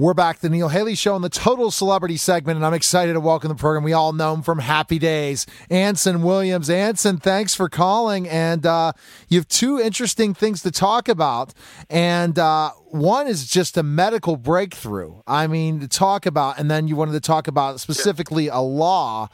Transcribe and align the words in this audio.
We're 0.00 0.14
back 0.14 0.36
to 0.36 0.42
the 0.44 0.48
Neil 0.48 0.70
Haley 0.70 0.94
Show 0.94 1.14
on 1.14 1.20
the 1.20 1.28
Total 1.28 1.70
Celebrity 1.70 2.16
segment, 2.16 2.56
and 2.56 2.64
I'm 2.64 2.72
excited 2.72 3.12
to 3.12 3.20
welcome 3.20 3.50
the 3.50 3.54
program. 3.54 3.82
We 3.84 3.92
all 3.92 4.14
know 4.14 4.32
him 4.32 4.40
from 4.40 4.58
Happy 4.58 4.98
Days, 4.98 5.44
Anson 5.68 6.22
Williams. 6.22 6.70
Anson, 6.70 7.18
thanks 7.18 7.54
for 7.54 7.68
calling, 7.68 8.26
and 8.26 8.64
uh, 8.64 8.92
you 9.28 9.38
have 9.38 9.46
two 9.46 9.78
interesting 9.78 10.32
things 10.32 10.62
to 10.62 10.70
talk 10.70 11.10
about, 11.10 11.52
and 11.90 12.38
uh, 12.38 12.70
one 12.86 13.26
is 13.26 13.46
just 13.46 13.76
a 13.76 13.82
medical 13.82 14.38
breakthrough. 14.38 15.20
I 15.26 15.46
mean, 15.46 15.80
to 15.80 15.86
talk 15.88 16.24
about, 16.24 16.58
and 16.58 16.70
then 16.70 16.88
you 16.88 16.96
wanted 16.96 17.12
to 17.12 17.20
talk 17.20 17.46
about 17.46 17.78
specifically 17.78 18.48
a 18.48 18.60
law. 18.60 19.28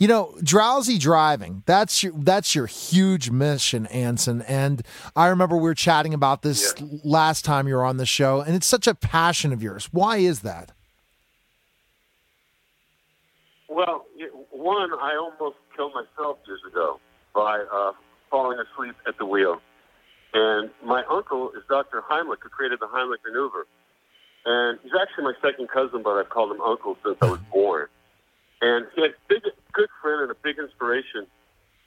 You 0.00 0.08
know, 0.08 0.34
drowsy 0.42 0.96
driving. 0.96 1.62
That's 1.66 2.02
your 2.02 2.14
that's 2.16 2.54
your 2.54 2.64
huge 2.64 3.30
mission, 3.30 3.84
Anson. 3.88 4.40
And 4.42 4.80
I 5.14 5.26
remember 5.28 5.56
we 5.56 5.62
were 5.64 5.74
chatting 5.74 6.14
about 6.14 6.40
this 6.40 6.74
Yeah. 6.78 6.86
last 7.04 7.44
time 7.44 7.68
you 7.68 7.74
were 7.74 7.84
on 7.84 7.98
the 7.98 8.06
show, 8.06 8.40
and 8.40 8.56
it's 8.56 8.66
such 8.66 8.86
a 8.86 8.94
passion 8.94 9.52
of 9.52 9.62
yours. 9.62 9.90
Why 9.92 10.16
is 10.16 10.40
that? 10.40 10.72
Well, 13.68 14.06
one, 14.50 14.90
I 14.94 15.16
almost 15.16 15.58
killed 15.76 15.92
myself 15.94 16.38
years 16.46 16.60
ago 16.66 16.98
by 17.34 17.62
uh, 17.72 17.92
falling 18.30 18.58
asleep 18.58 18.94
at 19.06 19.18
the 19.18 19.26
wheel. 19.26 19.60
And 20.32 20.70
my 20.82 21.04
uncle 21.10 21.50
is 21.50 21.62
Dr. 21.68 22.02
Heimlich, 22.10 22.38
who 22.42 22.48
created 22.48 22.80
the 22.80 22.86
Heimlich 22.86 23.18
maneuver. 23.24 23.66
And 24.46 24.78
he's 24.82 24.92
actually 25.00 25.24
my 25.24 25.34
second 25.42 25.68
cousin, 25.68 26.02
but 26.02 26.12
I've 26.16 26.30
called 26.30 26.52
him 26.52 26.60
uncle 26.62 26.96
since 27.04 27.18
I 27.20 27.26
was 27.26 27.40
born. 27.52 27.88
And 28.60 28.86
he 28.94 29.02
had 29.02 29.12
a 29.12 29.22
big, 29.28 29.42
good 29.72 29.88
friend 30.02 30.22
and 30.22 30.30
a 30.30 30.38
big 30.42 30.58
inspiration 30.58 31.26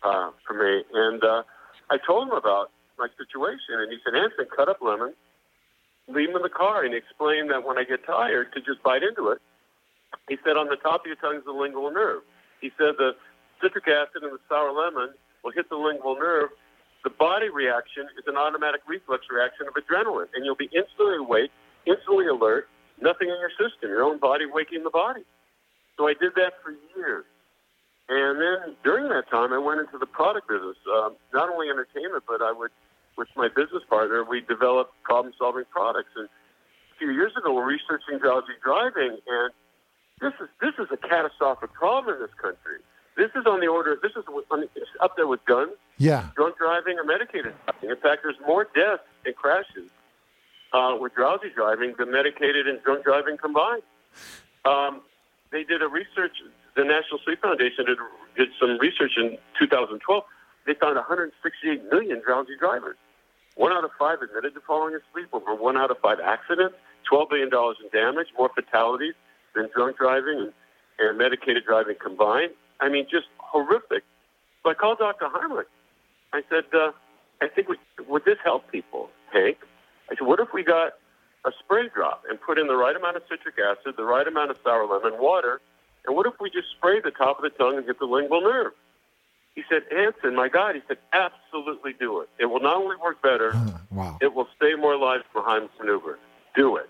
uh, 0.01 0.31
for 0.45 0.53
me. 0.53 0.83
And 0.93 1.23
uh, 1.23 1.43
I 1.89 1.97
told 2.05 2.27
him 2.27 2.33
about 2.33 2.71
my 2.97 3.07
situation, 3.17 3.77
and 3.77 3.91
he 3.91 3.97
said, 4.03 4.17
Anson, 4.17 4.45
cut 4.55 4.69
up 4.69 4.77
lemons, 4.81 5.15
leave 6.07 6.29
them 6.29 6.37
in 6.37 6.41
the 6.41 6.49
car. 6.49 6.83
And 6.83 6.93
he 6.93 6.97
explained 6.97 7.49
that 7.51 7.65
when 7.65 7.77
I 7.77 7.83
get 7.83 8.05
tired, 8.05 8.53
to 8.53 8.61
just 8.61 8.81
bite 8.83 9.03
into 9.03 9.29
it. 9.29 9.41
He 10.29 10.37
said, 10.45 10.57
on 10.57 10.67
the 10.67 10.77
top 10.77 11.01
of 11.01 11.05
your 11.07 11.15
tongue 11.17 11.37
is 11.37 11.45
the 11.45 11.51
lingual 11.51 11.91
nerve. 11.91 12.21
He 12.61 12.71
said 12.77 12.95
the 12.97 13.15
citric 13.61 13.87
acid 13.87 14.23
and 14.23 14.31
the 14.31 14.39
sour 14.47 14.71
lemon 14.71 15.13
will 15.43 15.51
hit 15.51 15.69
the 15.69 15.75
lingual 15.75 16.15
nerve. 16.15 16.49
The 17.03 17.09
body 17.09 17.49
reaction 17.49 18.07
is 18.17 18.23
an 18.27 18.37
automatic 18.37 18.81
reflex 18.87 19.25
reaction 19.29 19.67
of 19.67 19.73
adrenaline, 19.75 20.31
and 20.33 20.45
you'll 20.45 20.55
be 20.55 20.69
instantly 20.71 21.17
awake, 21.19 21.51
instantly 21.85 22.27
alert, 22.27 22.69
nothing 23.01 23.27
in 23.27 23.35
your 23.43 23.51
system, 23.51 23.89
your 23.89 24.03
own 24.03 24.19
body 24.19 24.45
waking 24.45 24.83
the 24.83 24.89
body. 24.89 25.23
So 25.97 26.07
I 26.07 26.13
did 26.13 26.33
that 26.35 26.53
for 26.63 26.71
years. 26.97 27.25
And 28.09 28.39
then 28.41 28.75
during 28.83 29.07
that 29.09 29.29
time, 29.29 29.53
I 29.53 29.57
went 29.57 29.79
into 29.79 29.97
the 29.97 30.05
product 30.05 30.47
business, 30.49 30.75
um, 30.91 31.15
not 31.33 31.49
only 31.49 31.69
entertainment, 31.69 32.23
but 32.27 32.41
I 32.41 32.51
would, 32.51 32.71
with 33.17 33.29
my 33.35 33.47
business 33.47 33.83
partner, 33.89 34.23
we 34.23 34.41
developed 34.41 34.91
problem-solving 35.03 35.65
products. 35.71 36.09
And 36.15 36.25
a 36.27 36.95
few 36.99 37.11
years 37.11 37.31
ago, 37.37 37.53
we're 37.53 37.65
researching 37.65 38.19
drowsy 38.19 38.53
driving, 38.63 39.17
and 39.27 39.51
this 40.19 40.33
is 40.41 40.49
this 40.61 40.73
is 40.79 40.87
a 40.91 40.97
catastrophic 40.97 41.71
problem 41.73 42.15
in 42.15 42.21
this 42.21 42.33
country. 42.41 42.79
This 43.15 43.29
is 43.35 43.45
on 43.45 43.59
the 43.61 43.67
order. 43.67 43.97
This 44.01 44.11
is 44.17 44.23
on, 44.51 44.63
it's 44.75 44.89
up 44.99 45.15
there 45.15 45.27
with 45.27 45.43
guns, 45.45 45.71
Yeah. 45.97 46.27
drunk 46.35 46.57
driving, 46.57 46.97
or 46.99 47.03
medicated 47.03 47.53
driving. 47.65 47.89
In 47.91 47.97
fact, 47.97 48.23
there's 48.23 48.39
more 48.45 48.67
deaths 48.75 49.03
and 49.25 49.35
crashes 49.35 49.89
uh, 50.73 50.97
with 50.99 51.13
drowsy 51.15 51.49
driving 51.55 51.93
than 51.97 52.11
medicated 52.11 52.67
and 52.67 52.81
drunk 52.83 53.05
driving 53.05 53.37
combined. 53.37 53.83
Um, 54.65 55.01
they 55.53 55.63
did 55.63 55.81
a 55.81 55.87
research. 55.87 56.41
The 56.75 56.83
National 56.83 57.19
Sleep 57.23 57.39
Foundation 57.41 57.85
did, 57.85 57.97
did 58.35 58.49
some 58.59 58.77
research 58.79 59.13
in 59.15 59.37
2012. 59.59 60.01
They 60.65 60.73
found 60.73 60.95
168 60.95 61.91
million 61.91 62.21
drowsy 62.25 62.57
drivers. 62.59 62.97
One 63.55 63.71
out 63.71 63.85
of 63.85 63.91
five 63.99 64.17
admitted 64.21 64.55
to 64.55 64.61
falling 64.65 64.97
asleep. 64.97 65.29
Over 65.31 65.53
one 65.53 65.77
out 65.77 65.91
of 65.91 65.99
five 65.99 66.17
accidents. 66.19 66.75
12 67.07 67.29
billion 67.29 67.49
dollars 67.49 67.77
in 67.83 67.89
damage. 67.93 68.27
More 68.37 68.49
fatalities 68.49 69.13
than 69.53 69.69
drunk 69.73 69.97
driving 69.97 70.49
and, 70.49 70.53
and 70.99 71.17
medicated 71.17 71.63
driving 71.65 71.95
combined. 72.01 72.51
I 72.81 72.89
mean, 72.89 73.05
just 73.09 73.27
horrific. 73.37 74.03
So 74.63 74.71
I 74.71 74.73
called 74.73 74.97
Dr. 74.97 75.27
Heimlich. 75.29 75.69
I 76.33 76.41
said, 76.49 76.63
uh, 76.73 76.91
I 77.41 77.47
think 77.47 77.69
we, 77.69 77.77
would 78.07 78.25
this 78.25 78.37
help 78.43 78.71
people, 78.71 79.09
Hank? 79.31 79.57
I 80.09 80.15
said, 80.15 80.25
what 80.25 80.39
if 80.39 80.47
we 80.53 80.63
got 80.63 80.93
a 81.45 81.51
spray 81.59 81.89
drop 81.93 82.23
and 82.29 82.39
put 82.39 82.57
in 82.57 82.67
the 82.67 82.75
right 82.75 82.95
amount 82.95 83.17
of 83.17 83.23
citric 83.29 83.55
acid, 83.59 83.95
the 83.97 84.03
right 84.03 84.27
amount 84.27 84.51
of 84.51 84.57
sour 84.63 84.85
lemon 84.85 85.19
water, 85.21 85.59
and 86.05 86.15
what 86.15 86.25
if 86.25 86.33
we 86.39 86.49
just 86.49 86.67
spray 86.77 86.99
the 87.01 87.11
top 87.11 87.37
of 87.37 87.43
the 87.43 87.49
tongue 87.57 87.77
and 87.77 87.85
hit 87.85 87.99
the 87.99 88.05
lingual 88.05 88.41
nerve? 88.41 88.73
He 89.55 89.63
said, 89.69 89.83
Anson, 89.95 90.35
my 90.35 90.49
God, 90.49 90.75
he 90.75 90.81
said, 90.87 90.97
absolutely 91.13 91.93
do 91.93 92.21
it. 92.21 92.29
It 92.39 92.47
will 92.47 92.59
not 92.59 92.77
only 92.77 92.95
work 92.97 93.21
better, 93.21 93.53
Wow. 93.91 94.17
it 94.21 94.33
will 94.33 94.47
save 94.59 94.79
more 94.79 94.97
lives 94.97 95.23
from 95.31 95.43
Heimlich 95.43 95.69
maneuver. 95.79 96.17
Do 96.55 96.75
it. 96.77 96.89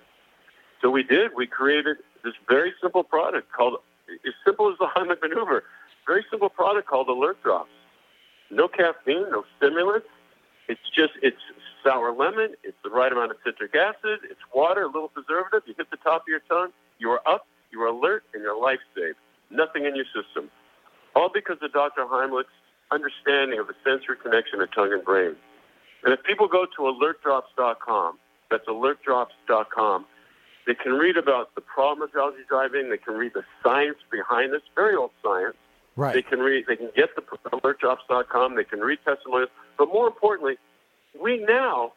So 0.81 0.89
we 0.89 1.03
did. 1.03 1.31
We 1.35 1.45
created 1.45 1.97
this 2.23 2.33
very 2.47 2.73
simple 2.81 3.03
product 3.03 3.51
called, 3.51 3.79
as 4.09 4.33
simple 4.45 4.71
as 4.71 4.77
the 4.77 4.85
Heimlich 4.95 5.21
maneuver, 5.21 5.63
very 6.07 6.25
simple 6.29 6.49
product 6.49 6.87
called 6.87 7.09
Alert 7.09 7.41
Drops. 7.43 7.69
No 8.49 8.67
caffeine, 8.67 9.29
no 9.31 9.43
stimulants. 9.57 10.07
It's 10.73 10.89
just, 10.89 11.13
it's 11.21 11.37
sour 11.83 12.11
lemon. 12.11 12.55
It's 12.63 12.77
the 12.83 12.89
right 12.89 13.11
amount 13.11 13.29
of 13.29 13.37
citric 13.45 13.75
acid. 13.75 14.25
It's 14.25 14.41
water, 14.55 14.83
a 14.83 14.87
little 14.87 15.09
preservative. 15.09 15.61
You 15.67 15.75
hit 15.77 15.91
the 15.91 16.01
top 16.01 16.23
of 16.23 16.27
your 16.27 16.41
tongue. 16.49 16.73
You 16.97 17.11
are 17.11 17.21
up, 17.29 17.45
you 17.71 17.79
are 17.83 17.93
alert, 17.93 18.23
and 18.33 18.41
your 18.41 18.59
life 18.59 18.79
saved. 18.97 19.17
Nothing 19.51 19.85
in 19.85 19.95
your 19.95 20.09
system. 20.09 20.49
All 21.15 21.29
because 21.31 21.57
of 21.61 21.71
Dr. 21.73 22.07
Heimlich's 22.09 22.49
understanding 22.89 23.59
of 23.59 23.67
the 23.67 23.77
sensory 23.85 24.17
connection 24.17 24.61
of 24.61 24.73
tongue 24.73 24.93
and 24.93 25.05
brain. 25.05 25.35
And 26.03 26.11
if 26.11 26.23
people 26.23 26.47
go 26.47 26.65
to 26.65 26.81
alertdrops.com, 26.81 28.17
that's 28.49 28.65
alertdrops.com, 28.65 30.05
they 30.65 30.73
can 30.73 30.93
read 30.93 31.17
about 31.17 31.53
the 31.53 31.61
problem 31.61 32.01
of 32.01 32.11
drowsy 32.11 32.47
driving. 32.49 32.89
They 32.89 32.97
can 32.97 33.13
read 33.13 33.33
the 33.35 33.43
science 33.61 33.97
behind 34.09 34.53
this, 34.53 34.61
very 34.73 34.95
old 34.95 35.11
science. 35.21 35.55
Right. 35.95 36.15
They 36.15 36.23
can 36.23 36.39
read, 36.39 36.65
they 36.67 36.77
can 36.77 36.89
get 36.95 37.09
the 37.15 37.21
alertdrops.com. 37.21 38.55
They 38.55 38.63
can 38.63 38.79
read 38.79 38.99
testimonials. 39.05 39.51
But 39.77 39.87
more 39.87 40.07
importantly, 40.07 40.55
we 41.21 41.43
now, 41.45 41.93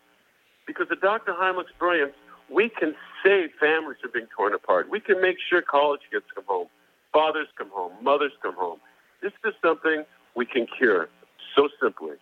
because 0.67 0.87
of 0.91 1.01
Dr. 1.01 1.33
Heimlich's 1.35 1.73
brilliance, 1.79 2.15
we 2.49 2.69
can 2.69 2.95
save 3.25 3.51
families 3.59 3.99
from 4.01 4.11
being 4.13 4.27
torn 4.37 4.55
apart. 4.55 4.89
We 4.91 5.01
can 5.01 5.21
make 5.21 5.37
sure 5.49 5.63
college 5.63 6.01
kids 6.11 6.25
come 6.35 6.45
home, 6.47 6.69
fathers 7.13 7.49
come 7.57 7.71
home, 7.71 7.93
mothers 8.03 8.33
come 8.43 8.55
home. 8.55 8.79
This 9.23 9.33
is 9.45 9.55
something 9.63 10.05
we 10.35 10.47
can 10.47 10.67
cure 10.67 11.09
so 11.55 11.69
simply. 11.83 12.17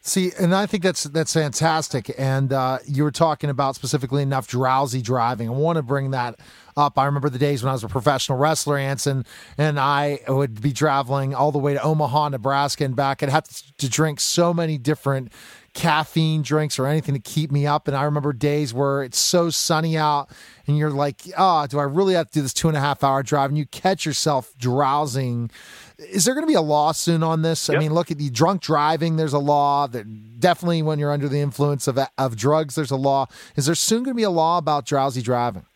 See, 0.00 0.32
and 0.38 0.54
I 0.54 0.66
think 0.66 0.82
that's 0.84 1.04
that's 1.04 1.34
fantastic. 1.34 2.14
And 2.16 2.52
uh, 2.52 2.78
you 2.86 3.02
were 3.02 3.10
talking 3.10 3.50
about 3.50 3.74
specifically 3.74 4.22
enough 4.22 4.46
drowsy 4.46 5.02
driving. 5.02 5.48
I 5.48 5.52
want 5.52 5.76
to 5.76 5.82
bring 5.82 6.12
that 6.12 6.38
up. 6.76 6.96
I 6.98 7.04
remember 7.04 7.28
the 7.28 7.38
days 7.38 7.62
when 7.62 7.70
I 7.70 7.72
was 7.72 7.84
a 7.84 7.88
professional 7.88 8.38
wrestler, 8.38 8.78
Anson, 8.78 9.26
and 9.58 9.78
I 9.78 10.20
would 10.28 10.62
be 10.62 10.72
traveling 10.72 11.34
all 11.34 11.50
the 11.50 11.58
way 11.58 11.74
to 11.74 11.82
Omaha, 11.82 12.30
Nebraska, 12.30 12.84
and 12.84 12.94
back. 12.94 13.22
I'd 13.22 13.28
have 13.28 13.48
to 13.78 13.88
drink 13.88 14.20
so 14.20 14.54
many 14.54 14.78
different 14.78 15.32
caffeine 15.74 16.42
drinks 16.42 16.78
or 16.78 16.86
anything 16.86 17.14
to 17.14 17.20
keep 17.20 17.50
me 17.52 17.66
up. 17.66 17.86
And 17.86 17.96
I 17.96 18.04
remember 18.04 18.32
days 18.32 18.72
where 18.72 19.02
it's 19.02 19.18
so 19.18 19.50
sunny 19.50 19.98
out, 19.98 20.30
and 20.66 20.78
you're 20.78 20.90
like, 20.90 21.22
"Oh, 21.36 21.66
do 21.66 21.78
I 21.80 21.84
really 21.84 22.14
have 22.14 22.28
to 22.28 22.32
do 22.34 22.42
this 22.42 22.54
two 22.54 22.68
and 22.68 22.76
a 22.76 22.80
half 22.80 23.02
hour 23.02 23.22
drive?" 23.24 23.50
And 23.50 23.58
you 23.58 23.66
catch 23.66 24.06
yourself 24.06 24.54
drowsing 24.58 25.50
Is 25.98 26.24
there 26.24 26.34
going 26.34 26.44
to 26.44 26.48
be 26.48 26.54
a 26.54 26.60
law 26.60 26.92
soon 26.92 27.24
on 27.24 27.42
this? 27.42 27.68
Yep. 27.68 27.76
I 27.76 27.80
mean, 27.80 27.92
look 27.92 28.10
at 28.10 28.18
the 28.18 28.30
drunk 28.30 28.62
driving. 28.62 29.16
There's 29.16 29.32
a 29.32 29.38
law. 29.38 29.88
That 29.88 30.38
definitely, 30.38 30.82
when 30.82 30.98
you're 30.98 31.10
under 31.10 31.28
the 31.28 31.40
influence 31.40 31.88
of 31.88 31.98
of 32.16 32.36
drugs, 32.36 32.76
there's 32.76 32.92
a 32.92 32.96
law. 32.96 33.26
Is 33.56 33.66
there 33.66 33.74
soon 33.74 34.04
going 34.04 34.14
to 34.14 34.16
be 34.16 34.22
a 34.22 34.30
law 34.30 34.58
about 34.58 34.86
drowsy 34.86 35.22
driving? 35.22 35.66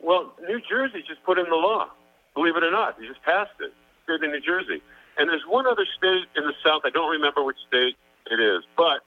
Well, 0.00 0.32
New 0.48 0.60
Jersey 0.68 1.04
just 1.06 1.22
put 1.24 1.38
in 1.38 1.46
the 1.48 1.56
law. 1.56 1.88
Believe 2.34 2.56
it 2.56 2.64
or 2.64 2.70
not, 2.70 2.98
they 2.98 3.06
just 3.06 3.22
passed 3.22 3.56
it 3.60 3.72
here 4.06 4.16
in 4.16 4.30
New 4.30 4.40
Jersey. 4.40 4.82
And 5.16 5.28
there's 5.28 5.44
one 5.46 5.66
other 5.66 5.86
state 5.96 6.26
in 6.36 6.44
the 6.44 6.54
South. 6.64 6.82
I 6.84 6.90
don't 6.90 7.10
remember 7.10 7.44
which 7.44 7.58
state 7.68 7.96
it 8.30 8.40
is, 8.40 8.64
but 8.76 9.00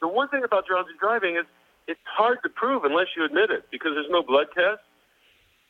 the 0.00 0.08
one 0.08 0.28
thing 0.28 0.44
about 0.44 0.66
drowsy 0.66 0.92
driving 1.00 1.36
is 1.36 1.44
it's 1.88 2.00
hard 2.06 2.38
to 2.44 2.48
prove 2.48 2.84
unless 2.84 3.08
you 3.16 3.24
admit 3.24 3.50
it 3.50 3.64
because 3.70 3.92
there's 3.94 4.10
no 4.10 4.22
blood 4.22 4.46
test. 4.54 4.80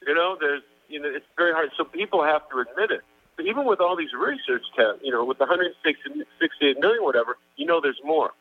You 0.06 0.14
know, 0.14 0.36
there's 0.38 0.62
you 0.90 1.00
know 1.00 1.08
it's 1.08 1.26
very 1.36 1.52
hard. 1.52 1.70
So 1.76 1.84
people 1.84 2.22
have 2.24 2.42
to 2.50 2.58
admit 2.58 2.90
it. 2.90 3.02
But 3.36 3.46
even 3.46 3.64
with 3.64 3.80
all 3.80 3.96
these 3.96 4.12
research 4.12 4.64
tests, 4.76 5.00
you 5.02 5.10
know, 5.10 5.24
with 5.24 5.38
the 5.38 5.46
168 5.46 6.78
million, 6.78 7.02
whatever, 7.02 7.38
you 7.56 7.64
know, 7.64 7.80
there's 7.80 8.00
more. 8.04 8.32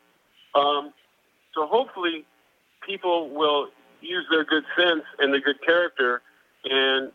Um, 0.54 0.92
so 1.54 1.66
hopefully, 1.66 2.26
people 2.86 3.30
will 3.30 3.68
use 4.02 4.26
their 4.30 4.44
good 4.44 4.64
sense 4.76 5.04
and 5.18 5.32
their 5.32 5.40
good 5.40 5.62
character, 5.64 6.20
and 6.64 7.12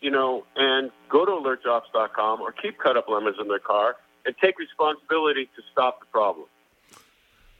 you 0.00 0.10
know, 0.10 0.44
and 0.56 0.90
go 1.08 1.24
to 1.24 1.30
alertdrops.com 1.30 2.40
or 2.40 2.52
keep 2.52 2.78
cut 2.78 2.96
up 2.96 3.08
lemons 3.08 3.36
in 3.40 3.48
their 3.48 3.60
car 3.60 3.96
and 4.26 4.34
take 4.40 4.58
responsibility 4.58 5.44
to 5.56 5.62
stop 5.70 6.00
the 6.00 6.06
problem. 6.06 6.46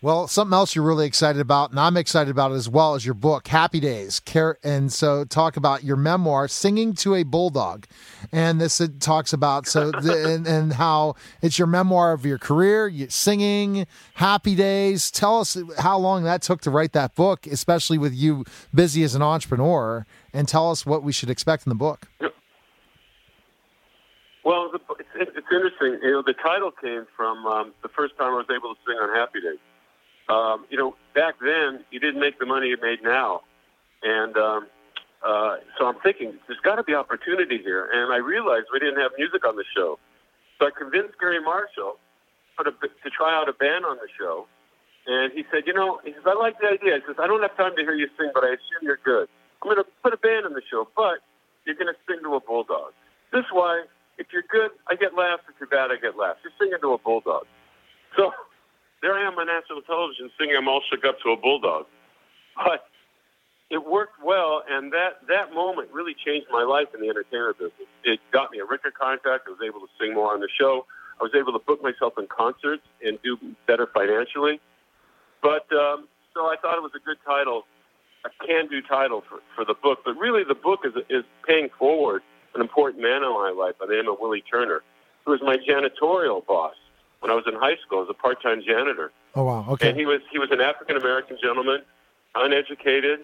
Well, 0.03 0.27
something 0.27 0.53
else 0.53 0.75
you're 0.75 0.85
really 0.85 1.07
excited 1.07 1.41
about, 1.41 1.71
and 1.71 1.79
I'm 1.79 1.97
excited 1.97 2.29
about 2.29 2.51
it 2.51 2.57
as 2.57 2.69
well, 2.69 2.97
is 2.97 3.05
your 3.05 3.15
book, 3.15 3.47
Happy 3.47 3.79
Days. 3.79 4.21
And 4.65 4.93
so, 4.93 5.25
talk 5.25 5.57
about 5.57 5.85
your 5.85 5.95
memoir, 5.95 6.49
Singing 6.49 6.93
to 6.95 7.15
a 7.15 7.23
Bulldog. 7.23 7.87
And 8.33 8.61
this 8.61 8.81
it 8.81 9.01
talks 9.01 9.33
about 9.33 9.69
so 9.69 9.93
the, 9.93 10.29
and, 10.35 10.45
and, 10.45 10.73
how 10.73 11.15
it's 11.41 11.57
your 11.57 11.69
memoir 11.69 12.11
of 12.11 12.27
your 12.27 12.37
career, 12.37 12.89
you 12.89 13.11
singing, 13.11 13.87
Happy 14.15 14.57
Days. 14.57 15.09
Tell 15.09 15.39
us 15.39 15.57
how 15.79 15.99
long 15.99 16.25
that 16.25 16.43
took 16.43 16.63
to 16.63 16.71
write 16.71 16.95
that 16.95 17.15
book, 17.15 17.47
especially 17.47 17.97
with 17.97 18.13
you 18.13 18.45
busy 18.75 19.05
as 19.05 19.15
an 19.15 19.23
entrepreneur, 19.23 20.05
and 20.33 20.49
tell 20.49 20.73
us 20.73 20.85
what 20.85 21.05
we 21.05 21.13
should 21.13 21.31
expect 21.31 21.65
in 21.65 21.71
the 21.71 21.77
book. 21.77 22.09
Well, 24.45 24.73
it's, 24.75 25.05
it's 25.15 25.47
interesting. 25.53 26.01
You 26.03 26.11
know, 26.11 26.23
the 26.27 26.35
title 26.35 26.73
came 26.73 27.07
from 27.17 27.47
um, 27.47 27.73
the 27.85 27.89
first 27.89 28.17
time 28.19 28.33
I 28.33 28.39
was 28.39 28.47
able 28.51 28.75
to 28.75 28.81
sing 28.85 28.97
on 28.97 29.15
Happy 29.15 29.41
Days. 29.41 29.61
Um, 30.33 30.65
you 30.71 30.79
know, 30.79 30.97
back 31.15 31.35
then 31.41 31.85
you 31.91 32.01
didn't 32.01 32.21
make 32.21 32.39
the 32.39 32.47
money 32.47 32.69
you 32.69 32.79
made 32.81 33.03
now, 33.03 33.43
and 34.03 34.37
um, 34.37 34.67
uh, 35.21 35.57
so 35.79 35.87
I'm 35.87 36.01
thinking 36.03 36.39
there's 36.49 36.61
got 36.65 36.77
to 36.77 36.83
be 36.83 36.95
opportunity 36.95 37.59
here. 37.59 37.89
And 37.93 38.13
I 38.13 38.17
realized 38.17 38.67
we 38.73 38.79
didn't 38.79 39.01
have 39.01 39.13
music 39.19 39.47
on 39.47 39.57
the 39.57 39.65
show, 39.77 39.99
so 40.59 40.67
I 40.67 40.71
convinced 40.71 41.21
Garry 41.21 41.41
Marshall 41.41 41.99
to, 42.65 42.71
to 42.71 43.09
try 43.11 43.35
out 43.35 43.49
a 43.49 43.53
band 43.53 43.85
on 43.85 43.97
the 43.97 44.09
show. 44.19 44.47
And 45.07 45.33
he 45.33 45.45
said, 45.51 45.67
you 45.67 45.75
know, 45.75 46.01
he 46.05 46.13
says 46.13 46.23
I 46.25 46.35
like 46.39 46.61
the 46.61 46.69
idea. 46.69 46.97
He 46.97 47.03
says 47.07 47.17
I 47.19 47.27
don't 47.27 47.43
have 47.43 47.57
time 47.57 47.75
to 47.77 47.83
hear 47.83 47.95
you 47.95 48.09
sing, 48.17 48.31
but 48.33 48.45
I 48.45 48.55
assume 48.55 48.83
you're 48.87 49.03
good. 49.05 49.29
I'm 49.61 49.69
going 49.69 49.83
to 49.83 49.87
put 50.03 50.15
a 50.15 50.17
band 50.17 50.47
in 50.47 50.55
the 50.55 50.63
show, 50.71 50.87
but 50.97 51.23
you're 51.67 51.77
going 51.77 51.93
to 51.93 51.99
sing 52.07 52.23
to 52.23 52.35
a 52.35 52.41
bulldog. 52.41 52.95
This 53.33 53.47
way, 53.53 53.87
if 54.19 54.29
you're 54.33 54.47
good, 54.47 54.71
I 54.87 54.95
get 54.95 55.15
laughs. 55.15 55.43
If 55.49 55.59
you're 55.59 55.71
bad, 55.71 55.91
I 55.91 55.99
get 55.99 56.17
laughs. 56.17 56.39
You're 56.45 56.55
singing 56.59 56.79
to 56.83 56.95
a 56.95 56.99
bulldog. 56.99 57.47
So 58.17 58.31
there 59.03 59.19
I 59.19 59.27
am 59.27 59.37
on 59.37 59.47
national 59.47 59.83
television 59.83 60.31
singing 60.39 60.57
I'm 60.57 60.69
all 60.69 60.81
shook 60.89 61.05
up 61.05 61.21
to 61.27 61.31
a 61.31 61.37
bulldog. 61.37 61.87
But 62.57 62.87
it 63.69 63.85
worked 63.85 64.23
well, 64.23 64.63
and 64.69 64.93
that, 64.93 65.27
that 65.29 65.53
moment 65.53 65.91
really 65.93 66.15
changed 66.15 66.47
my 66.51 66.63
life 66.63 66.89
in 66.95 67.01
the 67.01 67.09
entertainment 67.09 67.59
business. 67.59 67.89
It 68.05 68.21
got 68.31 68.53
me 68.53 68.59
a 68.61 68.65
record 68.65 68.95
contract. 68.95 69.49
I 69.49 69.51
was 69.51 69.61
able 69.67 69.81
to 69.81 69.89
sing 69.99 70.15
more 70.15 70.33
on 70.33 70.41
the 70.41 70.49
show. 70.49 70.87
I 71.21 71.25
was 71.25 71.33
able 71.35 71.53
to 71.53 71.59
book 71.59 71.83
myself 71.83 72.15
in 72.19 72.27
concerts 72.29 72.83
and 73.05 73.19
do 73.23 73.39
better 73.67 73.89
financially. 73.93 74.61
But 75.43 75.67
um, 75.73 76.07
so 76.35 76.47
I 76.47 76.57
thought 76.61 76.77
it 76.77 76.83
was 76.83 76.93
a 76.95 77.05
good 77.05 77.19
title, 77.27 77.65
a 78.25 78.47
can-do 78.47 78.83
title 78.83 79.25
for, 79.29 79.41
for 79.57 79.65
the 79.65 79.75
book. 79.75 80.01
But 80.05 80.17
really, 80.17 80.45
the 80.45 80.55
book 80.55 80.81
is, 80.85 80.93
is 81.09 81.25
paying 81.47 81.71
forward 81.79 82.23
an 82.55 82.61
important 82.61 83.03
man 83.03 83.25
in 83.25 83.31
my 83.31 83.55
life 83.57 83.75
by 83.81 83.87
the 83.87 83.95
name 83.95 84.09
of 84.09 84.19
Willie 84.21 84.45
Turner, 84.49 84.83
who 85.25 85.33
was 85.33 85.41
my 85.43 85.57
janitorial 85.57 86.45
boss 86.47 86.75
when 87.23 87.31
I 87.31 87.35
was 87.35 87.45
in 87.47 87.55
high 87.55 87.77
school 87.87 88.03
as 88.03 88.09
a 88.11 88.15
part-time 88.15 88.63
janitor. 88.67 89.13
Oh 89.35 89.45
wow! 89.45 89.65
Okay. 89.71 89.89
And 89.89 89.99
he 89.99 90.05
was 90.05 90.21
he 90.31 90.39
was 90.39 90.51
an 90.51 90.61
African 90.61 90.97
American 90.97 91.39
gentleman, 91.43 91.83
uneducated, 92.35 93.21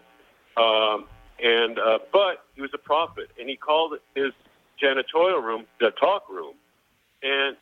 um, 0.56 1.04
and 1.42 1.78
uh, 1.78 1.98
but 2.12 2.46
he 2.54 2.62
was 2.62 2.70
a 2.72 2.78
prophet, 2.78 3.30
and 3.38 3.48
he 3.48 3.56
called 3.56 3.94
his 4.14 4.32
janitorial 4.82 5.42
room 5.42 5.66
the 5.80 5.90
talk 5.90 6.30
room, 6.30 6.54
and 7.22 7.56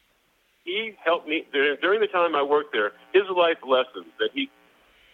he 0.64 0.92
helped 1.02 1.26
me 1.26 1.46
during 1.52 2.00
the 2.00 2.06
time 2.06 2.36
I 2.36 2.42
worked 2.42 2.72
there. 2.72 2.92
His 3.12 3.24
life 3.34 3.58
lessons 3.66 4.12
that 4.18 4.30
he 4.34 4.50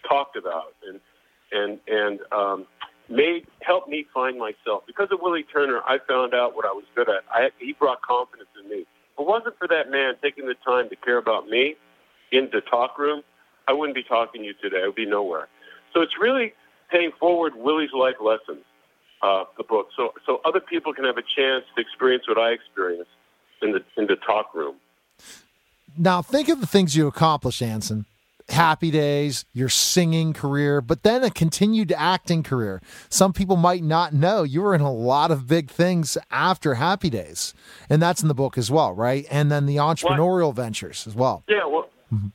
talked 0.07 0.35
about 0.35 0.75
and 0.87 0.99
and 1.51 1.79
and 1.87 2.19
um, 2.31 2.67
made 3.09 3.47
helped 3.61 3.87
me 3.87 4.05
find 4.13 4.37
myself. 4.37 4.83
Because 4.85 5.07
of 5.11 5.19
Willie 5.21 5.45
Turner, 5.53 5.81
I 5.85 5.99
found 6.07 6.33
out 6.33 6.55
what 6.55 6.65
I 6.65 6.71
was 6.71 6.85
good 6.95 7.09
at. 7.09 7.23
I, 7.31 7.49
he 7.59 7.73
brought 7.73 8.01
confidence 8.01 8.49
in 8.61 8.69
me. 8.69 8.85
If 9.13 9.21
it 9.21 9.27
wasn't 9.27 9.57
for 9.57 9.67
that 9.67 9.91
man 9.91 10.15
taking 10.21 10.47
the 10.47 10.55
time 10.65 10.89
to 10.89 10.95
care 10.95 11.17
about 11.17 11.47
me 11.47 11.75
in 12.31 12.49
the 12.51 12.61
talk 12.61 12.97
room, 12.97 13.21
I 13.67 13.73
wouldn't 13.73 13.95
be 13.95 14.03
talking 14.03 14.41
to 14.41 14.47
you 14.47 14.53
today. 14.61 14.81
I 14.83 14.87
would 14.87 14.95
be 14.95 15.05
nowhere. 15.05 15.47
So 15.93 16.01
it's 16.01 16.13
really 16.19 16.53
paying 16.91 17.11
forward 17.19 17.53
Willie's 17.55 17.93
life 17.93 18.15
lessons, 18.21 18.63
uh, 19.21 19.45
the 19.57 19.63
book, 19.63 19.87
so 19.95 20.13
so 20.25 20.41
other 20.45 20.59
people 20.59 20.93
can 20.93 21.05
have 21.05 21.17
a 21.17 21.21
chance 21.21 21.63
to 21.75 21.81
experience 21.81 22.27
what 22.27 22.37
I 22.37 22.51
experienced 22.51 23.11
in 23.61 23.71
the 23.71 23.83
in 23.97 24.07
the 24.07 24.15
talk 24.15 24.53
room. 24.53 24.75
Now 25.97 26.21
think 26.21 26.49
of 26.49 26.59
the 26.59 26.67
things 26.67 26.95
you 26.95 27.07
accomplished, 27.07 27.61
Anson. 27.61 28.05
Happy 28.49 28.91
Days, 28.91 29.45
your 29.53 29.69
singing 29.69 30.33
career, 30.33 30.81
but 30.81 31.03
then 31.03 31.23
a 31.23 31.29
continued 31.29 31.93
acting 31.95 32.43
career. 32.43 32.81
Some 33.09 33.33
people 33.33 33.55
might 33.55 33.83
not 33.83 34.13
know 34.13 34.43
you 34.43 34.61
were 34.61 34.75
in 34.75 34.81
a 34.81 34.91
lot 34.91 35.31
of 35.31 35.47
big 35.47 35.69
things 35.69 36.17
after 36.29 36.75
Happy 36.75 37.09
Days, 37.09 37.53
and 37.89 38.01
that's 38.01 38.21
in 38.21 38.27
the 38.27 38.33
book 38.33 38.57
as 38.57 38.69
well, 38.69 38.93
right? 38.93 39.25
And 39.31 39.51
then 39.51 39.65
the 39.65 39.77
entrepreneurial 39.77 40.47
what? 40.47 40.57
ventures 40.57 41.07
as 41.07 41.15
well. 41.15 41.43
Yeah, 41.47 41.65
well. 41.65 41.89
Mm-hmm. 42.13 42.27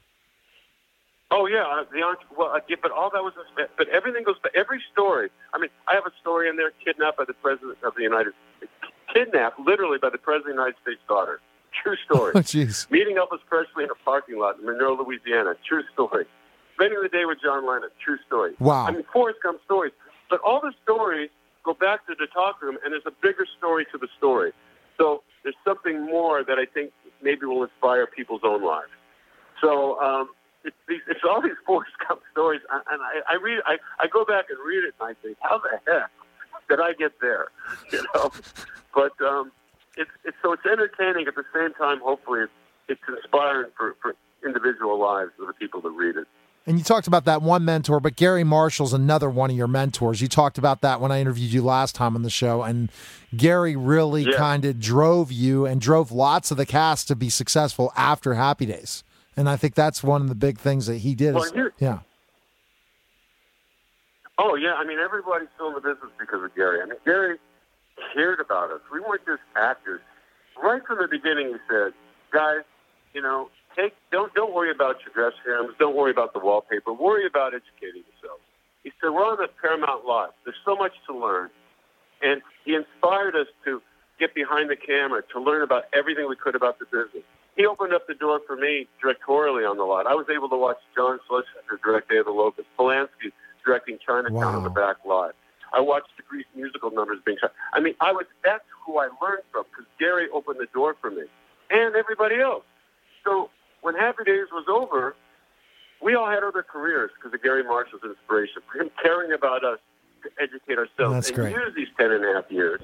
Oh 1.31 1.47
yeah, 1.47 1.65
uh, 1.67 1.85
the 1.93 2.17
well, 2.37 2.59
yeah, 2.69 2.77
but 2.81 2.91
all 2.91 3.11
that 3.11 3.23
was, 3.23 3.35
but 3.77 3.89
everything 3.89 4.25
goes. 4.25 4.37
But 4.43 4.55
every 4.55 4.83
story. 4.91 5.29
I 5.53 5.59
mean, 5.59 5.69
I 5.87 5.95
have 5.95 6.07
a 6.07 6.13
story 6.21 6.49
in 6.49 6.57
there: 6.57 6.73
kidnapped 6.83 7.19
by 7.19 7.25
the 7.27 7.35
president 7.35 7.77
of 7.85 7.95
the 7.97 8.03
United, 8.03 8.33
States. 8.57 8.73
kidnapped 9.13 9.61
literally 9.61 9.99
by 10.01 10.09
the 10.09 10.17
president 10.17 10.53
of 10.53 10.57
the 10.57 10.63
United 10.63 10.81
States' 10.81 11.01
daughter. 11.07 11.41
True 11.83 11.97
story. 12.05 12.33
Oh, 12.37 12.41
jeez. 12.41 12.91
Meeting 12.91 13.17
Elvis 13.17 13.41
Presley 13.49 13.85
in 13.85 13.91
a 13.91 14.05
parking 14.05 14.39
lot 14.39 14.59
in 14.59 14.67
Monroe, 14.67 14.95
Louisiana. 14.95 15.55
True 15.67 15.83
story. 15.93 16.27
Spending 16.75 17.01
the 17.03 17.09
day 17.09 17.25
with 17.25 17.39
John 17.43 17.67
Lennon. 17.67 17.91
True 18.05 18.19
story. 18.27 18.53
Wow. 18.59 18.87
I 18.87 18.93
mean, 18.93 19.05
Forrest 19.13 19.41
Gump 19.43 19.61
stories. 19.65 19.93
But 20.31 20.41
all 20.41 20.61
the 20.61 20.73
stories 20.83 21.31
go 21.65 21.75
back 21.75 22.07
to 22.07 22.15
the 22.19 22.27
talk 22.27 22.63
room, 22.63 22.79
and 22.85 22.93
there's 22.93 23.07
a 23.07 23.13
bigger 23.23 23.47
story 23.59 23.87
to 23.93 23.99
the 23.99 24.09
story. 24.17 24.53
So 24.97 25.23
there's 25.43 25.57
something 25.65 26.05
more 26.05 26.45
that 26.45 26.59
I 26.59 26.67
think 26.67 26.93
maybe 27.23 27.47
will 27.47 27.65
inspire 27.65 28.07
people's 28.07 28.43
own 28.45 28.65
lives. 28.65 28.91
So 29.61 30.01
um, 30.01 30.31
it's, 30.65 30.77
these, 30.89 31.01
it's 31.09 31.21
all 31.29 31.43
these 31.43 31.59
Forrest 31.67 31.93
Gump 32.09 32.21
stories, 32.33 32.61
and 32.71 33.03
I, 33.03 33.35
I 33.35 33.37
read, 33.37 33.61
I, 33.67 33.79
I 34.01 34.07
go 34.07 34.25
back 34.25 34.47
and 34.51 34.59
read 34.65 34.85
it, 34.85 34.95
and 35.01 35.11
I 35.11 35.15
think, 35.23 35.37
how 35.41 35.59
the 35.59 35.81
heck 35.87 36.11
did 36.69 36.81
I 36.81 36.93
get 36.93 37.21
there? 37.21 37.49
You 37.93 38.05
know, 38.15 38.31
but 38.95 39.13
um, 39.27 39.53
it's, 39.99 40.11
it's 40.25 40.37
so 40.43 40.53
it's 40.53 40.65
entertaining 40.65 41.27
at 41.27 41.35
the 41.35 41.45
same 41.55 41.75
time. 41.75 42.01
Hopefully, 42.01 42.41
it's, 42.41 42.53
it's 42.89 43.01
inspiring 43.09 43.71
for, 43.77 43.97
for 44.01 44.15
individual 44.47 44.99
lives 44.99 45.33
of 45.41 45.47
the 45.47 45.53
people 45.53 45.81
that 45.83 45.91
read 45.91 46.17
it. 46.17 46.27
And 46.67 46.77
you 46.77 46.85
talked 46.85 47.07
about 47.07 47.25
that 47.25 47.41
one 47.41 47.65
mentor, 47.65 47.99
but 47.99 48.15
Garry 48.15 48.45
Marshall's 48.45 48.93
another 48.93 49.31
one 49.31 49.51
of 49.51 49.57
your 49.57 49.67
mentors. 49.67 50.21
You 50.21 50.29
talked 50.29 50.59
about 50.59 50.83
that 50.83 51.01
when 51.01 51.11
I 51.11 51.19
interviewed 51.19 51.51
you 51.51 51.63
last 51.63 51.95
time 51.95 52.15
on 52.15 52.23
the 52.23 52.31
show, 52.31 52.63
and 52.63 52.93
Garry 53.35 53.75
really 53.75 54.25
yeah. 54.25 54.37
kind 54.37 54.67
of 54.67 54.79
drove 54.79 55.33
you 55.33 55.65
and 55.65 55.81
drove 55.81 56.13
lots 56.13 56.51
of 56.51 56.59
the 56.59 56.67
cast 56.67 57.09
to 57.09 57.17
be 57.17 57.31
successful 57.31 57.91
after 57.97 58.35
Happy 58.35 58.67
Days. 58.67 59.03
And 59.35 59.49
I 59.49 59.57
think 59.57 59.75
that's 59.77 60.03
one 60.03 60.21
of 60.21 60.29
the 60.29 60.35
big 60.35 60.59
things 60.59 60.87
that 60.89 60.99
he 60.99 61.15
did. 61.15 61.35
Well, 61.35 61.45
is, 61.45 61.53
yeah. 61.79 62.01
Oh 64.37 64.55
yeah, 64.55 64.75
I 64.75 64.85
mean 64.85 64.99
everybody's 64.99 65.49
still 65.55 65.69
in 65.69 65.75
the 65.75 65.81
business 65.81 66.11
because 66.19 66.45
of 66.45 66.55
Garry. 66.55 66.83
I 66.83 66.85
mean 66.85 66.99
Garry 67.05 67.39
cared 68.15 68.41
about 68.41 68.71
us. 68.71 68.81
We 68.93 69.01
weren't 69.01 69.25
just 69.27 69.43
actors. 69.57 70.01
Right 70.63 70.85
from 70.87 70.99
the 70.99 71.09
beginning, 71.09 71.49
he 71.49 71.59
said, 71.69 71.93
"Guys, 72.33 72.65
you 73.15 73.23
know, 73.23 73.51
take 73.77 73.95
don't 74.11 74.33
don't 74.35 74.53
worry 74.53 74.71
about 74.71 74.97
your 75.05 75.15
dress 75.15 75.39
cams. 75.45 75.75
Don't 75.79 75.95
worry 75.95 76.11
about 76.11 76.33
the 76.33 76.41
wallpaper. 76.41 76.93
Worry 76.93 77.27
about 77.27 77.55
educating 77.55 78.03
yourself." 78.13 78.41
He 78.83 78.93
said, 79.01 79.11
"We're 79.11 79.25
on 79.25 79.39
the 79.39 79.49
Paramount 79.61 80.05
lot. 80.05 80.35
There's 80.45 80.57
so 80.65 80.75
much 80.77 80.93
to 81.07 81.17
learn," 81.17 81.51
and 82.23 82.43
he 82.65 82.75
inspired 82.75 83.37
us 83.37 83.47
to 83.65 83.83
get 84.19 84.35
behind 84.35 84.69
the 84.69 84.77
camera 84.77 85.23
to 85.33 85.41
learn 85.41 85.63
about 85.63 85.85
everything 85.93 86.29
we 86.29 86.37
could 86.37 86.57
about 86.57 86.79
the 86.79 86.87
business. 86.87 87.23
He 87.57 87.67
opened 87.67 87.93
up 87.93 88.07
the 88.07 88.15
door 88.15 88.41
for 88.47 88.57
me 88.57 88.87
directorially 89.03 89.69
on 89.69 89.77
the 89.77 89.85
lot. 89.85 90.07
I 90.07 90.15
was 90.15 90.27
able 90.29 90.49
to 90.49 90.57
watch 90.57 90.79
John 90.95 91.19
Schlesinger 91.27 91.81
direct 91.83 92.09
Day 92.09 92.19
of 92.19 92.27
the 92.27 92.33
Locust, 92.33 92.69
Polanski 92.79 93.33
directing 93.65 93.99
Chinatown 94.05 94.35
wow. 94.35 94.57
on 94.57 94.65
the 94.65 94.71
back 94.71 94.97
lot. 95.05 95.35
I 95.73 95.81
watched 95.81 96.09
the 96.17 96.23
Grease 96.29 96.47
musical 96.55 96.91
numbers 96.91 97.19
being 97.25 97.39
shot. 97.41 97.53
I 97.73 97.81
mean, 97.81 97.95
I 98.01 98.13
was 98.13 98.27
that's 98.45 98.65
who 98.85 98.99
I 98.99 99.09
learned 99.23 99.43
from 99.53 99.65
because 99.71 99.87
Garry 99.99 100.29
opened 100.33 100.59
the 100.61 100.67
door 100.73 100.97
for 101.01 101.11
me 101.11 101.25
and 101.71 101.95
everybody 101.95 102.37
else. 102.41 102.65
So 103.25 103.51
when 103.83 103.95
Happy 103.95 104.25
Days 104.25 104.47
was 104.53 104.65
over, 104.69 105.15
we 106.03 106.15
all 106.15 106.29
had 106.31 106.43
other 106.43 106.63
careers 106.63 107.11
because 107.17 107.35
of 107.35 107.43
Garry 107.43 107.63
Marshall's 107.65 108.03
inspiration, 108.05 108.63
for 108.71 108.81
him 108.81 108.91
caring 109.03 109.33
about 109.33 109.65
us 109.65 109.79
to 110.23 110.31
educate 110.43 110.79
ourselves 110.79 111.15
That's 111.15 111.29
and 111.29 111.37
great. 111.37 111.53
use 111.55 111.73
these 111.77 111.89
ten 111.99 112.11
and 112.13 112.25
a 112.25 112.35
half 112.35 112.51
years 112.51 112.81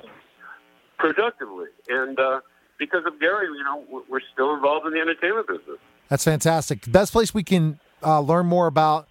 productively. 0.98 1.66
And 1.88 2.18
uh, 2.18 2.40
because 2.78 3.04
of 3.06 3.18
Garry, 3.20 3.46
you 3.46 3.64
know, 3.64 3.84
we're- 4.08 4.22
still 4.32 4.54
involved 4.54 4.86
in 4.86 4.92
the 4.92 5.00
entertainment 5.00 5.46
business. 5.46 5.78
That's 6.08 6.24
fantastic. 6.24 6.82
The 6.82 6.90
best 6.90 7.12
place 7.12 7.32
we 7.32 7.44
can 7.44 7.78
uh, 8.02 8.20
learn 8.20 8.46
more 8.46 8.66
about 8.66 9.06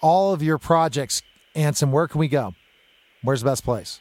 all 0.00 0.32
of 0.34 0.42
your 0.42 0.58
projects, 0.58 1.22
Anson, 1.54 1.90
where 1.92 2.06
can 2.06 2.18
we 2.20 2.28
go? 2.28 2.54
Where's 3.26 3.42
the 3.42 3.50
best 3.50 3.64
place? 3.64 4.00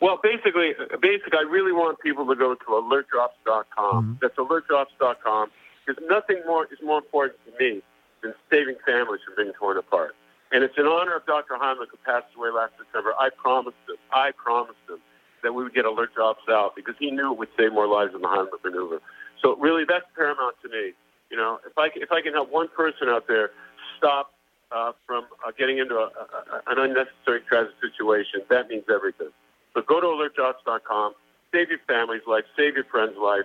Well, 0.00 0.20
basically, 0.22 0.74
basically, 1.02 1.38
I 1.38 1.42
really 1.50 1.72
want 1.72 1.98
people 1.98 2.24
to 2.26 2.36
go 2.36 2.54
to 2.54 2.64
alertdrops.com. 2.64 3.64
Mm-hmm. 3.74 4.12
That's 4.22 4.36
alertdrops.com 4.36 5.50
because 5.84 6.02
nothing 6.08 6.42
more 6.46 6.66
is 6.70 6.78
more 6.80 6.98
important 6.98 7.40
to 7.46 7.52
me 7.58 7.82
than 8.22 8.32
saving 8.50 8.76
families 8.86 9.20
from 9.26 9.34
being 9.36 9.52
torn 9.58 9.78
apart. 9.78 10.14
And 10.52 10.62
it's 10.62 10.78
in 10.78 10.86
honor 10.86 11.16
of 11.16 11.26
Dr. 11.26 11.54
Heimlich, 11.54 11.90
who 11.90 11.98
passed 12.06 12.30
away 12.36 12.50
last 12.54 12.74
December. 12.78 13.14
I 13.18 13.30
promised 13.34 13.82
him, 13.88 13.96
I 14.12 14.30
promised 14.30 14.78
him 14.88 14.98
that 15.42 15.52
we 15.52 15.64
would 15.64 15.74
get 15.74 15.84
alert 15.84 16.14
drops 16.14 16.46
out 16.48 16.76
because 16.76 16.94
he 17.00 17.10
knew 17.10 17.32
it 17.32 17.38
would 17.38 17.50
save 17.58 17.72
more 17.72 17.88
lives 17.88 18.12
than 18.12 18.22
the 18.22 18.28
Heimlich 18.28 18.62
maneuver. 18.62 19.00
So 19.42 19.56
really, 19.56 19.82
that's 19.88 20.06
paramount 20.14 20.54
to 20.62 20.68
me. 20.68 20.92
You 21.30 21.36
know, 21.36 21.58
if 21.66 21.76
I 21.76 21.88
if 21.96 22.12
I 22.12 22.22
can 22.22 22.32
help 22.32 22.52
one 22.52 22.68
person 22.68 23.08
out 23.08 23.26
there 23.26 23.50
stop 23.98 24.33
uh, 24.74 24.92
from 25.06 25.24
uh, 25.46 25.52
getting 25.56 25.78
into 25.78 25.94
a, 25.94 26.06
a, 26.06 26.62
an 26.72 26.78
unnecessary 26.78 27.40
tragic 27.48 27.74
situation, 27.80 28.40
that 28.50 28.68
means 28.68 28.84
everything. 28.92 29.28
So 29.74 29.82
go 29.82 30.00
to 30.00 30.06
alertdrops.com, 30.06 31.14
save 31.52 31.68
your 31.70 31.78
family's 31.86 32.22
life, 32.26 32.44
save 32.56 32.74
your 32.74 32.84
friend's 32.84 33.16
life, 33.16 33.44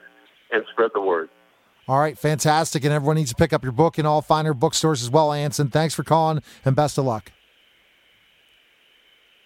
and 0.51 0.63
spread 0.71 0.91
the 0.93 1.01
word. 1.01 1.29
All 1.87 1.99
right, 1.99 2.17
fantastic. 2.17 2.83
And 2.83 2.93
everyone 2.93 3.15
needs 3.15 3.31
to 3.31 3.35
pick 3.35 3.51
up 3.51 3.63
your 3.63 3.71
book 3.71 3.97
in 3.97 4.05
all 4.05 4.21
finer 4.21 4.53
bookstores 4.53 5.01
as 5.01 5.09
well, 5.09 5.33
Anson. 5.33 5.69
Thanks 5.69 5.95
for 5.95 6.03
calling 6.03 6.41
and 6.63 6.75
best 6.75 6.97
of 6.97 7.05
luck. 7.05 7.31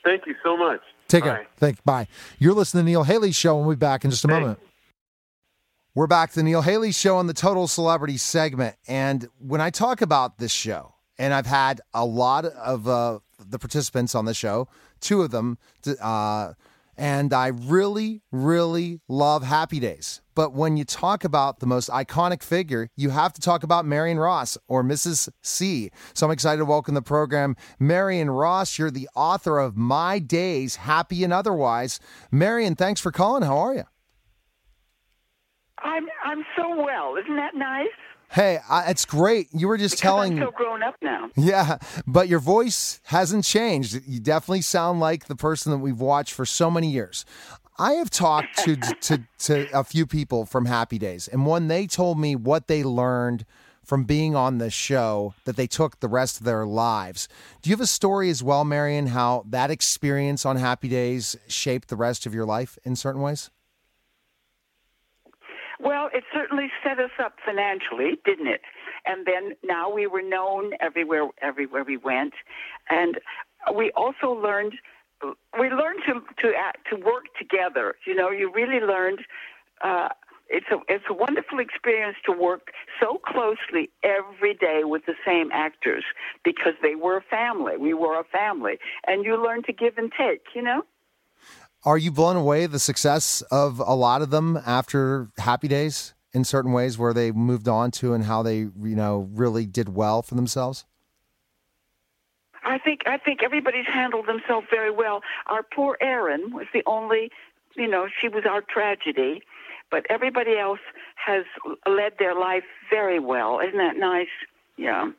Thank 0.03 0.25
you 0.27 0.35
so 0.43 0.57
much. 0.57 0.81
Take 1.07 1.23
Bye. 1.23 1.29
care. 1.29 1.47
Thank 1.57 1.83
Bye. 1.85 2.07
You're 2.39 2.53
listening 2.53 2.85
to 2.85 2.91
Neil 2.91 3.03
Haley 3.03 3.31
Show, 3.31 3.57
and 3.57 3.65
we'll 3.65 3.75
be 3.75 3.79
back 3.79 4.03
in 4.03 4.11
just 4.11 4.25
a 4.25 4.27
Thanks. 4.27 4.41
moment. 4.41 4.59
We're 5.95 6.07
back 6.07 6.31
to 6.31 6.35
the 6.37 6.43
Neil 6.43 6.63
Haley 6.63 6.91
Show 6.91 7.17
on 7.17 7.27
the 7.27 7.33
Total 7.33 7.67
Celebrity 7.67 8.17
segment. 8.17 8.75
And 8.87 9.27
when 9.39 9.61
I 9.61 9.69
talk 9.69 10.01
about 10.01 10.39
this 10.39 10.51
show, 10.51 10.92
and 11.17 11.34
I've 11.34 11.46
had 11.46 11.82
a 11.93 12.05
lot 12.05 12.46
of 12.46 12.88
uh, 12.88 13.20
the 13.39 13.60
participants 13.60 14.15
on 14.15 14.25
the 14.25 14.34
show, 14.34 14.67
two 15.00 15.22
of 15.22 15.32
them, 15.32 15.58
uh, 16.01 16.53
and 16.96 17.34
I 17.34 17.48
really, 17.48 18.22
really 18.32 19.00
love 19.08 19.43
Happy 19.43 19.79
Days. 19.79 20.22
But 20.36 20.53
when 20.53 20.77
you 20.77 20.84
talk 20.84 21.24
about 21.24 21.60
the 21.60 21.65
most 21.65 21.89
iconic 21.89 22.43
figure, 22.43 22.89
you 22.96 23.10
have 23.10 23.34
to 23.34 23.41
talk 23.41 23.63
about 23.63 23.86
Marion 23.86 24.20
Ross 24.20 24.58
or 24.67 24.84
Mrs. 24.84 25.29
C. 25.41 25.91
So 26.13 26.25
I'm 26.25 26.32
excited 26.32 26.60
to 26.60 26.65
welcome 26.65 26.93
the 26.93 27.01
program. 27.01 27.55
Marion 27.79 28.29
Ross, 28.29 28.77
you're 28.77 28.91
the 28.91 29.10
author 29.15 29.60
of 29.60 29.75
My 29.75 30.20
Days, 30.20 30.77
Happy 30.77 31.24
and 31.24 31.34
Otherwise. 31.34 32.00
Marion, 32.32 32.75
thanks 32.75 33.01
for 33.01 33.12
calling. 33.12 33.43
How 33.43 33.58
are 33.58 33.75
you? 33.75 33.84
I'm 35.79 36.08
I'm 36.24 36.46
so 36.55 36.75
well. 36.84 37.15
Isn't 37.17 37.36
that 37.36 37.55
nice? 37.55 37.88
Hey, 38.33 38.59
I, 38.67 38.89
it's 38.89 39.05
great. 39.05 39.49
You 39.53 39.67
were 39.67 39.77
just 39.77 39.95
Because 39.95 40.01
telling 40.01 40.39
I'm 40.39 40.47
so 40.47 40.51
grown 40.51 40.81
up 40.81 40.95
now. 41.03 41.29
Yeah, 41.35 41.77
but 42.07 42.27
your 42.27 42.39
voice 42.39 42.99
hasn't 43.05 43.43
changed. 43.43 44.01
You 44.07 44.19
definitely 44.19 44.63
sound 44.63 44.99
like 44.99 45.25
the 45.25 45.35
person 45.35 45.71
that 45.71 45.77
we've 45.77 45.99
watched 45.99 46.33
for 46.33 46.43
so 46.43 46.71
many 46.71 46.89
years. 46.89 47.25
I 47.77 47.93
have 47.93 48.09
talked 48.09 48.57
to 48.65 48.75
to 49.01 49.21
to 49.39 49.67
a 49.71 49.83
few 49.83 50.07
people 50.07 50.47
from 50.47 50.65
Happy 50.65 50.97
Days, 50.97 51.27
and 51.27 51.45
when 51.45 51.67
they 51.67 51.85
told 51.85 52.19
me 52.19 52.35
what 52.35 52.67
they 52.67 52.83
learned 52.83 53.45
from 53.83 54.05
being 54.05 54.35
on 54.35 54.57
the 54.57 54.71
show 54.71 55.35
that 55.43 55.55
they 55.55 55.67
took 55.67 55.99
the 55.99 56.07
rest 56.07 56.39
of 56.39 56.45
their 56.45 56.65
lives. 56.65 57.27
Do 57.61 57.69
you 57.69 57.73
have 57.75 57.81
a 57.81 57.85
story 57.85 58.29
as 58.29 58.41
well, 58.41 58.63
Marion, 58.63 59.07
how 59.07 59.43
that 59.49 59.69
experience 59.69 60.45
on 60.45 60.55
Happy 60.55 60.87
Days 60.87 61.35
shaped 61.47 61.89
the 61.89 61.97
rest 61.97 62.25
of 62.25 62.33
your 62.33 62.45
life 62.45 62.79
in 62.83 62.95
certain 62.95 63.21
ways? 63.21 63.49
Well, 65.83 66.09
it 66.13 66.23
certainly 66.33 66.71
set 66.81 66.97
us 66.99 67.11
up 67.19 67.33
financially, 67.45 68.17
didn't 68.23 68.47
it? 68.47 68.61
And 69.05 69.27
then 69.27 69.51
now 69.63 69.91
we 69.93 70.07
were 70.07 70.21
known 70.21 70.71
everywhere 70.79 71.27
everywhere 71.41 71.83
we 71.83 71.97
went, 71.97 72.33
and 72.89 73.19
we 73.75 73.91
also 73.91 74.31
learned 74.31 74.73
we 75.59 75.69
learned 75.69 75.99
to 76.07 76.21
to 76.41 76.53
act, 76.55 76.87
to 76.89 76.95
work 76.95 77.25
together. 77.37 77.95
You 78.07 78.15
know, 78.15 78.31
you 78.31 78.51
really 78.53 78.79
learned. 78.79 79.19
Uh, 79.83 80.09
it's 80.49 80.67
a 80.71 80.77
it's 80.87 81.05
a 81.09 81.13
wonderful 81.13 81.59
experience 81.59 82.17
to 82.25 82.31
work 82.31 82.71
so 83.01 83.19
closely 83.25 83.89
every 84.03 84.53
day 84.53 84.81
with 84.83 85.05
the 85.05 85.15
same 85.25 85.51
actors 85.51 86.03
because 86.45 86.73
they 86.81 86.95
were 86.95 87.17
a 87.17 87.21
family. 87.21 87.75
We 87.75 87.93
were 87.93 88.17
a 88.19 88.23
family, 88.23 88.77
and 89.05 89.25
you 89.25 89.41
learn 89.41 89.63
to 89.63 89.73
give 89.73 89.97
and 89.97 90.11
take. 90.17 90.43
You 90.55 90.61
know. 90.61 90.83
Are 91.85 91.97
you 91.97 92.11
blown 92.11 92.37
away 92.37 92.65
the 92.65 92.79
success 92.79 93.41
of 93.51 93.79
a 93.79 93.93
lot 93.93 94.21
of 94.21 94.29
them 94.29 94.57
after 94.65 95.29
Happy 95.37 95.67
Days 95.67 96.13
in 96.31 96.45
certain 96.45 96.71
ways 96.71 96.97
where 96.97 97.13
they 97.13 97.31
moved 97.31 97.67
on 97.67 97.91
to 97.91 98.13
and 98.13 98.23
how 98.23 98.41
they, 98.41 98.57
you 98.57 98.95
know, 98.95 99.29
really 99.33 99.65
did 99.65 99.89
well 99.89 100.21
for 100.21 100.35
themselves? 100.35 100.85
I 102.63 102.77
think 102.77 103.01
I 103.05 103.17
think 103.17 103.43
everybody's 103.43 103.85
handled 103.85 104.27
themselves 104.27 104.67
very 104.71 104.91
well. 104.91 105.21
Our 105.47 105.63
poor 105.63 105.97
Erin 105.99 106.53
was 106.53 106.67
the 106.73 106.81
only, 106.85 107.29
you 107.75 107.87
know, 107.87 108.07
she 108.21 108.29
was 108.29 108.45
our 108.49 108.61
tragedy, 108.61 109.41
but 109.91 110.05
everybody 110.09 110.57
else 110.57 110.79
has 111.15 111.43
led 111.85 112.13
their 112.17 112.33
life 112.33 112.63
very 112.89 113.19
well. 113.19 113.59
Isn't 113.59 113.77
that 113.77 113.97
nice? 113.97 114.29
Yeah. 114.77 115.11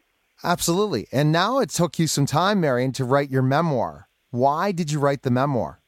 Absolutely. 0.42 1.06
And 1.12 1.30
now 1.30 1.58
it 1.58 1.68
took 1.68 1.98
you 1.98 2.06
some 2.06 2.26
time, 2.26 2.60
Marion, 2.60 2.92
to 2.92 3.04
write 3.04 3.30
your 3.30 3.42
memoir. 3.42 4.08
Why 4.30 4.72
did 4.72 4.90
you 4.90 4.98
write 4.98 5.22
the 5.22 5.30
memoir? 5.30 5.80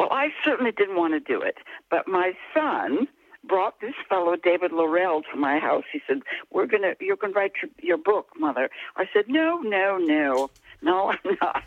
Well, 0.00 0.08
I 0.12 0.28
certainly 0.44 0.72
didn't 0.72 0.96
want 0.96 1.12
to 1.14 1.20
do 1.20 1.40
it, 1.42 1.58
but 1.90 2.08
my 2.08 2.32
son 2.54 3.06
brought 3.44 3.80
this 3.80 3.94
fellow 4.08 4.34
David 4.36 4.70
Laurell 4.72 5.22
to 5.30 5.36
my 5.36 5.58
house. 5.58 5.84
He 5.92 6.00
said, 6.06 6.22
"We're 6.50 6.66
gonna, 6.66 6.94
you're 7.00 7.16
gonna 7.16 7.32
write 7.34 7.52
your, 7.62 7.70
your 7.82 7.96
book, 7.98 8.28
mother." 8.38 8.70
I 8.96 9.08
said, 9.12 9.28
"No, 9.28 9.58
no, 9.60 9.98
no, 9.98 10.50
no, 10.82 11.10
I'm 11.12 11.36
not." 11.42 11.64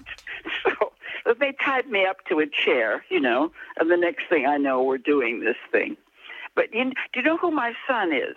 So 0.64 1.34
they 1.40 1.54
tied 1.64 1.90
me 1.90 2.06
up 2.06 2.26
to 2.30 2.40
a 2.40 2.48
chair, 2.48 3.06
you 3.10 3.20
know, 3.20 3.52
and 3.80 3.90
the 3.92 3.98
next 3.98 4.24
thing 4.30 4.46
I 4.46 4.58
know, 4.58 4.82
we're 4.84 4.98
doing 4.98 5.40
this 5.42 5.58
thing. 5.72 5.96
But 6.56 6.74
you, 6.74 6.86
do 6.86 6.94
you 7.20 7.22
know 7.22 7.38
who 7.38 7.52
my 7.52 7.74
son 7.88 8.12
is? 8.12 8.36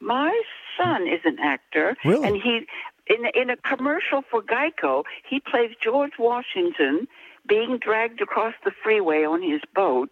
My 0.00 0.32
son 0.78 1.06
is 1.06 1.20
an 1.24 1.38
actor, 1.40 1.96
Really? 2.04 2.26
and 2.26 2.36
he 2.40 2.66
in 3.06 3.26
in 3.34 3.50
a 3.50 3.56
commercial 3.56 4.22
for 4.30 4.42
Geico, 4.42 5.04
he 5.28 5.40
plays 5.40 5.72
George 5.80 6.12
Washington 6.18 7.06
being 7.48 7.78
dragged 7.80 8.20
across 8.20 8.54
the 8.64 8.72
freeway 8.82 9.24
on 9.24 9.42
his 9.42 9.60
boat. 9.74 10.10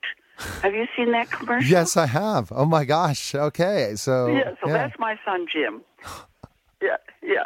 Have 0.62 0.74
you 0.74 0.86
seen 0.96 1.12
that 1.12 1.30
commercial? 1.30 1.70
Yes, 1.70 1.96
I 1.96 2.06
have. 2.06 2.50
Oh 2.54 2.64
my 2.64 2.84
gosh. 2.84 3.34
Okay. 3.34 3.94
So, 3.96 4.26
Yeah, 4.26 4.54
so 4.60 4.68
yeah. 4.68 4.72
that's 4.72 4.98
my 4.98 5.18
son 5.24 5.46
Jim. 5.52 5.82
Yeah, 6.82 6.96
yeah. 7.22 7.44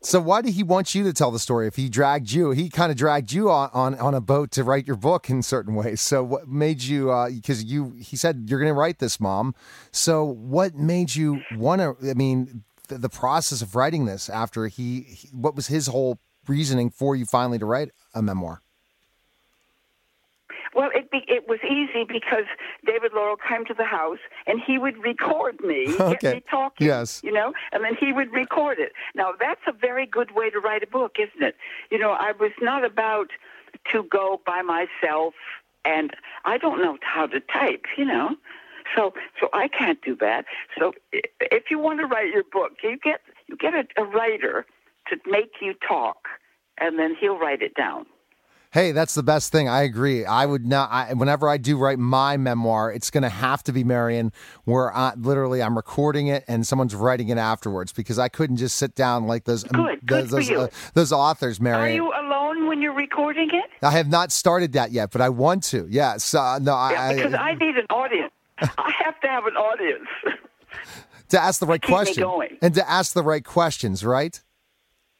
so 0.00 0.18
why 0.18 0.40
did 0.40 0.54
he 0.54 0.62
want 0.62 0.94
you 0.94 1.04
to 1.04 1.12
tell 1.12 1.30
the 1.30 1.38
story 1.38 1.66
if 1.66 1.76
he 1.76 1.90
dragged 1.90 2.32
you? 2.32 2.52
He 2.52 2.70
kind 2.70 2.90
of 2.90 2.96
dragged 2.96 3.32
you 3.32 3.50
on, 3.50 3.68
on, 3.74 3.94
on 3.96 4.14
a 4.14 4.20
boat 4.22 4.50
to 4.52 4.64
write 4.64 4.86
your 4.86 4.96
book 4.96 5.28
in 5.28 5.42
certain 5.42 5.74
ways. 5.74 6.00
So 6.00 6.24
what 6.24 6.48
made 6.48 6.80
you, 6.82 7.10
uh, 7.10 7.28
because 7.28 7.64
you, 7.64 7.92
he 8.00 8.16
said, 8.16 8.46
you're 8.48 8.60
going 8.60 8.70
to 8.70 8.78
write 8.78 8.98
this, 8.98 9.20
mom. 9.20 9.54
So 9.90 10.24
what 10.24 10.74
made 10.74 11.14
you 11.16 11.42
want 11.54 11.82
to, 11.82 11.96
I 12.08 12.14
mean, 12.14 12.62
the, 12.88 12.96
the 12.96 13.10
process 13.10 13.60
of 13.60 13.74
writing 13.74 14.06
this 14.06 14.30
after 14.30 14.68
he, 14.68 15.00
he, 15.02 15.28
what 15.28 15.54
was 15.54 15.66
his 15.66 15.88
whole 15.88 16.18
reasoning 16.46 16.88
for 16.88 17.14
you 17.14 17.26
finally 17.26 17.58
to 17.58 17.66
write 17.66 17.90
a 18.14 18.22
memoir? 18.22 18.62
Well, 20.74 20.90
it 20.94 21.10
be, 21.10 21.24
it 21.28 21.48
was 21.48 21.58
easy 21.64 22.04
because 22.04 22.44
David 22.84 23.12
Laurell 23.12 23.36
came 23.48 23.64
to 23.66 23.74
the 23.74 23.84
house 23.84 24.18
and 24.46 24.60
he 24.60 24.78
would 24.78 25.02
record 25.02 25.60
me, 25.60 25.86
Okay. 26.00 26.16
get 26.20 26.34
me 26.34 26.42
talking. 26.50 26.86
Yes. 26.86 27.20
You 27.24 27.32
know, 27.32 27.52
and 27.72 27.84
then 27.84 27.94
he 27.98 28.12
would 28.12 28.32
record 28.32 28.78
it. 28.78 28.92
Now 29.14 29.32
that's 29.38 29.60
a 29.66 29.72
very 29.72 30.06
good 30.06 30.32
way 30.34 30.50
to 30.50 30.60
write 30.60 30.82
a 30.82 30.86
book, 30.86 31.16
isn't 31.18 31.42
it? 31.42 31.56
You 31.90 31.98
know, 31.98 32.10
I 32.12 32.32
was 32.38 32.52
not 32.60 32.84
about 32.84 33.28
to 33.92 34.02
go 34.04 34.40
by 34.44 34.62
myself, 34.62 35.34
and 35.84 36.12
I 36.44 36.58
don't 36.58 36.82
know 36.82 36.98
how 37.02 37.26
to 37.26 37.40
type. 37.40 37.86
You 37.96 38.04
know. 38.04 38.36
So, 38.96 39.12
so 39.38 39.50
I 39.52 39.68
can't 39.68 40.00
do 40.00 40.16
that. 40.16 40.46
So, 40.78 40.94
if 41.12 41.64
you 41.70 41.78
want 41.78 42.00
to 42.00 42.06
write 42.06 42.32
your 42.32 42.44
book, 42.50 42.72
you 42.82 42.96
get 43.02 43.20
you 43.46 43.56
get 43.56 43.74
a, 43.74 43.86
a 44.00 44.04
writer 44.04 44.64
to 45.08 45.16
make 45.26 45.56
you 45.60 45.74
talk, 45.86 46.28
and 46.78 46.98
then 46.98 47.14
he'll 47.18 47.38
write 47.38 47.62
it 47.62 47.74
down. 47.74 48.06
Hey, 48.70 48.92
that's 48.92 49.14
the 49.14 49.22
best 49.22 49.50
thing. 49.50 49.66
I 49.66 49.82
agree. 49.82 50.26
I 50.26 50.44
would 50.44 50.66
not. 50.66 50.90
I, 50.92 51.14
whenever 51.14 51.48
I 51.48 51.56
do 51.56 51.78
write 51.78 51.98
my 51.98 52.36
memoir, 52.36 52.92
it's 52.92 53.10
going 53.10 53.22
to 53.22 53.30
have 53.30 53.62
to 53.64 53.72
be 53.72 53.82
Marion, 53.82 54.30
where 54.64 54.94
I, 54.94 55.14
literally 55.14 55.62
I'm 55.62 55.74
recording 55.74 56.26
it 56.26 56.44
and 56.46 56.66
someone's 56.66 56.94
writing 56.94 57.30
it 57.30 57.38
afterwards 57.38 57.92
because 57.92 58.18
I 58.18 58.28
couldn't 58.28 58.58
just 58.58 58.76
sit 58.76 58.94
down 58.94 59.26
like 59.26 59.44
those 59.44 59.64
Good. 59.64 60.00
Good 60.04 60.24
those 60.24 60.28
for 60.28 60.36
those, 60.36 60.50
you. 60.50 60.60
uh, 60.60 60.68
those 60.92 61.12
authors, 61.12 61.60
Marion. 61.60 61.82
Are 61.82 61.94
you 61.94 62.12
alone 62.12 62.68
when 62.68 62.82
you're 62.82 62.94
recording 62.94 63.48
it? 63.52 63.70
I 63.82 63.92
have 63.92 64.08
not 64.08 64.32
started 64.32 64.74
that 64.74 64.92
yet, 64.92 65.12
but 65.12 65.22
I 65.22 65.30
want 65.30 65.62
to. 65.64 65.86
Yes. 65.88 66.34
Uh, 66.34 66.58
no, 66.58 66.72
yeah, 66.72 67.02
I, 67.02 67.14
because 67.14 67.34
I, 67.34 67.38
I 67.38 67.54
need 67.54 67.76
an 67.78 67.86
audience. 67.88 68.32
I 68.58 68.92
have 69.02 69.18
to 69.20 69.28
have 69.28 69.46
an 69.46 69.56
audience. 69.56 70.08
to 71.30 71.40
ask 71.40 71.58
the 71.58 71.66
right 71.66 71.80
question 71.80 72.24
and 72.60 72.74
to 72.74 72.90
ask 72.90 73.14
the 73.14 73.22
right 73.22 73.44
questions, 73.44 74.04
right? 74.04 74.42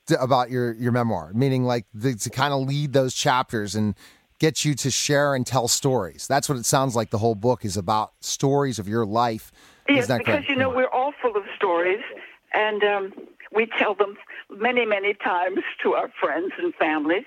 To, 0.09 0.21
about 0.21 0.51
your 0.51 0.73
your 0.75 0.93
memoir, 0.93 1.33
meaning 1.35 1.65
like 1.65 1.87
the, 1.95 2.15
to 2.15 2.31
kind 2.31 2.53
of 2.53 2.67
lead 2.67 2.93
those 2.93 3.15
chapters 3.15 3.75
and 3.75 3.95
get 4.39 4.65
you 4.65 4.75
to 4.75 4.91
share 4.91 5.35
and 5.35 5.47
tell 5.47 5.69
stories. 5.69 6.27
That's 6.27 6.49
what 6.49 6.59
it 6.59 6.67
sounds 6.67 6.95
like. 6.95 7.11
The 7.11 7.19
whole 7.19 7.35
book 7.35 7.65
is 7.65 7.77
about 7.77 8.13
stories 8.21 8.79
of 8.79 8.89
your 8.89 9.05
life. 9.05 9.53
Yes, 9.89 10.07
because 10.07 10.25
correct? 10.25 10.49
you 10.49 10.57
know 10.57 10.69
we're 10.69 10.89
all 10.89 11.13
full 11.21 11.37
of 11.37 11.45
stories, 11.57 12.03
and 12.53 12.83
um, 12.85 13.13
we 13.55 13.67
tell 13.79 13.95
them 13.95 14.17
many, 14.51 14.85
many 14.85 15.15
times 15.15 15.61
to 15.83 15.95
our 15.95 16.11
friends 16.21 16.53
and 16.59 16.75
families. 16.75 17.25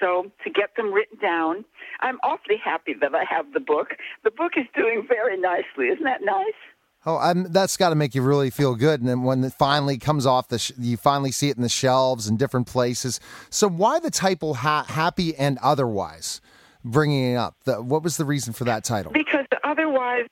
So 0.00 0.30
to 0.44 0.50
get 0.50 0.76
them 0.76 0.92
written 0.92 1.18
down, 1.18 1.64
I'm 2.00 2.18
awfully 2.22 2.56
happy 2.62 2.94
that 3.00 3.14
I 3.14 3.24
have 3.28 3.52
the 3.52 3.60
book. 3.60 3.96
The 4.24 4.30
book 4.30 4.52
is 4.56 4.66
doing 4.74 5.06
very 5.08 5.38
nicely. 5.38 5.86
Isn't 5.86 6.04
that 6.04 6.22
nice? 6.22 6.54
Oh, 7.04 7.16
I'm, 7.18 7.52
that's 7.52 7.76
got 7.76 7.88
to 7.88 7.94
make 7.96 8.14
you 8.14 8.22
really 8.22 8.50
feel 8.50 8.76
good. 8.76 9.00
And 9.00 9.08
then 9.08 9.22
when 9.22 9.42
it 9.42 9.52
finally 9.54 9.98
comes 9.98 10.24
off 10.24 10.48
the, 10.48 10.58
sh- 10.58 10.72
you 10.78 10.96
finally 10.96 11.32
see 11.32 11.48
it 11.48 11.56
in 11.56 11.62
the 11.62 11.68
shelves 11.68 12.28
and 12.28 12.38
different 12.38 12.68
places. 12.68 13.18
So 13.50 13.68
why 13.68 13.98
the 13.98 14.10
title 14.10 14.54
ha- 14.54 14.84
"Happy 14.88 15.34
and 15.34 15.58
Otherwise"? 15.62 16.40
Bringing 16.84 17.34
it 17.34 17.36
up, 17.36 17.54
the, 17.64 17.80
what 17.80 18.02
was 18.02 18.16
the 18.16 18.24
reason 18.24 18.52
for 18.52 18.64
that 18.64 18.82
title? 18.82 19.12
Because 19.12 19.46
otherwise, 19.62 20.26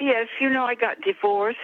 yes, 0.00 0.28
you 0.40 0.48
know, 0.48 0.64
I 0.64 0.74
got 0.74 1.02
divorced, 1.02 1.58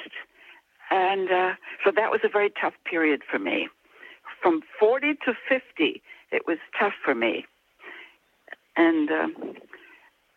and 0.90 1.30
uh, 1.30 1.52
so 1.82 1.90
that 1.96 2.10
was 2.10 2.20
a 2.22 2.28
very 2.28 2.50
tough 2.60 2.74
period 2.84 3.22
for 3.30 3.38
me. 3.38 3.68
From 4.42 4.60
40 4.78 5.14
to 5.24 5.32
50, 5.48 6.02
it 6.32 6.42
was 6.46 6.58
tough 6.78 6.92
for 7.02 7.14
me. 7.14 7.46
And 8.76 9.10
um, 9.10 9.54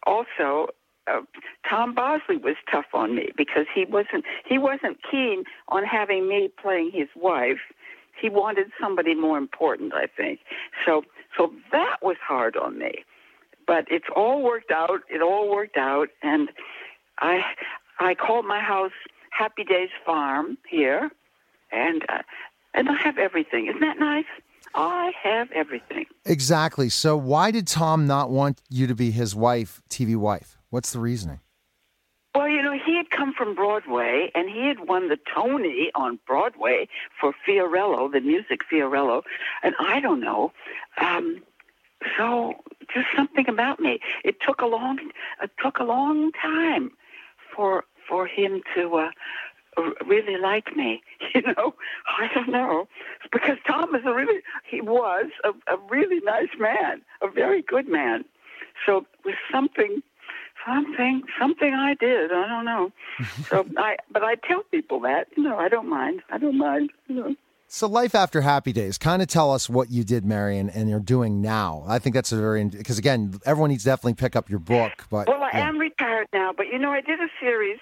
also, 0.06 0.67
uh, 1.08 1.22
Tom 1.70 1.94
Bosley 1.94 2.38
was 2.38 2.56
tough 2.72 2.86
on 2.94 3.16
me 3.16 3.30
because 3.36 3.66
he 3.74 3.86
wasn't 3.86 4.26
he 4.46 4.58
wasn't 4.58 4.98
keen 5.10 5.44
on 5.70 5.84
having 5.84 6.28
me 6.28 6.50
playing 6.62 6.92
his 6.94 7.08
wife. 7.16 7.60
He 8.20 8.30
wanted 8.30 8.68
somebody 8.82 9.14
more 9.16 9.38
important, 9.38 9.94
I 9.94 10.08
think. 10.08 10.40
So 10.86 11.04
so 11.38 11.54
that 11.72 11.98
was 12.02 12.18
hard 12.26 12.56
on 12.58 12.78
me. 12.78 13.04
But 13.66 13.86
it's 13.92 14.08
all 14.16 14.42
worked 14.44 14.72
out. 14.72 15.02
It 15.10 15.22
all 15.22 15.50
worked 15.50 15.78
out, 15.78 16.10
and 16.22 16.50
I 17.20 17.42
I 18.00 18.16
called 18.16 18.46
my 18.46 18.60
house 18.60 18.92
Happy 19.32 19.64
Days 19.64 19.90
Farm 20.06 20.58
here, 20.70 21.12
and 21.72 22.04
uh, 22.10 22.22
and 22.74 22.90
I 22.90 22.96
have 22.96 23.18
everything. 23.18 23.68
Isn't 23.68 23.82
that 23.82 24.00
nice? 24.00 24.26
I 24.76 25.12
have 25.24 25.52
everything. 25.52 26.06
Exactly. 26.26 26.90
So 26.90 27.18
why 27.18 27.52
did 27.52 27.68
Tom 27.68 28.06
not 28.06 28.30
want 28.30 28.62
you 28.70 28.88
to 28.88 28.96
be 28.96 29.12
his 29.12 29.36
wife, 29.36 29.82
TV 29.90 30.16
wife? 30.16 30.57
What's 30.70 30.92
the 30.92 31.00
reasoning? 31.00 31.40
Well, 32.36 32.50
you 32.50 32.62
know, 32.62 32.74
he 32.74 32.96
had 32.96 33.10
come 33.10 33.34
from 33.34 33.56
Broadway, 33.56 34.32
and 34.36 34.48
he 34.50 34.68
had 34.68 34.88
won 34.88 35.08
the 35.10 35.18
Tony 35.34 35.90
on 35.96 36.20
Broadway 36.28 36.88
for 37.20 37.34
Fiorello, 37.48 38.12
the 38.12 38.22
music 38.22 38.62
Fiorello, 38.72 39.24
and 39.64 39.74
I 39.80 40.00
don't 40.00 40.20
know. 40.20 40.52
Um, 41.02 41.42
so 42.16 42.54
just 42.94 43.08
something 43.16 43.48
about 43.50 43.80
me. 43.80 44.00
It 44.24 44.38
took 44.46 44.62
a 44.62 44.68
long, 44.68 45.00
it 45.42 45.52
took 45.64 45.80
a 45.80 45.84
long 45.84 46.32
time 46.34 46.92
for 47.56 47.86
for 48.08 48.28
him 48.28 48.62
to 48.76 48.96
uh, 48.98 49.10
really 50.06 50.38
like 50.38 50.76
me. 50.76 51.02
You 51.36 51.42
know, 51.42 51.76
I 52.08 52.30
don't 52.34 52.50
know 52.50 52.88
because 53.32 53.58
Tom 53.68 53.94
is 53.94 54.02
a 54.06 54.14
really 54.14 54.42
he 54.70 54.82
was 54.82 55.26
a, 55.44 55.50
a 55.72 55.78
really 55.90 56.20
nice 56.22 56.56
man, 56.58 57.02
a 57.22 57.28
very 57.28 57.62
good 57.62 57.88
man. 57.88 58.26
So 58.86 58.98
it 59.00 59.26
was 59.26 59.36
something 59.52 60.02
something 60.68 61.24
something 61.40 61.74
I 61.74 61.94
did. 61.96 62.32
I 62.32 62.48
don't 62.48 62.66
know. 62.66 62.92
so 63.50 63.66
I 63.78 63.98
but 64.12 64.24
I 64.24 64.36
tell 64.36 64.64
people 64.72 65.00
that 65.02 65.28
you 65.36 65.44
know 65.44 65.58
I 65.58 65.70
don't 65.70 65.88
mind. 65.90 66.22
I 66.30 66.38
don't 66.38 66.58
mind. 66.58 66.92
You 67.08 67.16
know. 67.16 67.36
So 67.70 67.88
life 67.88 68.16
after 68.16 68.40
Happy 68.42 68.72
Days, 68.72 68.98
kind 68.98 69.22
of 69.22 69.28
tell 69.28 69.52
us 69.52 69.70
what 69.70 69.92
you 69.92 70.06
did, 70.06 70.24
Marion, 70.24 70.70
and 70.70 70.90
you're 70.90 71.02
doing 71.02 71.42
now. 71.42 71.84
I 71.86 72.00
think 72.00 72.15
that's 72.15 72.32
a 72.32 72.38
very 72.38 72.63
because 72.63 72.98
again, 72.98 73.39
everyone 73.46 73.72
needs 73.72 73.84
to 73.84 73.89
definitely 73.89 74.13
pick 74.13 74.36
up 74.36 74.50
your 74.50 74.60
book. 74.60 75.06
But 75.10 75.28
Well, 75.28 75.44
I 75.44 75.50
yeah. 75.54 75.68
am 75.68 75.78
retired 75.78 76.28
now, 76.32 76.54
but 76.56 76.68
you 76.68 76.80
know 76.80 76.91
I 76.91 77.02
did 77.02 77.20
a 77.20 77.28
series 77.41 77.80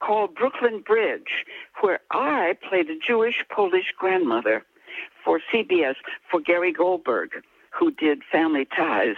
called 0.00 0.34
Brooklyn 0.34 0.80
Bridge 0.86 1.44
where 1.80 2.00
I 2.10 2.56
played 2.68 2.88
a 2.90 2.98
Jewish 2.98 3.44
Polish 3.50 3.92
grandmother 3.98 4.64
for 5.24 5.40
CBS 5.52 5.96
for 6.30 6.40
Gary 6.40 6.72
Goldberg, 6.72 7.30
who 7.70 7.90
did 7.90 8.22
Family 8.30 8.64
Ties. 8.64 9.16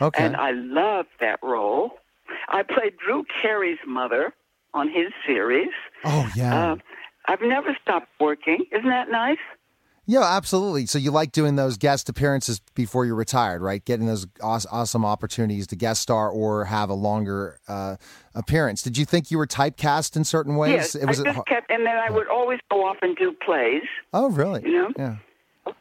Okay. 0.00 0.24
And 0.24 0.34
I 0.36 0.52
loved 0.52 1.10
that 1.20 1.38
role. 1.42 1.99
I 2.50 2.62
played 2.62 2.94
Drew 2.96 3.24
Carey's 3.42 3.78
mother 3.86 4.32
on 4.74 4.88
his 4.88 5.12
series. 5.26 5.70
oh 6.04 6.28
yeah, 6.36 6.72
Uh, 6.72 6.76
I've 7.26 7.42
never 7.42 7.76
stopped 7.82 8.08
working. 8.20 8.64
Isn't 8.72 8.88
that 8.88 9.10
nice? 9.10 9.38
yeah, 10.06 10.22
absolutely. 10.36 10.86
So 10.86 10.98
you 10.98 11.12
like 11.12 11.30
doing 11.30 11.54
those 11.54 11.76
guest 11.76 12.08
appearances 12.08 12.60
before 12.74 13.04
you're 13.06 13.14
retired, 13.14 13.62
right? 13.62 13.84
Getting 13.84 14.06
those 14.06 14.26
awesome 14.42 15.04
opportunities 15.04 15.68
to 15.68 15.76
guest 15.76 16.02
star 16.02 16.28
or 16.30 16.64
have 16.64 16.90
a 16.90 16.94
longer 16.94 17.60
uh, 17.68 17.96
appearance. 18.34 18.82
Did 18.82 18.98
you 18.98 19.04
think 19.04 19.30
you 19.30 19.38
were 19.38 19.46
typecast 19.46 20.16
in 20.16 20.24
certain 20.24 20.56
ways? 20.56 20.72
yes. 20.72 20.94
it 20.96 21.06
was 21.06 21.20
I 21.20 21.32
just 21.32 21.46
kept, 21.46 21.70
and 21.70 21.86
then 21.86 21.94
I 21.96 22.10
would 22.10 22.26
always 22.28 22.58
go 22.72 22.84
off 22.84 22.96
and 23.02 23.16
do 23.16 23.32
plays. 23.44 23.82
oh 24.12 24.30
really? 24.30 24.62
You 24.64 24.72
know? 24.82 24.88
Yeah. 24.98 25.72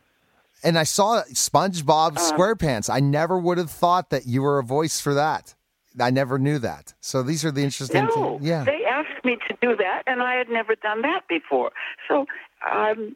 And 0.64 0.78
I 0.78 0.84
saw 0.84 1.24
SpongeBob 1.34 2.18
Uh. 2.18 2.32
SquarePants. 2.32 2.90
I 2.94 3.00
never 3.00 3.40
would 3.40 3.58
have 3.58 3.72
thought 3.72 4.10
that 4.10 4.28
you 4.28 4.42
were 4.42 4.60
a 4.60 4.64
voice 4.64 5.00
for 5.00 5.14
that. 5.14 5.56
I 6.02 6.10
never 6.10 6.38
knew 6.40 6.60
that. 6.60 6.94
So 7.02 7.24
these 7.24 7.44
are 7.46 7.52
the 7.52 7.64
interesting 7.64 8.06
No, 8.06 8.38
things. 8.38 8.46
Yeah. 8.48 8.64
they 8.64 8.84
asked 8.86 9.24
me 9.26 9.38
to 9.48 9.58
do 9.62 9.76
that, 9.78 10.04
and 10.08 10.22
I 10.22 10.36
had 10.36 10.50
never 10.50 10.76
done 10.76 11.02
that 11.04 11.28
before. 11.28 11.72
So 12.08 12.26
um, 12.72 13.16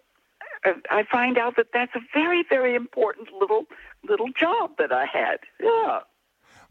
I 0.90 1.04
find 1.12 1.38
out 1.38 1.56
that 1.58 1.68
that's 1.74 1.96
a 1.96 2.00
very, 2.14 2.44
very 2.50 2.76
important 2.76 3.30
little 3.40 3.66
little 4.08 4.30
job 4.40 4.72
that 4.78 4.92
I 4.92 5.06
had. 5.06 5.38
Yeah. 5.62 6.00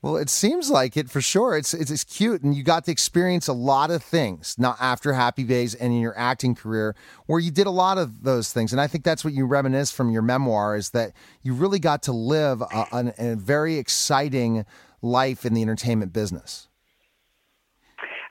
Well, 0.03 0.17
it 0.17 0.29
seems 0.29 0.69
like 0.69 0.97
it 0.97 1.09
for 1.09 1.21
sure. 1.21 1.57
It's, 1.57 1.73
it's 1.73 1.91
it's 1.91 2.03
cute, 2.03 2.43
and 2.43 2.55
you 2.57 2.65
got 2.65 2.85
to 2.87 2.91
experience 2.91 3.47
a 3.47 3.53
lot 3.53 3.93
of 3.93 4.03
things. 4.03 4.57
Not 4.59 4.77
after 4.81 5.13
Happy 5.13 5.45
Days 5.45 5.77
and 5.77 5.93
in 5.93 6.01
your 6.01 6.19
acting 6.19 6.57
career, 6.57 6.97
where 7.27 7.39
you 7.39 7.53
did 7.53 7.69
a 7.69 7.71
lot 7.71 7.99
of 7.99 8.25
those 8.25 8.53
things, 8.53 8.73
and 8.73 8.81
I 8.81 8.89
think 8.89 9.05
that's 9.05 9.25
what 9.25 9.33
you 9.33 9.47
reminisce 9.47 9.93
from 9.93 10.11
your 10.11 10.23
memoir 10.23 10.75
is 10.75 10.91
that 10.91 11.13
you 11.43 11.55
really 11.55 11.79
got 11.79 12.03
to 12.05 12.13
live 12.13 12.63
a, 12.63 12.87
an- 12.93 13.15
a 13.17 13.37
very 13.37 13.77
exciting 13.77 14.65
life 15.03 15.45
in 15.45 15.53
the 15.55 15.63
entertainment 15.63 16.13
business. 16.13 16.69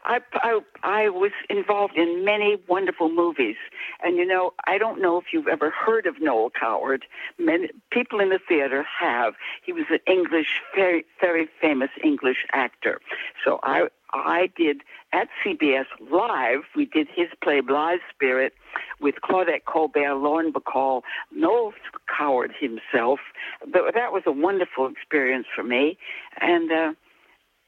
I, 0.04 0.20
I 0.34 0.60
I 0.84 1.10
was 1.10 1.32
involved 1.50 1.96
in 1.96 2.26
many 2.26 2.58
wonderful 2.68 3.10
movies, 3.10 3.56
and 4.04 4.18
you 4.18 4.26
know 4.26 4.54
I 4.66 4.78
don't 4.78 5.02
know 5.02 5.18
if 5.18 5.26
you've 5.32 5.48
ever 5.48 5.70
heard 5.70 6.06
of 6.06 6.20
Noel 6.20 6.50
Coward. 6.50 7.06
Many 7.38 7.70
people 7.92 8.20
in 8.20 8.30
the 8.30 8.40
theater 8.40 8.84
have. 9.00 9.36
He 9.64 9.72
was 9.72 9.86
an 9.90 10.00
English, 10.08 10.62
very 10.76 11.06
very 11.20 11.48
famous 11.62 11.90
English 12.04 12.46
actor. 12.52 13.00
So 13.46 13.60
I 13.64 13.88
I 14.14 14.50
did 14.58 14.82
at 15.14 15.28
CBS 15.46 15.86
Live. 16.12 16.62
We 16.76 16.86
did 16.86 17.08
his 17.16 17.28
play 17.44 17.62
Blithe 17.62 18.00
Spirit 18.14 18.54
with 19.00 19.16
Claudette 19.24 19.66
Colbert, 19.66 20.16
Lauren 20.16 20.52
Bacall, 20.54 21.02
Noel 21.34 21.74
Coward 22.18 22.52
himself. 22.60 23.20
But 23.62 23.94
That 23.94 24.12
was 24.12 24.24
a 24.26 24.32
wonderful 24.32 24.88
experience 24.88 25.48
for 25.56 25.64
me, 25.64 25.98
and. 26.40 26.72
Uh, 26.72 26.92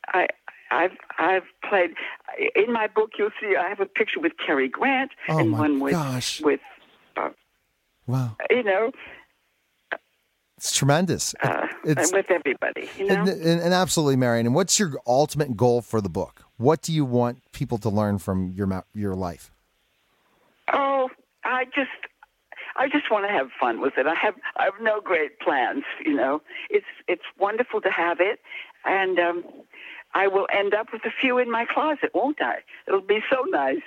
I 0.10 0.28
I've 0.70 0.98
I've 1.18 1.44
played 1.70 1.92
in 2.56 2.74
my 2.74 2.88
book. 2.88 3.12
You'll 3.18 3.30
see 3.40 3.56
I 3.56 3.70
have 3.70 3.80
a 3.80 3.86
picture 3.86 4.20
with 4.20 4.34
Cary 4.44 4.68
Grant 4.68 5.12
Oh, 5.30 5.38
and 5.38 5.52
one 5.54 5.80
with 5.80 5.94
gosh. 5.94 6.42
with 6.42 6.60
uh, 7.16 7.30
Wow, 8.06 8.36
you 8.50 8.64
know 8.64 8.92
it's 10.64 10.72
tremendous. 10.72 11.36
uh, 11.44 11.68
it's 11.84 12.14
with 12.14 12.32
everybody. 12.32 12.90
You 12.98 13.08
know. 13.08 13.16
and, 13.16 13.28
and, 13.28 13.62
and 13.62 13.74
absolutely, 13.74 14.16
Marion. 14.16 14.46
And 14.46 14.56
what's 14.56 14.80
your 14.80 14.98
ultimate 15.06 15.58
goal 15.58 15.82
for 15.82 16.00
the 16.00 16.08
book? 16.08 16.46
What 16.56 16.82
do 16.82 16.94
you 16.94 17.04
want 17.04 17.40
people 17.52 17.78
to 17.80 17.90
learn 17.90 18.18
from 18.18 18.54
your 18.56 18.86
your 18.94 19.14
life? 19.14 19.52
Oh, 20.72 21.10
I 21.44 21.66
just 21.66 21.90
I 22.78 22.88
just 22.88 23.12
want 23.12 23.26
to 23.26 23.30
have 23.30 23.50
fun 23.60 23.82
with 23.82 23.98
it. 23.98 24.08
I 24.08 24.16
have 24.16 24.36
I 24.56 24.64
have 24.64 24.76
no 24.82 25.02
great 25.02 25.40
plans, 25.42 25.84
you 26.06 26.14
know. 26.14 26.42
It's 26.70 26.86
it's 27.10 27.26
wonderful 27.38 27.82
to 27.82 27.92
have 27.92 28.22
it 28.22 28.40
and 28.86 29.20
um 29.20 29.44
I 30.14 30.28
will 30.28 30.48
end 30.54 30.74
up 30.74 30.94
with 30.94 31.04
a 31.06 31.12
few 31.12 31.40
in 31.40 31.50
my 31.50 31.66
closet, 31.66 32.12
won't 32.14 32.42
I? 32.42 32.60
It'll 32.88 33.02
be 33.02 33.24
so 33.30 33.44
nice. 33.50 33.82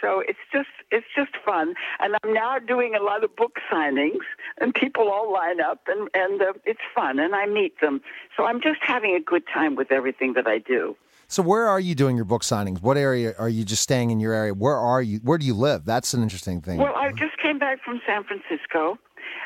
So 0.00 0.20
it's 0.20 0.38
just 0.52 0.68
it's 0.90 1.06
just 1.14 1.32
fun, 1.44 1.74
and 2.00 2.16
I'm 2.22 2.32
now 2.32 2.58
doing 2.58 2.94
a 2.94 3.02
lot 3.02 3.24
of 3.24 3.34
book 3.34 3.58
signings, 3.72 4.24
and 4.60 4.74
people 4.74 5.08
all 5.10 5.32
line 5.32 5.60
up, 5.60 5.80
and 5.86 6.08
and 6.14 6.40
uh, 6.40 6.52
it's 6.64 6.80
fun, 6.94 7.18
and 7.18 7.34
I 7.34 7.46
meet 7.46 7.80
them. 7.80 8.00
So 8.36 8.44
I'm 8.44 8.60
just 8.60 8.80
having 8.82 9.14
a 9.14 9.20
good 9.20 9.44
time 9.52 9.76
with 9.76 9.90
everything 9.92 10.34
that 10.34 10.46
I 10.46 10.58
do. 10.58 10.96
So, 11.28 11.42
where 11.42 11.66
are 11.66 11.80
you 11.80 11.94
doing 11.94 12.14
your 12.14 12.24
book 12.24 12.42
signings? 12.42 12.80
What 12.80 12.96
area 12.96 13.34
are 13.36 13.48
you 13.48 13.64
just 13.64 13.82
staying 13.82 14.10
in 14.10 14.20
your 14.20 14.32
area? 14.32 14.54
Where 14.54 14.76
are 14.76 15.02
you? 15.02 15.18
Where 15.24 15.38
do 15.38 15.46
you 15.46 15.54
live? 15.54 15.84
That's 15.84 16.14
an 16.14 16.22
interesting 16.22 16.60
thing. 16.60 16.78
Well, 16.78 16.94
I 16.94 17.10
just 17.10 17.36
came 17.42 17.58
back 17.58 17.82
from 17.84 18.00
San 18.06 18.22
Francisco, 18.22 18.98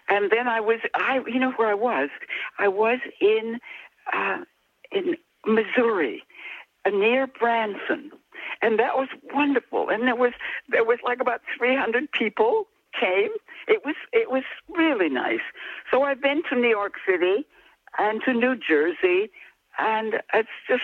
and 0.08 0.30
then 0.30 0.46
I 0.46 0.60
was 0.60 0.80
I 0.94 1.20
you 1.26 1.40
know 1.40 1.52
where 1.52 1.68
I 1.68 1.74
was? 1.74 2.10
I 2.58 2.68
was 2.68 2.98
in 3.20 3.60
uh, 4.12 4.38
in 4.92 5.16
Missouri, 5.46 6.22
uh, 6.84 6.90
near 6.90 7.26
Branson, 7.26 8.10
and 8.62 8.78
that 8.78 8.96
was 8.96 9.08
wonderful. 9.32 9.88
And 9.88 10.06
there 10.06 10.16
was 10.16 10.32
there 10.68 10.84
was 10.84 10.98
like 11.04 11.20
about 11.20 11.40
300 11.56 12.10
people 12.12 12.66
came. 12.98 13.30
It 13.68 13.84
was 13.84 13.94
it 14.12 14.30
was 14.30 14.44
really 14.68 15.08
nice. 15.08 15.40
So 15.90 16.02
I've 16.02 16.20
been 16.20 16.42
to 16.50 16.56
New 16.56 16.68
York 16.68 16.94
City 17.06 17.46
and 17.98 18.22
to 18.24 18.32
New 18.32 18.56
Jersey, 18.56 19.30
and 19.78 20.14
it's 20.34 20.48
just 20.68 20.82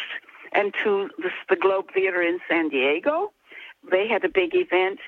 and 0.52 0.72
to 0.84 1.10
the, 1.18 1.30
the 1.48 1.56
Globe 1.56 1.86
Theater 1.92 2.22
in 2.22 2.38
San 2.48 2.68
Diego. 2.68 3.32
They 3.90 4.08
had 4.08 4.24
a 4.24 4.28
big 4.28 4.54
event, 4.54 4.98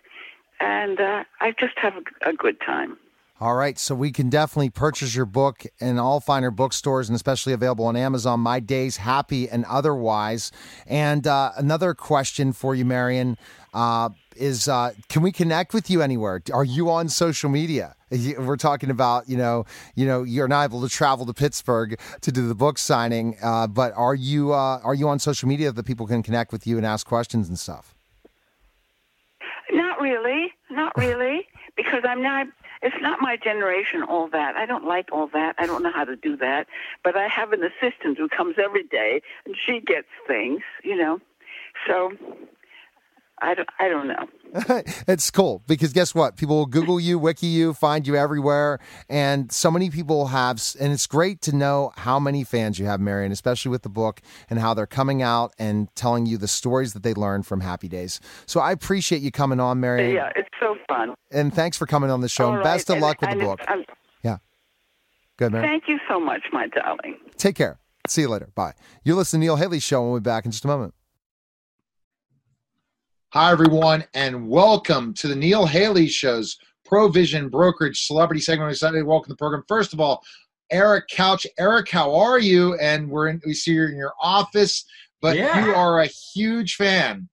and 0.60 1.00
uh, 1.00 1.24
I 1.40 1.52
just 1.58 1.78
have 1.78 1.94
a, 1.96 2.30
a 2.30 2.32
good 2.32 2.60
time. 2.60 2.96
All 3.40 3.54
right, 3.54 3.78
so 3.78 3.94
we 3.94 4.10
can 4.10 4.30
definitely 4.30 4.70
purchase 4.70 5.14
your 5.14 5.24
book 5.24 5.64
in 5.78 5.96
all 5.96 6.18
finer 6.18 6.50
bookstores 6.50 7.08
and 7.08 7.14
especially 7.14 7.52
available 7.52 7.84
on 7.84 7.94
Amazon. 7.94 8.40
My 8.40 8.58
Days 8.58 8.96
Happy 8.96 9.48
and 9.48 9.64
Otherwise. 9.66 10.50
And 10.88 11.24
uh, 11.24 11.52
another 11.56 11.94
question 11.94 12.52
for 12.52 12.74
you, 12.74 12.84
Marion, 12.84 13.38
uh, 13.72 14.08
is 14.34 14.66
uh, 14.66 14.90
can 15.08 15.22
we 15.22 15.30
connect 15.30 15.72
with 15.72 15.88
you 15.88 16.02
anywhere? 16.02 16.42
Are 16.52 16.64
you 16.64 16.90
on 16.90 17.08
social 17.08 17.48
media? 17.48 17.94
We're 18.10 18.56
talking 18.56 18.90
about 18.90 19.28
you 19.28 19.36
know 19.36 19.66
you 19.94 20.04
know 20.04 20.24
you're 20.24 20.48
not 20.48 20.64
able 20.64 20.82
to 20.82 20.88
travel 20.88 21.24
to 21.26 21.32
Pittsburgh 21.32 21.96
to 22.22 22.32
do 22.32 22.48
the 22.48 22.56
book 22.56 22.76
signing, 22.76 23.36
uh, 23.40 23.68
but 23.68 23.92
are 23.94 24.16
you 24.16 24.52
uh, 24.52 24.80
are 24.82 24.94
you 24.94 25.08
on 25.08 25.20
social 25.20 25.48
media 25.48 25.70
that 25.70 25.86
people 25.86 26.08
can 26.08 26.24
connect 26.24 26.50
with 26.50 26.66
you 26.66 26.76
and 26.76 26.84
ask 26.84 27.06
questions 27.06 27.48
and 27.48 27.56
stuff? 27.56 27.94
Not 29.70 30.00
really, 30.00 30.52
not 30.70 30.96
really, 30.96 31.46
because 31.76 32.02
I'm 32.04 32.22
not 32.22 32.48
it's 32.82 32.96
not 33.00 33.20
my 33.20 33.36
generation, 33.36 34.02
all 34.02 34.28
that. 34.28 34.56
I 34.56 34.66
don't 34.66 34.84
like 34.84 35.08
all 35.12 35.28
that. 35.32 35.56
I 35.58 35.66
don't 35.66 35.82
know 35.82 35.92
how 35.92 36.04
to 36.04 36.16
do 36.16 36.36
that. 36.36 36.66
But 37.02 37.16
I 37.16 37.28
have 37.28 37.52
an 37.52 37.62
assistant 37.62 38.18
who 38.18 38.28
comes 38.28 38.56
every 38.62 38.84
day, 38.84 39.22
and 39.44 39.56
she 39.56 39.80
gets 39.80 40.08
things, 40.26 40.62
you 40.82 40.96
know. 40.96 41.20
So 41.86 42.12
I 43.40 43.54
don't, 43.54 43.68
I 43.78 43.88
don't 43.88 44.08
know. 44.08 44.82
it's 45.08 45.30
cool 45.30 45.62
because 45.66 45.92
guess 45.92 46.14
what? 46.14 46.36
People 46.36 46.56
will 46.56 46.66
Google 46.66 46.98
you, 46.98 47.18
wiki 47.18 47.46
you, 47.46 47.74
find 47.74 48.06
you 48.06 48.16
everywhere. 48.16 48.78
And 49.08 49.52
so 49.52 49.70
many 49.70 49.90
people 49.90 50.28
have, 50.28 50.62
and 50.80 50.92
it's 50.92 51.06
great 51.06 51.40
to 51.42 51.54
know 51.54 51.92
how 51.96 52.18
many 52.18 52.44
fans 52.44 52.78
you 52.78 52.86
have, 52.86 53.00
Marion, 53.00 53.32
especially 53.32 53.70
with 53.70 53.82
the 53.82 53.88
book 53.88 54.20
and 54.48 54.58
how 54.58 54.74
they're 54.74 54.86
coming 54.86 55.22
out 55.22 55.52
and 55.58 55.94
telling 55.94 56.26
you 56.26 56.38
the 56.38 56.48
stories 56.48 56.92
that 56.94 57.02
they 57.02 57.14
learned 57.14 57.46
from 57.46 57.60
Happy 57.60 57.88
Days. 57.88 58.20
So 58.46 58.60
I 58.60 58.72
appreciate 58.72 59.22
you 59.22 59.30
coming 59.30 59.60
on, 59.60 59.80
Marion. 59.80 60.14
Yeah, 60.14 60.30
it's 60.34 60.48
so 60.60 60.76
fun. 60.88 61.14
And 61.30 61.54
thanks 61.54 61.76
for 61.76 61.86
coming 61.86 62.10
on 62.10 62.20
the 62.20 62.28
show. 62.28 62.52
Right. 62.52 62.64
Best 62.64 62.90
of 62.90 62.94
and, 62.94 63.02
luck 63.02 63.20
with 63.20 63.30
the 63.30 63.36
book. 63.36 63.60
yeah. 64.22 64.38
Good, 65.36 65.52
Marion. 65.52 65.70
Thank 65.70 65.84
you 65.88 65.98
so 66.08 66.18
much, 66.18 66.42
my 66.52 66.68
darling. 66.68 67.16
Take 67.36 67.56
care. 67.56 67.78
See 68.06 68.22
you 68.22 68.28
later. 68.28 68.50
Bye. 68.54 68.72
You're 69.04 69.16
listening 69.16 69.42
to 69.42 69.46
Neil 69.46 69.56
Haley 69.56 69.80
Show. 69.80 70.02
We'll 70.10 70.20
be 70.20 70.24
back 70.24 70.44
in 70.44 70.50
just 70.50 70.64
a 70.64 70.68
moment. 70.68 70.94
Hi, 73.34 73.52
everyone, 73.52 74.06
and 74.14 74.48
welcome 74.48 75.12
to 75.12 75.28
the 75.28 75.36
Neil 75.36 75.66
Haley 75.66 76.08
Show's 76.08 76.56
Provision 76.86 77.50
Brokerage 77.50 78.06
Celebrity 78.06 78.40
segment. 78.40 78.68
I'm 78.68 78.70
excited 78.70 79.00
to 79.00 79.04
welcome 79.04 79.28
the 79.28 79.36
program. 79.36 79.64
First 79.68 79.92
of 79.92 80.00
all, 80.00 80.24
Eric 80.72 81.08
Couch. 81.08 81.46
Eric, 81.58 81.90
how 81.90 82.14
are 82.14 82.38
you? 82.38 82.74
And 82.76 83.10
we're 83.10 83.28
in, 83.28 83.42
we 83.44 83.52
see 83.52 83.72
you 83.72 83.84
in 83.84 83.96
your 83.96 84.14
office, 84.18 84.86
but 85.20 85.36
yeah. 85.36 85.62
you 85.62 85.74
are 85.74 86.00
a 86.00 86.06
huge 86.06 86.76
fan 86.76 87.28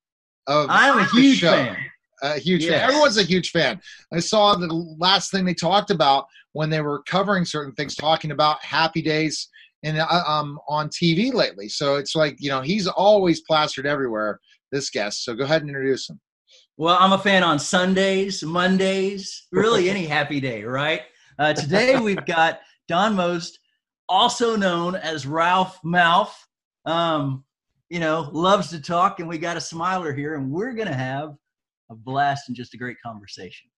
of. 0.47 0.67
I'm 0.69 0.99
a 0.99 1.05
huge 1.11 1.39
fan. 1.39 1.77
A 2.21 2.39
huge 2.39 2.65
yes. 2.65 2.71
fan. 2.71 2.89
Everyone's 2.89 3.17
a 3.17 3.23
huge 3.23 3.51
fan. 3.51 3.79
I 4.11 4.19
saw 4.19 4.53
the 4.53 4.67
last 4.67 5.31
thing 5.31 5.45
they 5.45 5.53
talked 5.53 5.91
about 5.91 6.27
when 6.51 6.69
they 6.69 6.81
were 6.81 7.03
covering 7.03 7.45
certain 7.45 7.73
things, 7.73 7.95
talking 7.95 8.31
about 8.31 8.61
Happy 8.61 9.01
Days 9.01 9.47
and 9.83 9.97
uh, 9.97 10.23
um, 10.27 10.59
on 10.67 10.89
TV 10.89 11.33
lately. 11.33 11.69
So 11.69 11.95
it's 11.95 12.17
like 12.17 12.35
you 12.39 12.49
know 12.49 12.59
he's 12.59 12.85
always 12.85 13.39
plastered 13.39 13.85
everywhere 13.85 14.41
this 14.75 14.89
guest. 14.89 15.23
So 15.23 15.33
go 15.33 15.45
ahead 15.45 15.61
and 15.61 15.69
introduce 15.69 16.09
him. 16.09 16.19
Well, 16.77 16.97
I'm 16.99 17.13
a 17.13 17.17
fan 17.17 17.43
on 17.43 17.57
Sundays, 17.57 18.43
Mondays, 18.43 19.47
really 19.51 19.89
any 19.95 20.05
happy 20.05 20.39
day, 20.39 20.63
right? 20.63 21.01
Uh, 21.39 21.53
today 21.53 21.97
we've 21.99 22.25
got 22.25 22.59
Don 22.87 23.15
Most, 23.15 23.59
also 24.09 24.55
known 24.55 24.95
as 24.95 25.25
Ralph 25.25 25.79
Malph. 25.83 26.33
Um, 26.85 27.43
you 27.89 27.99
know, 27.99 28.29
loves 28.33 28.69
to 28.71 28.81
talk, 28.81 29.19
and 29.19 29.29
we 29.29 29.37
got 29.37 29.57
a 29.57 29.61
smiler 29.61 30.13
here, 30.13 30.35
and 30.35 30.51
we're 30.51 30.73
going 30.73 30.87
to 30.87 30.93
have 30.93 31.35
a 31.89 31.95
blast 31.95 32.49
and 32.49 32.55
just 32.55 32.73
a 32.73 32.77
great 32.77 32.97
conversation. 33.03 33.69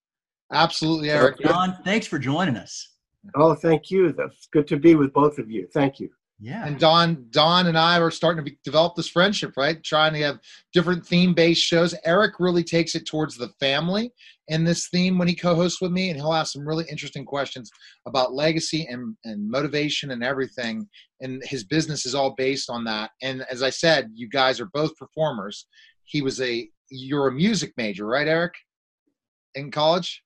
Absolutely, 0.52 1.12
Eric. 1.12 1.40
Don, 1.40 1.78
thanks 1.84 2.08
for 2.08 2.18
joining 2.18 2.56
us. 2.56 2.96
Oh, 3.36 3.54
thank 3.54 3.92
you. 3.92 4.14
That's 4.14 4.48
good 4.52 4.68
to 4.68 4.78
be 4.78 4.96
with 4.96 5.14
both 5.14 5.38
of 5.40 5.52
you. 5.52 5.68
Thank 5.74 6.00
you. 6.00 6.10
Yeah. 6.40 6.66
And 6.68 6.80
Don, 6.80 7.26
Don 7.32 7.66
and 7.66 7.78
I 7.78 8.00
are 8.00 8.12
starting 8.12 8.44
to 8.46 8.52
be, 8.52 8.60
develop 8.64 8.96
this 8.96 9.10
friendship, 9.10 9.54
right? 9.58 9.84
Trying 9.84 10.14
to 10.14 10.20
have 10.20 10.40
different 10.72 11.06
theme-based 11.06 11.62
shows. 11.62 11.96
Eric 12.06 12.36
really 12.40 12.64
takes 12.64 12.94
it 12.94 13.08
towards 13.08 13.38
the 13.38 13.50
family 13.60 14.12
in 14.48 14.64
this 14.64 14.88
theme 14.90 15.18
when 15.18 15.28
he 15.28 15.36
co-hosts 15.36 15.82
with 15.82 15.92
me, 15.92 16.10
and 16.10 16.18
he'll 16.18 16.34
ask 16.34 16.54
some 16.54 16.68
really 16.68 16.86
interesting 16.92 17.26
questions 17.26 17.72
about 18.06 18.34
legacy 18.34 18.86
and, 18.88 19.18
and 19.26 19.50
motivation 19.50 20.12
and 20.12 20.24
everything. 20.24 20.88
And 21.22 21.42
his 21.44 21.64
business 21.64 22.06
is 22.06 22.14
all 22.14 22.36
based 22.36 22.70
on 22.70 22.84
that. 22.84 23.10
And 23.24 23.44
as 23.50 23.64
I 23.64 23.72
said, 23.72 24.12
you 24.14 24.30
guys 24.30 24.60
are 24.62 24.70
both 24.74 24.96
performers. 24.96 25.66
He 26.04 26.22
was 26.22 26.40
a 26.40 26.70
you're 26.90 27.28
a 27.28 27.34
music 27.34 27.74
major, 27.76 28.06
right, 28.06 28.28
Eric? 28.28 28.54
In 29.56 29.72
college? 29.72 30.24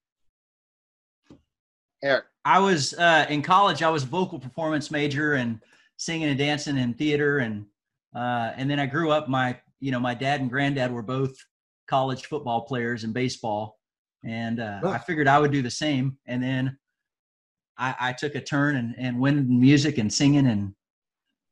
Eric. 2.04 2.24
I 2.44 2.58
was 2.58 2.94
uh, 2.94 3.26
in 3.28 3.42
college. 3.42 3.82
I 3.82 3.90
was 3.90 4.04
vocal 4.04 4.38
performance 4.38 4.90
major 4.90 5.34
and 5.34 5.60
singing 6.02 6.28
and 6.28 6.38
dancing 6.38 6.76
in 6.76 6.94
theater 6.94 7.38
and 7.38 7.64
uh, 8.14 8.52
and 8.56 8.68
then 8.68 8.78
I 8.78 8.86
grew 8.86 9.10
up. 9.10 9.28
My 9.28 9.58
you 9.80 9.90
know 9.92 10.00
my 10.00 10.14
dad 10.14 10.40
and 10.40 10.50
granddad 10.50 10.92
were 10.92 11.02
both 11.02 11.34
college 11.88 12.26
football 12.26 12.62
players 12.62 13.04
and 13.04 13.14
baseball, 13.14 13.78
and 14.24 14.60
uh, 14.60 14.80
I 14.84 14.98
figured 14.98 15.28
I 15.28 15.38
would 15.38 15.52
do 15.52 15.62
the 15.62 15.70
same. 15.70 16.18
And 16.26 16.42
then 16.42 16.76
I, 17.78 17.94
I 18.00 18.12
took 18.12 18.34
a 18.34 18.40
turn 18.40 18.76
and 18.76 18.94
and 18.98 19.18
went 19.18 19.38
in 19.38 19.60
music 19.60 19.98
and 19.98 20.12
singing 20.12 20.46
and 20.48 20.74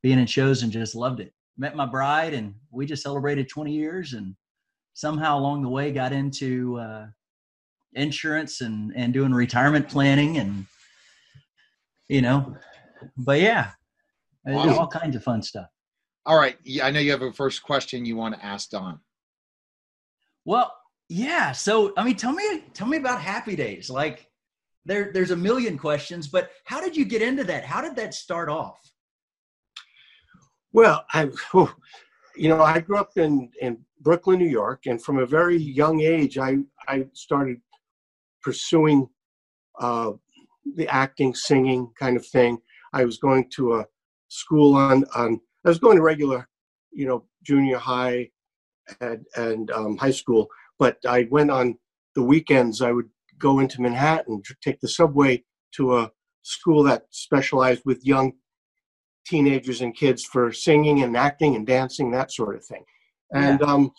being 0.02 0.18
in 0.18 0.26
shows 0.26 0.62
and 0.62 0.72
just 0.72 0.94
loved 0.94 1.20
it. 1.20 1.32
Met 1.56 1.76
my 1.76 1.86
bride 1.86 2.34
and 2.34 2.54
we 2.70 2.86
just 2.86 3.02
celebrated 3.02 3.48
20 3.48 3.72
years 3.72 4.14
and 4.14 4.34
somehow 4.94 5.38
along 5.38 5.62
the 5.62 5.68
way 5.68 5.92
got 5.92 6.12
into 6.12 6.78
uh, 6.78 7.06
insurance 7.94 8.60
and 8.60 8.92
and 8.96 9.12
doing 9.12 9.32
retirement 9.32 9.88
planning 9.88 10.38
and 10.38 10.66
you 12.08 12.22
know 12.22 12.56
but 13.16 13.40
yeah 13.40 13.70
Wow. 14.44 14.78
All 14.78 14.88
kinds 14.88 15.16
of 15.16 15.22
fun 15.22 15.42
stuff. 15.42 15.68
All 16.26 16.36
right. 16.36 16.56
I 16.82 16.90
know 16.90 17.00
you 17.00 17.10
have 17.10 17.22
a 17.22 17.32
first 17.32 17.62
question 17.62 18.04
you 18.04 18.16
want 18.16 18.34
to 18.34 18.44
ask 18.44 18.70
Don. 18.70 19.00
Well, 20.44 20.74
yeah. 21.08 21.52
So, 21.52 21.92
I 21.96 22.04
mean, 22.04 22.16
tell 22.16 22.32
me, 22.32 22.64
tell 22.72 22.86
me 22.86 22.96
about 22.96 23.20
Happy 23.20 23.56
Days. 23.56 23.90
Like, 23.90 24.28
there, 24.84 25.10
there's 25.12 25.30
a 25.30 25.36
million 25.36 25.76
questions, 25.76 26.28
but 26.28 26.50
how 26.64 26.80
did 26.80 26.96
you 26.96 27.04
get 27.04 27.22
into 27.22 27.44
that? 27.44 27.64
How 27.64 27.80
did 27.80 27.96
that 27.96 28.14
start 28.14 28.48
off? 28.48 28.80
Well, 30.72 31.04
I, 31.12 31.28
you 32.36 32.48
know, 32.48 32.62
I 32.62 32.80
grew 32.80 32.96
up 32.96 33.10
in 33.16 33.50
in 33.60 33.78
Brooklyn, 34.00 34.38
New 34.38 34.48
York, 34.48 34.86
and 34.86 35.02
from 35.02 35.18
a 35.18 35.26
very 35.26 35.56
young 35.56 36.00
age, 36.00 36.38
I 36.38 36.58
I 36.88 37.06
started 37.12 37.58
pursuing 38.42 39.08
uh, 39.78 40.12
the 40.76 40.88
acting, 40.88 41.34
singing 41.34 41.90
kind 41.98 42.16
of 42.16 42.26
thing. 42.26 42.58
I 42.92 43.04
was 43.04 43.18
going 43.18 43.50
to 43.56 43.74
a 43.74 43.86
school 44.30 44.74
on 44.74 45.04
on 45.14 45.40
I 45.64 45.68
was 45.68 45.78
going 45.78 45.96
to 45.96 46.02
regular, 46.02 46.48
you 46.90 47.06
know, 47.06 47.26
junior 47.42 47.76
high 47.76 48.30
and, 49.00 49.26
and 49.36 49.70
um, 49.72 49.96
high 49.98 50.10
school, 50.10 50.48
but 50.78 50.96
I 51.06 51.28
went 51.30 51.50
on 51.50 51.76
the 52.14 52.22
weekends. 52.22 52.80
I 52.80 52.92
would 52.92 53.10
go 53.38 53.58
into 53.58 53.82
Manhattan, 53.82 54.42
take 54.62 54.80
the 54.80 54.88
subway 54.88 55.44
to 55.76 55.98
a 55.98 56.10
school 56.42 56.82
that 56.84 57.04
specialized 57.10 57.82
with 57.84 58.04
young 58.04 58.32
teenagers 59.26 59.82
and 59.82 59.94
kids 59.94 60.24
for 60.24 60.50
singing 60.52 61.02
and 61.02 61.16
acting 61.16 61.56
and 61.56 61.66
dancing, 61.66 62.10
that 62.10 62.32
sort 62.32 62.56
of 62.56 62.64
thing. 62.64 62.84
And 63.32 63.60
yeah. 63.60 63.66
um, 63.66 63.92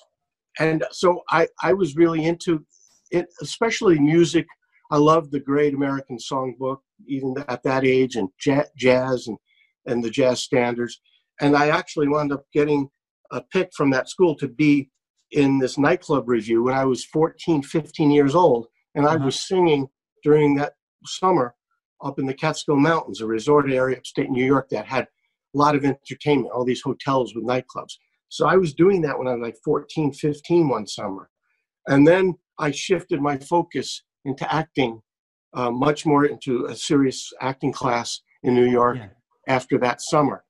and 0.60 0.84
so 0.92 1.22
I 1.30 1.48
I 1.62 1.74
was 1.74 1.96
really 1.96 2.26
into 2.26 2.66
it, 3.12 3.28
especially 3.42 4.00
music. 4.00 4.48
I 4.92 4.98
loved 4.98 5.32
the 5.32 5.40
Great 5.40 5.74
American 5.74 6.18
Songbook, 6.18 6.80
even 7.08 7.36
at 7.48 7.64
that 7.64 7.86
age, 7.86 8.18
and 8.18 8.28
jazz 8.40 9.28
and 9.28 9.38
and 9.86 10.04
the 10.04 10.10
jazz 10.10 10.44
standards. 10.44 11.00
And 11.40 11.56
I 11.56 11.70
actually 11.70 12.08
wound 12.08 12.32
up 12.32 12.44
getting 12.54 12.90
a 13.32 13.42
pick 13.42 13.72
from 13.76 13.90
that 13.92 14.10
school 14.10 14.36
to 14.36 14.48
be 14.48 14.90
in 15.32 15.60
this 15.60 15.78
nightclub 15.78 16.28
revue 16.28 16.64
when 16.64 16.74
I 16.74 16.86
was 16.86 17.06
14, 17.06 17.64
15 17.64 18.12
years 18.12 18.36
old. 18.36 18.68
And 18.96 19.08
I 19.08 19.16
uh-huh. 19.16 19.26
was 19.26 19.40
singing 19.40 19.88
during 20.24 20.56
that 20.56 20.74
summer 21.06 21.56
up 22.04 22.20
in 22.20 22.26
the 22.26 22.34
Catskill 22.34 22.76
Mountains, 22.76 23.22
a 23.22 23.26
resort 23.26 23.72
area 23.72 23.98
upstate 23.98 24.30
New 24.30 24.46
York 24.46 24.70
that 24.70 24.86
had 24.86 25.04
a 25.04 25.58
lot 25.58 25.76
of 25.76 25.86
entertainment, 25.86 26.52
all 26.54 26.66
these 26.66 26.82
hotels 26.82 27.34
with 27.36 27.46
nightclubs. 27.46 27.94
So 28.30 28.48
I 28.48 28.56
was 28.56 28.74
doing 28.74 29.02
that 29.02 29.18
when 29.18 29.28
I 29.28 29.34
was 29.34 29.42
like 29.42 29.58
14, 29.64 30.14
15 30.14 30.70
one 30.70 30.88
summer. 30.88 31.30
And 31.88 32.08
then 32.08 32.36
I 32.60 32.72
shifted 32.72 33.22
my 33.22 33.38
focus 33.38 34.04
into 34.26 34.52
acting 34.54 35.02
uh, 35.54 35.72
much 35.72 36.06
more 36.06 36.26
into 36.26 36.66
a 36.66 36.76
serious 36.76 37.32
acting 37.42 37.74
class 37.74 38.22
in 38.44 38.56
New 38.56 38.70
York 38.70 38.98
Yeah. 38.98 39.08
After 39.48 39.78
that 39.80 40.02
summer, 40.02 40.44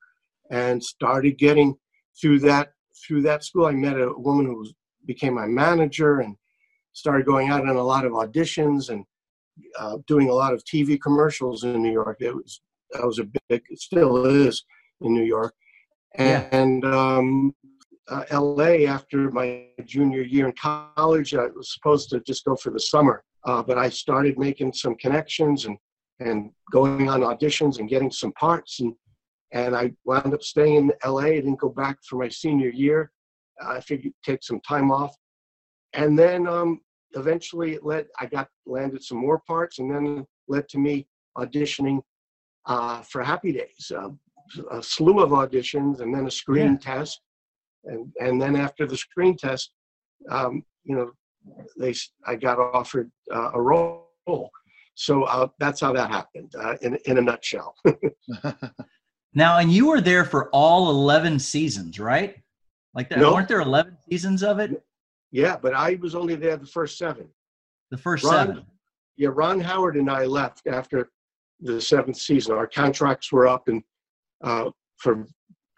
and 0.49 0.83
started 0.83 1.37
getting 1.37 1.75
through 2.19 2.39
that 2.39 2.69
through 3.05 3.21
that 3.23 3.43
school. 3.43 3.65
I 3.65 3.71
met 3.71 3.99
a 3.99 4.13
woman 4.15 4.45
who 4.45 4.57
was, 4.59 4.73
became 5.05 5.33
my 5.35 5.47
manager 5.47 6.19
and 6.19 6.35
started 6.93 7.25
going 7.25 7.49
out 7.49 7.67
on 7.67 7.75
a 7.77 7.83
lot 7.83 8.05
of 8.05 8.11
auditions 8.11 8.89
and 8.89 9.05
uh, 9.79 9.97
doing 10.07 10.29
a 10.29 10.33
lot 10.33 10.53
of 10.53 10.63
TV 10.63 10.99
commercials 11.01 11.63
in 11.63 11.81
New 11.81 11.91
York. 11.91 12.17
It 12.19 12.35
was 12.35 12.61
that 12.91 13.05
was 13.05 13.19
a 13.19 13.23
big, 13.49 13.63
it 13.69 13.79
still 13.79 14.25
is 14.25 14.63
in 15.01 15.13
New 15.13 15.23
York, 15.23 15.53
Yeah. 16.17 16.47
and 16.51 16.83
um, 16.85 17.55
uh, 18.09 18.25
L.A. 18.29 18.85
after 18.85 19.31
my 19.31 19.67
junior 19.85 20.21
year 20.21 20.47
in 20.47 20.53
college. 20.53 21.33
I 21.33 21.45
was 21.47 21.73
supposed 21.73 22.09
to 22.09 22.19
just 22.19 22.43
go 22.43 22.55
for 22.57 22.69
the 22.69 22.79
summer, 22.79 23.23
uh, 23.45 23.63
but 23.63 23.77
I 23.77 23.87
started 23.89 24.37
making 24.37 24.73
some 24.73 24.95
connections 24.95 25.65
and 25.65 25.77
and 26.21 26.51
going 26.71 27.09
on 27.09 27.21
auditions 27.21 27.79
and 27.79 27.89
getting 27.89 28.11
some 28.11 28.31
parts 28.33 28.79
and 28.79 28.93
and 29.53 29.75
I 29.75 29.91
wound 30.05 30.33
up 30.33 30.41
staying 30.41 30.75
in 30.75 30.91
LA. 31.05 31.23
I 31.23 31.31
didn't 31.31 31.59
go 31.59 31.69
back 31.69 31.97
for 32.07 32.15
my 32.15 32.29
senior 32.29 32.69
year. 32.69 33.11
I 33.61 33.81
figured 33.81 34.13
take 34.23 34.43
some 34.43 34.61
time 34.61 34.91
off, 34.91 35.13
and 35.93 36.17
then 36.17 36.47
um, 36.47 36.79
eventually 37.15 37.73
it 37.73 37.85
led. 37.85 38.07
I 38.19 38.25
got 38.27 38.47
landed 38.65 39.03
some 39.03 39.17
more 39.17 39.39
parts, 39.39 39.79
and 39.79 39.93
then 39.93 40.25
led 40.47 40.69
to 40.69 40.79
me 40.79 41.07
auditioning 41.37 42.01
uh, 42.65 43.01
for 43.01 43.23
Happy 43.23 43.51
Days. 43.51 43.91
Uh, 43.95 44.09
a 44.71 44.81
slew 44.81 45.19
of 45.19 45.31
auditions, 45.31 45.99
and 45.99 46.13
then 46.15 46.27
a 46.27 46.31
screen 46.31 46.77
test, 46.77 47.21
and 47.83 48.11
and 48.19 48.41
then 48.41 48.55
after 48.55 48.87
the 48.87 48.97
screen 48.97 49.35
test, 49.35 49.71
um, 50.29 50.63
you 50.85 50.95
know, 50.95 51.11
they 51.77 51.93
I 52.25 52.35
got 52.35 52.57
offered 52.57 53.11
uh, 53.33 53.51
a 53.53 53.61
role. 53.61 54.07
So 55.01 55.23
uh, 55.23 55.47
that's 55.57 55.81
how 55.81 55.93
that 55.93 56.11
happened 56.11 56.53
uh, 56.63 56.75
in 56.81 56.95
in 57.05 57.17
a 57.17 57.21
nutshell. 57.21 57.75
Now, 59.33 59.59
and 59.59 59.71
you 59.71 59.87
were 59.87 60.01
there 60.01 60.25
for 60.25 60.49
all 60.49 60.89
11 60.89 61.39
seasons, 61.39 61.97
right? 62.01 62.35
Like, 62.93 63.07
that, 63.09 63.19
No. 63.19 63.33
weren't 63.33 63.47
there 63.47 63.61
11 63.61 63.97
seasons 64.09 64.43
of 64.43 64.59
it? 64.59 64.83
Yeah, 65.31 65.55
but 65.55 65.73
I 65.73 65.97
was 66.01 66.15
only 66.15 66.35
there 66.35 66.57
the 66.57 66.65
first 66.65 66.97
seven. 66.97 67.29
The 67.91 67.97
first 67.97 68.25
Ron- 68.25 68.33
seven. 68.47 68.65
Yeah, 69.15 69.29
Ron 69.31 69.61
Howard 69.61 69.95
and 69.95 70.11
I 70.11 70.25
left 70.25 70.67
after 70.67 71.09
the 71.61 71.79
seventh 71.79 72.17
season. 72.17 72.55
Our 72.55 72.67
contracts 72.67 73.31
were 73.31 73.47
up, 73.47 73.69
and 73.69 73.81
uh, 74.43 74.71
for 74.97 75.25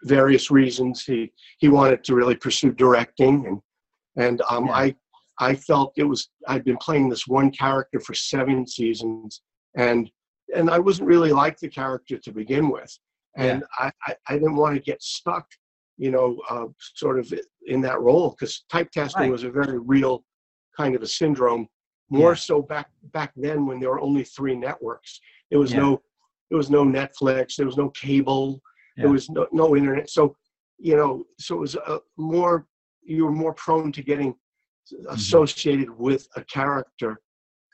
various 0.02 0.50
reasons, 0.50 1.04
he 1.04 1.30
he 1.58 1.68
wanted 1.68 2.02
to 2.04 2.16
really 2.16 2.34
pursue 2.34 2.72
directing, 2.72 3.46
and 3.46 3.60
and 4.16 4.42
um, 4.50 4.66
Yeah. 4.66 4.72
I 4.72 4.94
I 5.38 5.54
felt 5.54 5.92
it 5.96 6.04
was 6.04 6.28
I'd 6.46 6.64
been 6.64 6.76
playing 6.78 7.08
this 7.08 7.26
one 7.26 7.50
character 7.50 8.00
for 8.00 8.14
seven 8.14 8.66
seasons, 8.66 9.42
and 9.76 10.10
and 10.54 10.70
I 10.70 10.78
wasn't 10.78 11.08
really 11.08 11.32
like 11.32 11.58
the 11.58 11.68
character 11.68 12.18
to 12.18 12.32
begin 12.32 12.70
with, 12.70 12.96
and 13.36 13.64
I, 13.78 13.90
I 14.06 14.14
I 14.28 14.32
didn't 14.34 14.56
want 14.56 14.74
to 14.76 14.80
get 14.80 15.02
stuck, 15.02 15.46
you 15.96 16.10
know, 16.10 16.40
uh, 16.48 16.66
sort 16.94 17.18
of 17.18 17.32
in 17.66 17.80
that 17.82 18.00
role 18.00 18.30
because 18.30 18.64
typecasting 18.72 19.16
Right. 19.16 19.30
was 19.30 19.44
a 19.44 19.50
very 19.50 19.78
real 19.78 20.24
kind 20.76 20.94
of 20.94 21.02
a 21.02 21.06
syndrome 21.06 21.68
more 22.10 22.30
Yeah. 22.32 22.34
so 22.34 22.62
back 22.62 22.90
back 23.12 23.32
then 23.36 23.64
when 23.66 23.80
there 23.80 23.90
were 23.90 24.00
only 24.00 24.24
three 24.24 24.54
networks 24.54 25.20
there 25.50 25.58
was 25.58 25.72
Yeah. 25.72 25.78
no 25.80 26.02
there 26.50 26.58
was 26.58 26.68
no 26.68 26.84
netflix 26.84 27.56
there 27.56 27.64
was 27.64 27.76
no 27.78 27.88
cable 27.90 28.60
Yeah. 28.96 29.04
there 29.04 29.12
was 29.12 29.30
no, 29.30 29.46
no 29.52 29.74
internet 29.76 30.10
so 30.10 30.36
you 30.78 30.96
know 30.96 31.24
so 31.38 31.54
it 31.54 31.60
was 31.60 31.76
a 31.76 32.00
more 32.18 32.66
you 33.04 33.24
were 33.24 33.32
more 33.32 33.54
prone 33.54 33.92
to 33.92 34.02
getting. 34.02 34.34
Associated 35.08 35.90
with 35.90 36.28
a 36.36 36.44
character 36.44 37.20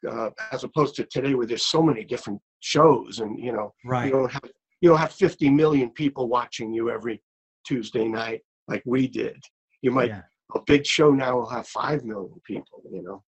uh, 0.09 0.31
as 0.53 0.65
opposed 0.65 0.95
to 0.97 1.05
today 1.05 1.35
where 1.35 1.47
there's 1.47 1.67
so 1.67 1.83
many 1.83 2.05
different 2.05 2.41
shows 2.61 3.19
and 3.21 3.39
you 3.39 3.53
know 3.53 3.73
you 4.07 4.13
don't 4.13 4.31
have 4.33 4.45
you 4.81 4.89
don't 4.89 4.99
have 4.99 5.13
50 5.13 5.51
million 5.51 5.91
people 5.91 6.29
watching 6.29 6.73
you 6.73 6.91
every 6.91 7.23
tuesday 7.67 8.07
night 8.07 8.41
like 8.69 8.83
we 8.87 9.07
did 9.09 9.37
you 9.83 9.91
might 9.91 10.09
Yeah. 10.09 10.23
a 10.55 10.61
big 10.67 10.87
show 10.87 11.11
now 11.11 11.37
will 11.37 11.49
have 11.49 11.67
5 11.67 12.05
million 12.05 12.41
people 12.47 12.83
you 12.91 13.03
know 13.03 13.23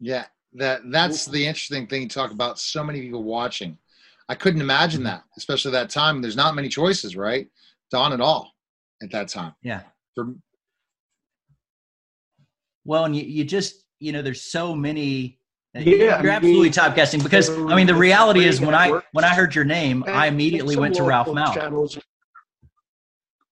Yeah, 0.00 0.26
that 0.54 0.82
that's 0.90 1.26
the 1.26 1.44
interesting 1.46 1.86
thing. 1.86 2.02
You 2.02 2.08
talk 2.08 2.30
about 2.30 2.58
so 2.58 2.84
many 2.84 3.00
people 3.00 3.24
watching. 3.24 3.76
I 4.28 4.34
couldn't 4.34 4.60
imagine 4.60 5.02
that, 5.04 5.22
especially 5.36 5.72
that 5.72 5.90
time. 5.90 6.22
There's 6.22 6.36
not 6.36 6.54
many 6.54 6.68
choices, 6.68 7.16
right? 7.16 7.48
Don 7.90 8.12
at 8.12 8.20
all 8.20 8.52
at 9.02 9.10
that 9.10 9.28
time. 9.28 9.54
Yeah. 9.62 9.82
For 10.14 10.34
Well, 12.84 13.04
and 13.04 13.16
you, 13.16 13.22
you 13.24 13.44
just, 13.44 13.84
you 14.00 14.12
know, 14.12 14.22
there's 14.22 14.42
so 14.42 14.74
many. 14.74 15.38
Yeah, 15.74 16.22
you're 16.22 16.30
absolutely 16.30 16.68
mean, 16.68 16.72
typecasting 16.72 17.22
because 17.22 17.50
I 17.50 17.74
mean 17.74 17.88
the 17.88 17.96
reality 17.96 18.44
is 18.44 18.60
when 18.60 18.76
I 18.76 18.84
networks. 18.84 19.06
when 19.10 19.24
I 19.24 19.34
heard 19.34 19.56
your 19.56 19.64
name, 19.64 20.04
I 20.06 20.28
immediately 20.28 20.76
went 20.76 20.94
to 20.94 21.02
Ralph 21.02 21.26
Malph. 21.26 21.52
channels. 21.52 21.98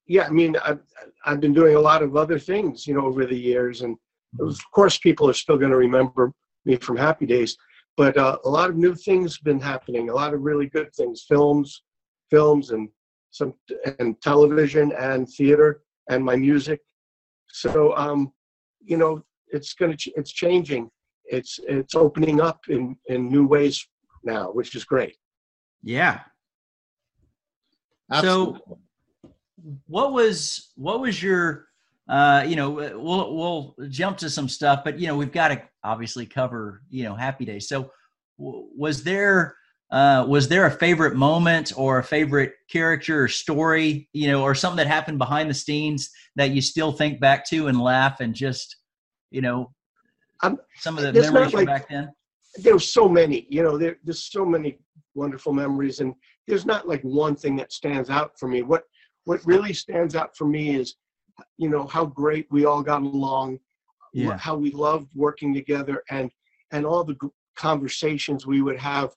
Yeah, 0.06 0.26
I 0.26 0.30
mean, 0.30 0.56
I've, 0.64 0.78
I've 1.24 1.40
been 1.40 1.52
doing 1.52 1.74
a 1.74 1.80
lot 1.80 2.00
of 2.00 2.16
other 2.16 2.38
things, 2.38 2.86
you 2.86 2.94
know, 2.94 3.06
over 3.06 3.26
the 3.26 3.36
years, 3.36 3.82
and 3.82 3.96
of 4.38 4.56
course, 4.70 4.98
people 4.98 5.28
are 5.28 5.34
still 5.34 5.56
going 5.56 5.72
to 5.72 5.76
remember 5.76 6.32
me 6.64 6.76
from 6.76 6.96
Happy 6.96 7.26
Days. 7.26 7.56
But 7.96 8.16
uh, 8.16 8.38
a 8.44 8.48
lot 8.48 8.70
of 8.70 8.76
new 8.76 8.94
things 8.94 9.38
been 9.38 9.60
happening. 9.60 10.08
A 10.08 10.14
lot 10.14 10.32
of 10.32 10.42
really 10.42 10.66
good 10.66 10.94
things, 10.94 11.24
films, 11.28 11.82
films, 12.30 12.70
and 12.70 12.88
some 13.30 13.54
and 13.98 14.20
television 14.22 14.92
and 14.92 15.28
theater 15.28 15.82
and 16.08 16.24
my 16.24 16.36
music. 16.36 16.80
So, 17.48 17.96
um, 17.96 18.32
you 18.84 18.96
know, 18.96 19.22
it's 19.48 19.74
gonna 19.74 19.96
ch- 19.96 20.10
it's 20.16 20.32
changing. 20.32 20.90
It's 21.24 21.58
it's 21.68 21.94
opening 21.94 22.40
up 22.40 22.60
in 22.68 22.96
in 23.06 23.28
new 23.28 23.46
ways 23.46 23.86
now, 24.24 24.50
which 24.52 24.74
is 24.74 24.84
great. 24.84 25.16
Yeah. 25.82 26.20
absolutely. 28.10 28.60
So, 28.68 28.78
what 29.86 30.12
was 30.12 30.72
what 30.76 31.00
was 31.00 31.22
your 31.22 31.66
uh, 32.08 32.44
you 32.46 32.56
know 32.56 32.70
we'll 32.70 33.36
we'll 33.36 33.74
jump 33.88 34.18
to 34.18 34.30
some 34.30 34.48
stuff, 34.48 34.82
but 34.84 34.98
you 34.98 35.06
know 35.06 35.16
we've 35.16 35.32
got 35.32 35.48
to 35.48 35.62
obviously 35.84 36.26
cover 36.26 36.82
you 36.90 37.04
know 37.04 37.14
Happy 37.14 37.44
Days. 37.44 37.68
So, 37.68 37.90
w- 38.38 38.68
was 38.76 39.02
there 39.02 39.56
uh, 39.92 40.24
was 40.26 40.48
there 40.48 40.64
a 40.66 40.70
favorite 40.70 41.14
moment 41.14 41.72
or 41.76 41.98
a 41.98 42.02
favorite 42.04 42.54
character 42.68 43.24
or 43.24 43.28
story 43.28 44.08
you 44.12 44.26
know 44.30 44.42
or 44.42 44.54
something 44.54 44.78
that 44.78 44.86
happened 44.86 45.18
behind 45.18 45.48
the 45.48 45.54
scenes 45.54 46.10
that 46.34 46.50
you 46.50 46.60
still 46.62 46.90
think 46.92 47.20
back 47.20 47.44
to 47.46 47.68
and 47.68 47.80
laugh 47.80 48.20
and 48.20 48.34
just 48.34 48.76
you 49.30 49.40
know 49.42 49.70
I'm- 50.42 50.58
some 50.76 50.96
of 50.96 51.04
the 51.04 51.12
there's 51.12 51.30
memories 51.30 51.50
from 51.52 51.60
like- 51.60 51.66
back 51.68 51.88
then? 51.88 52.10
there 52.64 52.74
were 52.74 52.80
so 52.98 53.08
many 53.08 53.46
you 53.50 53.62
know 53.62 53.78
there, 53.78 53.96
there's 54.04 54.24
so 54.24 54.44
many 54.44 54.78
wonderful 55.14 55.52
memories 55.52 56.00
and 56.00 56.14
there's 56.48 56.66
not 56.66 56.88
like 56.88 57.02
one 57.02 57.36
thing 57.36 57.54
that 57.56 57.72
stands 57.72 58.08
out 58.10 58.38
for 58.38 58.48
me 58.48 58.62
what 58.62 58.84
what 59.24 59.40
really 59.46 59.72
stands 59.72 60.14
out 60.16 60.36
for 60.36 60.46
me 60.46 60.74
is 60.74 60.96
you 61.58 61.68
know 61.70 61.86
how 61.86 62.04
great 62.04 62.46
we 62.50 62.64
all 62.64 62.82
got 62.82 63.02
along 63.02 63.58
Yeah. 64.14 64.36
how 64.38 64.56
we 64.56 64.70
loved 64.70 65.10
working 65.14 65.54
together 65.54 66.02
and 66.10 66.30
and 66.72 66.84
all 66.86 67.04
the 67.04 67.16
conversations 67.56 68.46
we 68.46 68.60
would 68.62 68.78
have 68.78 69.10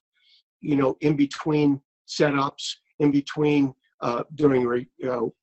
you 0.60 0.76
know 0.76 0.96
in 1.00 1.16
between 1.16 1.80
setups 2.08 2.74
in 2.98 3.10
between 3.10 3.74
uh 4.00 4.22
during 4.34 4.64
re- 4.64 4.88
you 4.98 5.06
know 5.06 5.34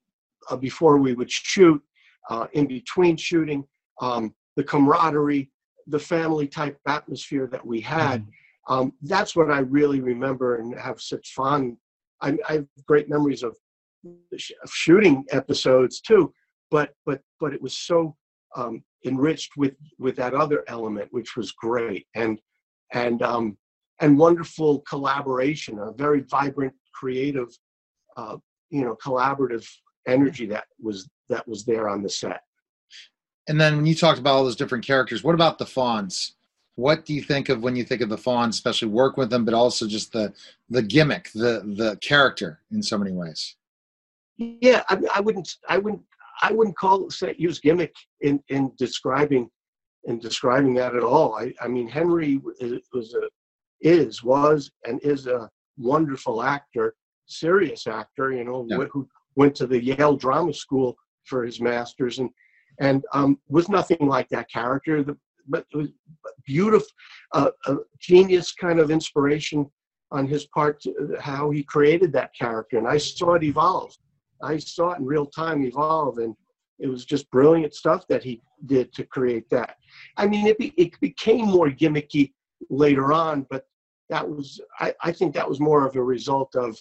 uh, 0.50 0.56
before 0.56 0.98
we 0.98 1.14
would 1.14 1.32
shoot 1.32 1.82
uh 2.30 2.48
in 2.54 2.66
between 2.68 3.16
shooting 3.18 3.64
um 4.02 4.34
the 4.56 4.64
camaraderie 4.64 5.50
the 5.88 6.00
family 6.00 6.48
type 6.48 6.78
atmosphere 6.88 7.48
that 7.48 7.66
we 7.66 7.82
had 7.82 8.26
um, 8.68 8.94
that's 9.02 9.36
what 9.36 9.52
I 9.52 9.60
really 9.60 10.00
remember 10.00 10.58
and 10.58 10.78
have 10.80 11.02
such 11.02 11.34
fun. 11.34 11.78
I, 12.22 12.38
I 12.48 12.54
have 12.54 12.68
great 12.88 13.10
memories 13.10 13.44
of, 13.44 13.58
sh- 14.38 14.52
of 14.64 14.70
shooting 14.72 15.26
episodes 15.32 16.00
too, 16.00 16.34
but 16.72 16.94
but 17.06 17.22
but 17.40 17.54
it 17.54 17.62
was 17.62 17.78
so 17.78 18.16
um, 18.56 18.84
enriched 19.06 19.58
with 19.58 19.76
with 20.00 20.16
that 20.16 20.34
other 20.34 20.64
element, 20.68 21.10
which 21.12 21.36
was 21.36 21.52
great 21.52 22.08
and 22.16 22.40
and 22.94 23.22
um, 23.22 23.58
and 24.00 24.18
wonderful 24.18 24.80
collaboration, 24.82 25.80
a 25.80 25.92
very 25.92 26.22
vibrant, 26.22 26.74
creative, 26.94 27.50
uh, 28.18 28.38
you 28.70 28.84
know, 28.84 28.96
collaborative 28.96 29.68
energy 30.08 30.46
that 30.48 30.66
was 30.82 31.10
that 31.30 31.48
was 31.48 31.66
there 31.66 31.90
on 31.90 32.04
the 32.04 32.10
set. 32.10 32.42
And 33.48 33.60
then 33.60 33.78
when 33.78 33.86
you 33.86 33.96
talked 33.96 34.20
about 34.20 34.36
all 34.36 34.44
those 34.44 34.56
different 34.56 34.86
characters, 34.86 35.24
what 35.24 35.36
about 35.36 35.58
the 35.58 35.66
Fonz? 35.66 36.34
What 36.76 37.06
do 37.06 37.14
you 37.14 37.22
think 37.22 37.50
of 37.50 37.62
when 37.62 37.76
you 37.76 37.84
think 37.84 38.02
of 38.02 38.10
the 38.10 38.18
Fonz, 38.18 38.50
especially 38.50 38.88
work 38.88 39.18
with 39.18 39.30
them, 39.30 39.46
but 39.46 39.54
also 39.54 39.88
just 39.88 40.12
the 40.12 40.34
the 40.70 40.82
gimmick, 40.82 41.32
the 41.34 41.62
the 41.76 41.98
character 42.02 42.62
in 42.72 42.82
so 42.82 42.98
many 42.98 43.12
ways? 43.12 43.56
Yeah, 44.38 44.84
I, 44.90 44.98
I 45.16 45.20
wouldn't, 45.20 45.56
I 45.70 45.78
wouldn't, 45.78 46.02
I 46.42 46.52
wouldn't 46.52 46.76
call 46.76 47.10
say 47.12 47.36
use 47.38 47.60
gimmick 47.60 47.94
in 48.22 48.42
in 48.50 48.72
describing 48.78 49.50
in 50.06 50.20
describing 50.20 50.74
that 50.76 50.96
at 50.96 51.04
all. 51.04 51.36
I, 51.36 51.54
I 51.62 51.68
mean, 51.68 51.88
Henry 51.88 52.42
was 52.94 53.14
a 53.14 53.30
is 53.84 54.24
was 54.24 54.72
and 54.86 55.00
is 55.04 55.28
a 55.28 55.50
wonderful 55.78 56.42
actor, 56.42 56.96
serious 57.26 57.86
actor. 57.88 58.32
You 58.32 58.44
know, 58.44 58.66
Yeah. 58.70 58.86
who 58.92 59.08
went 59.36 59.56
to 59.56 59.68
the 59.68 59.84
Yale 59.84 60.16
Drama 60.16 60.54
School 60.54 60.98
for 61.26 61.44
his 61.44 61.62
masters 61.62 62.20
and 62.20 62.30
and 62.80 63.06
um, 63.14 63.40
was 63.48 63.70
nothing 63.70 64.08
like 64.08 64.30
that 64.30 64.50
character. 64.50 65.04
The 65.04 65.18
but 65.48 65.66
it 65.74 65.78
was 65.78 65.90
beautiful, 66.46 66.88
uh, 67.34 67.52
a 67.68 67.76
genius 68.00 68.54
kind 68.54 68.80
of 68.80 68.90
inspiration 68.90 69.70
on 70.12 70.26
his 70.26 70.46
part 70.48 70.80
to, 70.82 71.18
how 71.20 71.50
he 71.50 71.64
created 71.64 72.14
that 72.14 72.34
character, 72.34 72.78
and 72.78 72.88
I 72.88 72.98
saw 72.98 73.34
it 73.34 73.44
evolve. 73.44 73.94
I 74.42 74.58
saw 74.58 74.92
it 74.92 75.00
in 75.00 75.06
real 75.06 75.26
time 75.26 75.64
evolve, 75.66 76.20
and 76.20 76.36
it 76.80 76.88
was 76.88 77.06
just 77.06 77.30
brilliant 77.32 77.74
stuff 77.74 78.08
that 78.08 78.24
he 78.24 78.42
did 78.66 78.94
to 78.94 79.04
create 79.04 79.50
that. 79.50 79.76
I 80.18 80.28
mean, 80.28 80.48
it, 80.48 80.58
be, 80.58 80.74
it 80.78 81.00
became 81.00 81.46
more 81.46 81.70
gimmicky 81.70 82.32
later 82.70 83.12
on, 83.12 83.46
but 83.50 83.66
that 84.10 84.28
was 84.28 84.60
I, 84.80 84.94
I 85.02 85.12
think 85.12 85.34
that 85.34 85.48
was 85.48 85.60
more 85.60 85.86
of 85.88 85.96
a 85.96 86.04
result 86.04 86.56
of 86.56 86.78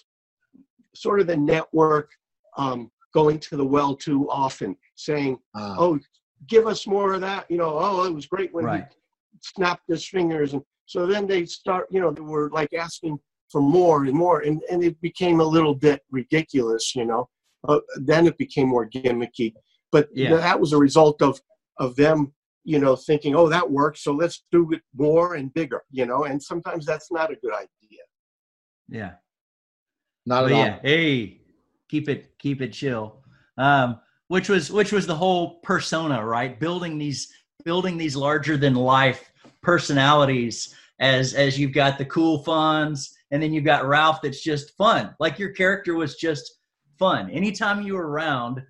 sort 0.95 1.19
of 1.19 1.27
the 1.27 1.37
network 1.37 2.09
um, 2.57 2.91
going 3.13 3.39
to 3.39 3.57
the 3.57 3.65
well 3.65 3.95
too 3.95 4.29
often, 4.29 4.75
saying, 4.95 5.39
Uh, 5.55 5.75
"Oh, 5.77 5.99
give 6.47 6.67
us 6.67 6.85
more 6.87 7.13
of 7.13 7.21
that." 7.21 7.49
You 7.49 7.57
know, 7.57 7.77
"Oh, 7.79 8.03
it 8.05 8.13
was 8.13 8.25
great 8.25 8.53
when 8.53 8.65
Right. 8.65 8.87
he 9.31 9.39
snapped 9.41 9.83
his 9.87 10.05
fingers," 10.07 10.53
and 10.53 10.63
so 10.85 11.05
then 11.07 11.27
they 11.27 11.45
start. 11.45 11.87
You 11.91 12.01
know, 12.01 12.11
they 12.11 12.21
were 12.21 12.49
like 12.51 12.73
asking 12.73 13.19
for 13.49 13.61
more 13.61 14.05
and 14.05 14.13
more, 14.13 14.41
and 14.41 14.61
and 14.69 14.83
it 14.83 14.99
became 15.01 15.39
a 15.39 15.45
little 15.45 15.75
bit 15.75 16.01
ridiculous. 16.11 16.95
You 16.95 17.05
know, 17.05 17.29
uh, 17.67 17.79
then 17.95 18.27
it 18.27 18.37
became 18.37 18.67
more 18.67 18.87
gimmicky, 18.89 19.53
but 19.91 20.09
Yeah. 20.13 20.35
that 20.37 20.59
was 20.59 20.73
a 20.73 20.77
result 20.77 21.21
of 21.21 21.41
of 21.77 21.95
them. 21.95 22.33
You 22.63 22.79
know, 22.79 22.95
thinking, 22.95 23.35
"Oh, 23.35 23.49
that 23.49 23.69
works, 23.69 24.03
so 24.03 24.13
let's 24.13 24.43
do 24.51 24.71
it 24.71 24.81
more 24.95 25.35
and 25.35 25.53
bigger." 25.53 25.83
You 25.91 26.05
know, 26.05 26.25
and 26.25 26.41
sometimes 26.41 26.85
that's 26.85 27.11
not 27.11 27.31
a 27.31 27.35
good 27.35 27.53
idea. 27.53 27.99
Yeah. 28.89 29.13
not 30.25 30.43
But 30.43 30.51
at 30.51 30.55
all. 30.55 30.65
yeah, 30.65 30.79
hey, 30.81 31.41
keep 31.89 32.09
it 32.09 32.37
keep 32.39 32.61
it 32.61 32.73
chill. 32.73 33.23
Um, 33.57 33.99
which 34.27 34.49
was 34.49 34.71
which 34.71 34.91
was 34.91 35.05
the 35.05 35.15
whole 35.15 35.59
persona, 35.59 36.25
right? 36.25 36.59
Building 36.59 36.97
these 36.97 37.31
building 37.63 37.97
these 37.97 38.15
larger 38.15 38.57
than 38.57 38.75
life 38.75 39.31
personalities 39.61 40.75
as 40.99 41.33
as 41.33 41.59
you've 41.59 41.73
got 41.73 41.97
the 41.97 42.05
cool 42.05 42.43
Fonz 42.43 43.09
and 43.31 43.41
then 43.41 43.53
you've 43.53 43.63
got 43.63 43.87
Ralph 43.87 44.21
that's 44.21 44.41
just 44.41 44.75
fun. 44.77 45.15
Like 45.19 45.39
your 45.39 45.51
character 45.51 45.95
was 45.95 46.15
just 46.15 46.59
fun. 46.99 47.29
Anytime 47.29 47.81
you 47.81 47.93
were 47.95 48.07
around, 48.07 48.61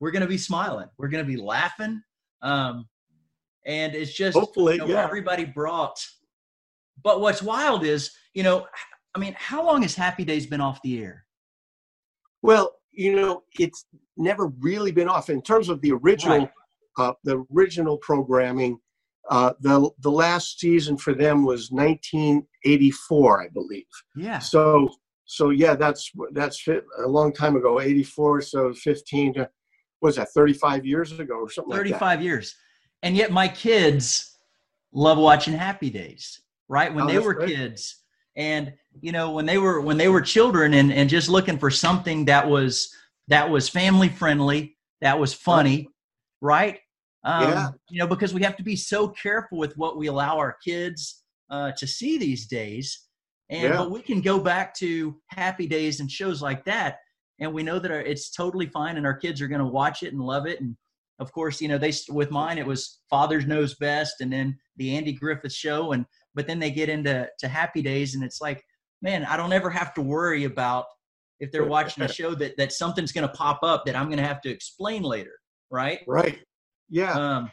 we're 0.00 0.10
gonna 0.10 0.26
be 0.26 0.38
smiling. 0.38 0.88
We're 0.98 1.08
gonna 1.08 1.24
be 1.24 1.36
laughing. 1.36 2.02
Um, 2.42 2.86
and 3.66 3.94
it's 3.94 4.12
just 4.12 4.36
Hopefully, 4.36 4.74
you 4.74 4.80
know, 4.80 4.86
yeah. 4.86 5.04
everybody 5.04 5.44
brought 5.44 5.98
but 7.02 7.20
what's 7.20 7.42
wild 7.42 7.84
is, 7.84 8.10
you 8.34 8.42
know, 8.42 8.66
I 9.14 9.18
mean, 9.18 9.34
how 9.38 9.64
long 9.64 9.82
has 9.82 9.94
Happy 9.94 10.24
Days 10.24 10.46
been 10.46 10.60
off 10.60 10.80
the 10.82 11.02
air? 11.02 11.24
Well, 12.42 12.74
you 12.92 13.14
know, 13.16 13.42
it's 13.58 13.86
never 14.16 14.48
really 14.60 14.92
been 14.92 15.08
off 15.08 15.30
in 15.30 15.42
terms 15.42 15.68
of 15.68 15.80
the 15.80 15.92
original, 15.92 16.38
Right. 16.38 16.50
uh, 16.98 17.12
the 17.24 17.44
original 17.54 17.98
programming. 17.98 18.78
Uh, 19.28 19.52
the 19.60 19.90
the 20.00 20.10
last 20.10 20.58
season 20.58 20.96
for 20.96 21.14
them 21.14 21.44
was 21.44 21.70
1984, 21.70 23.42
I 23.42 23.48
believe. 23.48 23.84
Yeah. 24.16 24.38
So 24.38 24.88
so 25.26 25.50
yeah, 25.50 25.76
that's 25.76 26.10
that's 26.32 26.66
a 26.66 27.06
long 27.06 27.32
time 27.32 27.54
ago, 27.54 27.80
84. 27.80 28.40
So 28.42 28.72
15 28.72 29.34
to 29.34 29.50
was 30.00 30.16
that 30.16 30.30
35 30.30 30.86
years 30.86 31.18
ago 31.18 31.34
or 31.34 31.50
something 31.50 31.70
like 31.70 31.82
that. 31.84 31.98
35 32.00 32.22
years. 32.22 32.56
And 33.02 33.16
yet 33.16 33.32
my 33.32 33.48
kids 33.48 34.36
love 34.92 35.18
watching 35.18 35.54
Happy 35.54 35.90
Days, 35.90 36.40
right? 36.68 36.92
When 36.92 37.04
Oh, 37.04 37.08
they 37.08 37.18
were 37.18 37.34
great. 37.34 37.48
kids. 37.48 38.02
And 38.36 38.74
you 39.00 39.12
know, 39.12 39.30
when 39.32 39.46
they 39.46 39.58
were 39.58 39.80
when 39.80 39.96
they 39.96 40.08
were 40.08 40.20
children 40.20 40.74
and, 40.74 40.92
and 40.92 41.08
just 41.08 41.28
looking 41.28 41.58
for 41.58 41.70
something 41.70 42.24
that 42.26 42.48
was 42.48 42.94
that 43.28 43.48
was 43.48 43.68
family 43.68 44.08
friendly, 44.08 44.76
that 45.00 45.18
was 45.18 45.32
funny, 45.32 45.88
right? 46.40 46.78
Um, 47.24 47.48
Yeah. 47.48 47.70
you 47.88 47.98
know, 47.98 48.06
because 48.06 48.32
we 48.34 48.42
have 48.42 48.56
to 48.56 48.62
be 48.62 48.76
so 48.76 49.08
careful 49.08 49.58
with 49.58 49.76
what 49.76 49.96
we 49.96 50.06
allow 50.06 50.38
our 50.38 50.56
kids 50.64 51.22
uh, 51.50 51.72
to 51.72 51.86
see 51.86 52.18
these 52.18 52.46
days. 52.46 53.06
And 53.50 53.64
Yeah. 53.64 53.78
but 53.78 53.90
we 53.90 54.00
can 54.00 54.20
go 54.20 54.38
back 54.38 54.74
to 54.76 55.20
Happy 55.28 55.66
Days 55.66 56.00
and 56.00 56.10
shows 56.10 56.40
like 56.40 56.64
that, 56.66 56.98
and 57.40 57.52
we 57.52 57.62
know 57.62 57.78
that 57.78 57.90
our, 57.90 58.00
it's 58.00 58.30
totally 58.30 58.66
fine, 58.66 58.96
and 58.96 59.04
our 59.06 59.16
kids 59.16 59.40
are 59.40 59.48
going 59.48 59.60
to 59.60 59.66
watch 59.66 60.02
it 60.02 60.12
and 60.12 60.22
love 60.22 60.46
it. 60.46 60.60
And 60.60 60.76
of 61.20 61.32
course, 61.32 61.60
you 61.60 61.68
know, 61.68 61.78
they 61.78 61.92
with 62.08 62.30
mine 62.30 62.58
it 62.58 62.66
was 62.66 63.00
Father's 63.08 63.46
Knows 63.46 63.74
Best, 63.74 64.20
and 64.20 64.32
then 64.32 64.58
the 64.76 64.96
Andy 64.96 65.12
Griffith 65.12 65.52
Show, 65.52 65.92
and 65.92 66.06
but 66.34 66.46
then 66.46 66.58
they 66.58 66.70
get 66.70 66.88
into 66.88 67.28
to 67.38 67.48
Happy 67.48 67.82
Days, 67.82 68.14
and 68.14 68.24
it's 68.24 68.40
like, 68.40 68.64
man, 69.02 69.24
I 69.24 69.36
don't 69.36 69.52
ever 69.52 69.70
have 69.70 69.94
to 69.94 70.02
worry 70.02 70.44
about 70.44 70.86
if 71.38 71.52
they're 71.52 71.66
watching 71.66 72.02
a 72.02 72.08
show 72.12 72.34
that 72.36 72.56
that 72.56 72.72
something's 72.72 73.12
going 73.12 73.28
to 73.28 73.34
pop 73.34 73.60
up 73.62 73.84
that 73.84 73.94
I'm 73.94 74.06
going 74.06 74.18
to 74.18 74.26
have 74.26 74.40
to 74.42 74.50
explain 74.50 75.02
later, 75.02 75.34
right? 75.70 76.00
Right. 76.08 76.40
Yeah. 76.88 77.12
Um, 77.12 77.50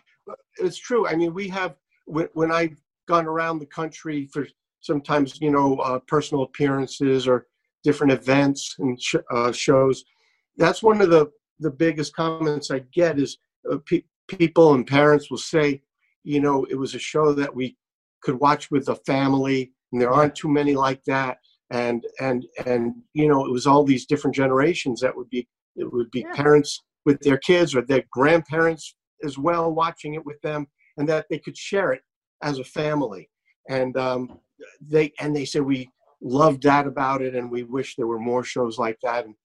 it's 0.57 0.77
true. 0.77 1.07
I 1.07 1.15
mean, 1.15 1.33
we 1.33 1.49
have 1.49 1.75
when, 2.05 2.29
when 2.33 2.51
I've 2.51 2.81
gone 3.07 3.27
around 3.27 3.59
the 3.59 3.65
country 3.65 4.29
for 4.31 4.47
sometimes 4.79 5.41
you 5.41 5.51
know 5.51 5.75
uh, 5.77 5.99
personal 6.07 6.43
appearances 6.43 7.27
or 7.27 7.47
different 7.83 8.13
events 8.13 8.75
and 8.79 9.01
sh- 9.01 9.15
uh, 9.29 9.51
shows. 9.51 10.05
That's 10.55 10.81
one 10.81 11.01
of 11.01 11.09
the 11.09 11.31
the 11.59 11.71
biggest 11.71 12.15
comments 12.15 12.71
I 12.71 12.79
get 12.93 13.19
is 13.19 13.37
uh, 13.71 13.77
pe- 13.85 14.03
people 14.27 14.73
and 14.73 14.85
parents 14.85 15.29
will 15.29 15.37
say, 15.37 15.81
you 16.23 16.39
know, 16.39 16.65
it 16.69 16.75
was 16.75 16.95
a 16.95 16.99
show 16.99 17.33
that 17.33 17.53
we 17.53 17.77
could 18.21 18.39
watch 18.39 18.69
with 18.71 18.85
the 18.85 18.95
family, 18.95 19.71
and 19.91 20.01
there 20.01 20.11
aren't 20.11 20.35
too 20.35 20.49
many 20.49 20.75
like 20.75 21.03
that. 21.05 21.37
And 21.69 22.05
and 22.19 22.45
and 22.65 22.95
you 23.13 23.27
know, 23.27 23.45
it 23.45 23.51
was 23.51 23.67
all 23.67 23.83
these 23.83 24.05
different 24.05 24.35
generations 24.35 25.01
that 25.01 25.15
would 25.15 25.29
be 25.29 25.47
it 25.75 25.91
would 25.91 26.09
be 26.11 26.21
Yeah. 26.21 26.33
parents 26.33 26.83
with 27.05 27.19
their 27.21 27.37
kids 27.37 27.75
or 27.75 27.81
their 27.81 28.03
grandparents 28.11 28.95
as 29.23 29.37
well 29.37 29.71
watching 29.73 30.13
it 30.15 30.25
with 30.25 30.39
them 30.41 30.67
and 30.97 31.07
that 31.07 31.25
they 31.29 31.39
could 31.39 31.57
share 31.57 31.91
it 31.93 32.01
as 32.43 32.59
a 32.59 32.63
family 32.63 33.29
and 33.69 33.97
um, 33.97 34.39
they 34.81 35.11
and 35.19 35.35
they 35.35 35.45
said 35.45 35.61
we 35.61 35.89
loved 36.21 36.63
that 36.63 36.87
about 36.87 37.21
it 37.21 37.35
and 37.35 37.49
we 37.49 37.63
wish 37.63 37.95
there 37.95 38.07
were 38.07 38.19
more 38.19 38.43
shows 38.43 38.77
like 38.77 38.97
that 39.03 39.25
and 39.25 39.35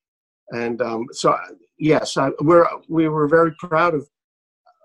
and 0.53 0.81
um, 0.81 1.07
so 1.13 1.37
yes 1.79 2.17
I, 2.17 2.31
we're 2.41 2.67
we 2.89 3.09
were 3.09 3.29
very 3.29 3.53
proud 3.59 3.95
of 3.95 4.09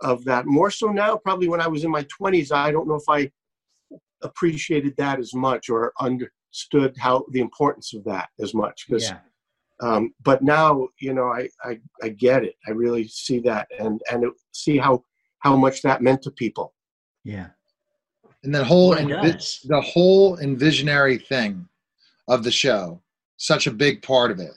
of 0.01 0.23
that. 0.25 0.45
More 0.45 0.71
so 0.71 0.87
now 0.87 1.17
probably 1.17 1.47
when 1.47 1.61
i 1.61 1.67
was 1.67 1.83
in 1.83 1.91
my 1.91 2.05
20s 2.19 2.51
i 2.51 2.71
don't 2.71 2.87
know 2.87 2.95
if 2.95 3.09
i 3.09 3.29
appreciated 4.23 4.95
that 4.97 5.19
as 5.19 5.33
much 5.33 5.69
or 5.69 5.93
understood 5.99 6.95
how 6.97 7.25
the 7.31 7.39
importance 7.39 7.93
of 7.93 8.03
that 8.03 8.29
as 8.39 8.53
much 8.53 8.85
because 8.87 9.09
yeah. 9.09 9.19
um, 9.81 10.13
but 10.23 10.41
now 10.41 10.87
you 10.99 11.13
know 11.13 11.27
I, 11.27 11.49
I 11.63 11.79
i 12.01 12.09
get 12.09 12.43
it. 12.43 12.55
I 12.67 12.71
really 12.71 13.07
see 13.07 13.39
that 13.39 13.67
and 13.79 14.01
and 14.11 14.23
it, 14.23 14.33
see 14.53 14.77
how 14.77 15.03
how 15.39 15.55
much 15.55 15.81
that 15.83 16.01
meant 16.01 16.23
to 16.23 16.31
people. 16.31 16.73
Yeah. 17.23 17.47
and 18.43 18.55
that 18.55 18.65
whole 18.65 18.89
Well, 18.89 18.99
it 18.99 19.07
envi- 19.07 19.67
the 19.67 19.81
whole 19.81 20.37
envisionary 20.37 21.23
thing 21.23 21.67
of 22.27 22.43
the 22.43 22.51
show 22.51 23.01
such 23.37 23.67
a 23.67 23.71
big 23.71 24.01
part 24.01 24.31
of 24.31 24.39
it 24.39 24.53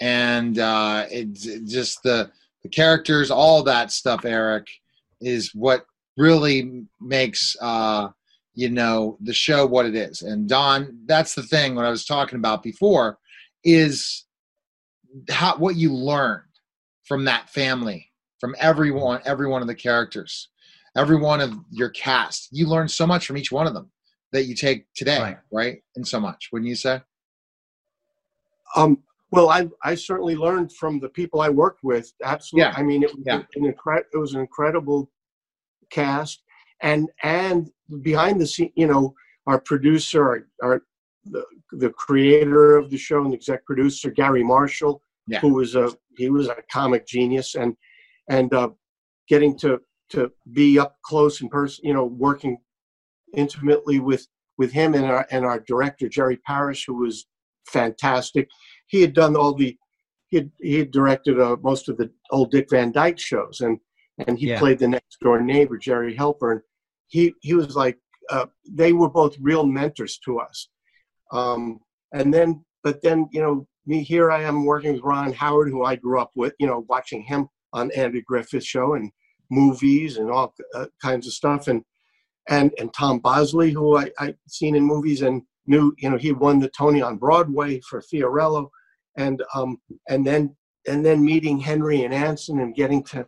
and 0.00 0.58
uh 0.58 1.06
it's 1.10 1.46
it 1.46 1.64
just 1.66 2.02
the 2.02 2.30
the 2.62 2.68
characters 2.68 3.30
all 3.30 3.62
that 3.62 3.92
stuff 3.92 4.24
eric 4.24 4.66
is 5.20 5.54
what 5.54 5.86
really 6.16 6.84
makes 7.00 7.56
uh 7.60 8.08
you 8.54 8.70
know 8.70 9.18
the 9.20 9.32
show 9.32 9.66
what 9.66 9.86
it 9.86 9.96
is. 9.96 10.22
And 10.22 10.48
don 10.48 10.98
that's 11.06 11.34
the 11.34 11.42
thing 11.42 11.74
what 11.74 11.84
i 11.84 11.90
was 11.90 12.04
talking 12.04 12.38
about 12.38 12.62
before 12.62 13.18
is 13.64 14.24
how 15.30 15.56
what 15.56 15.76
you 15.76 15.92
learned 15.92 16.42
from 17.04 17.24
that 17.24 17.50
family 17.50 18.10
from 18.40 18.54
everyone 18.58 19.20
every 19.24 19.48
one 19.48 19.62
of 19.62 19.68
the 19.68 19.74
characters 19.74 20.48
every 20.96 21.16
one 21.16 21.40
of 21.40 21.52
your 21.70 21.90
cast. 21.90 22.48
You 22.52 22.66
learn 22.68 22.88
so 22.88 23.06
much 23.06 23.26
from 23.26 23.36
each 23.36 23.50
one 23.50 23.66
of 23.66 23.74
them 23.74 23.90
that 24.32 24.44
you 24.44 24.54
take 24.54 24.86
today 24.94 25.20
Right. 25.20 25.38
right, 25.52 25.82
and 25.96 26.06
so 26.06 26.20
much 26.20 26.50
wouldn't 26.52 26.68
you 26.68 26.76
say? 26.76 27.00
Um 28.76 29.02
well 29.34 29.48
i 29.50 29.68
i 29.82 29.94
certainly 29.94 30.36
learned 30.36 30.72
from 30.72 30.98
the 31.00 31.08
people 31.08 31.40
i 31.40 31.48
worked 31.48 31.82
with 31.82 32.12
absolutely 32.22 32.70
Yeah. 32.70 32.74
i 32.76 32.82
mean 32.82 33.02
it 33.02 33.14
was 33.14 33.24
Yeah. 33.26 33.42
an 33.56 33.72
incre- 33.72 34.04
it 34.12 34.16
was 34.16 34.34
an 34.34 34.40
incredible 34.40 35.10
cast 35.90 36.42
and 36.80 37.08
and 37.22 37.70
behind 38.02 38.40
the 38.40 38.46
scene 38.46 38.72
you 38.76 38.86
know 38.86 39.14
our 39.46 39.60
producer 39.60 40.22
our, 40.30 40.46
our 40.62 40.82
the, 41.26 41.44
the 41.72 41.90
creator 41.90 42.76
of 42.76 42.90
the 42.90 42.98
show 42.98 43.24
and 43.24 43.32
exec 43.34 43.64
producer 43.64 44.10
garry 44.10 44.44
marshall 44.44 45.02
Yeah. 45.26 45.40
who 45.40 45.54
was 45.54 45.74
a 45.74 45.86
he 46.16 46.28
was 46.30 46.48
a 46.48 46.56
comic 46.70 47.06
genius 47.06 47.54
and 47.54 47.76
and 48.28 48.52
uh, 48.54 48.70
getting 49.28 49.56
to 49.58 49.80
to 50.10 50.30
be 50.52 50.78
up 50.78 50.96
close 51.04 51.40
in 51.42 51.48
person 51.48 51.84
you 51.88 51.94
know 51.94 52.04
working 52.04 52.58
intimately 53.34 53.98
with 54.00 54.26
with 54.58 54.70
him 54.72 54.94
and 54.94 55.04
our 55.06 55.26
and 55.30 55.44
our 55.44 55.60
director 55.60 56.08
jerry 56.08 56.36
Paris, 56.46 56.84
who 56.86 56.94
was 57.04 57.26
fantastic 57.68 58.48
he 58.86 59.00
had 59.00 59.14
done 59.14 59.36
all 59.36 59.54
the 59.54 59.76
he 60.28 60.38
had, 60.38 60.50
he 60.60 60.78
had 60.78 60.90
directed 60.90 61.38
uh, 61.40 61.56
most 61.62 61.88
of 61.88 61.96
the 61.96 62.10
old 62.30 62.50
dick 62.50 62.68
van 62.70 62.92
dyke 62.92 63.18
shows 63.18 63.60
and 63.60 63.78
and 64.26 64.38
he 64.38 64.48
Yeah. 64.48 64.58
played 64.58 64.78
the 64.78 64.88
next 64.88 65.20
door 65.20 65.40
neighbor 65.40 65.78
jerry 65.78 66.14
helper 66.14 66.52
and 66.52 66.60
he 67.08 67.34
he 67.40 67.54
was 67.54 67.76
like 67.76 67.98
uh, 68.30 68.46
they 68.70 68.92
were 68.92 69.10
both 69.10 69.36
real 69.38 69.66
mentors 69.66 70.16
to 70.24 70.38
us. 70.38 70.68
Um, 71.32 71.80
and 72.12 72.32
then 72.32 72.64
but 72.82 73.02
then 73.02 73.28
you 73.32 73.40
know 73.42 73.66
me 73.86 74.02
here 74.02 74.30
i 74.30 74.40
am 74.42 74.64
working 74.64 74.92
with 74.94 75.02
ron 75.02 75.32
howard 75.32 75.68
who 75.68 75.84
i 75.84 75.94
grew 75.94 76.18
up 76.18 76.30
with 76.34 76.54
you 76.58 76.66
know 76.66 76.86
watching 76.88 77.22
him 77.22 77.48
on 77.74 77.90
andy 77.92 78.22
griffith 78.22 78.64
show 78.64 78.94
and 78.94 79.10
movies 79.50 80.16
and 80.16 80.30
all 80.30 80.54
uh, 80.74 80.86
kinds 81.02 81.26
of 81.26 81.32
stuff. 81.32 81.68
And 81.68 81.82
and 82.48 82.72
and 82.78 82.92
Tom 82.92 83.18
Bosley, 83.20 83.70
who 83.70 83.96
I 83.96 84.10
I 84.18 84.34
seen 84.48 84.74
in 84.76 84.82
movies 84.84 85.22
and 85.22 85.42
knew, 85.66 85.94
you 85.98 86.10
know, 86.10 86.16
he 86.16 86.32
won 86.32 86.58
the 86.58 86.68
Tony 86.68 87.02
on 87.02 87.16
Broadway 87.16 87.80
for 87.80 88.00
Fiorello, 88.02 88.68
and 89.16 89.42
um 89.54 89.78
and 90.08 90.26
then 90.26 90.54
and 90.86 91.04
then 91.04 91.24
meeting 91.24 91.58
Henry 91.58 92.02
and 92.04 92.12
Anson 92.12 92.60
and 92.60 92.74
getting 92.74 93.02
to 93.04 93.26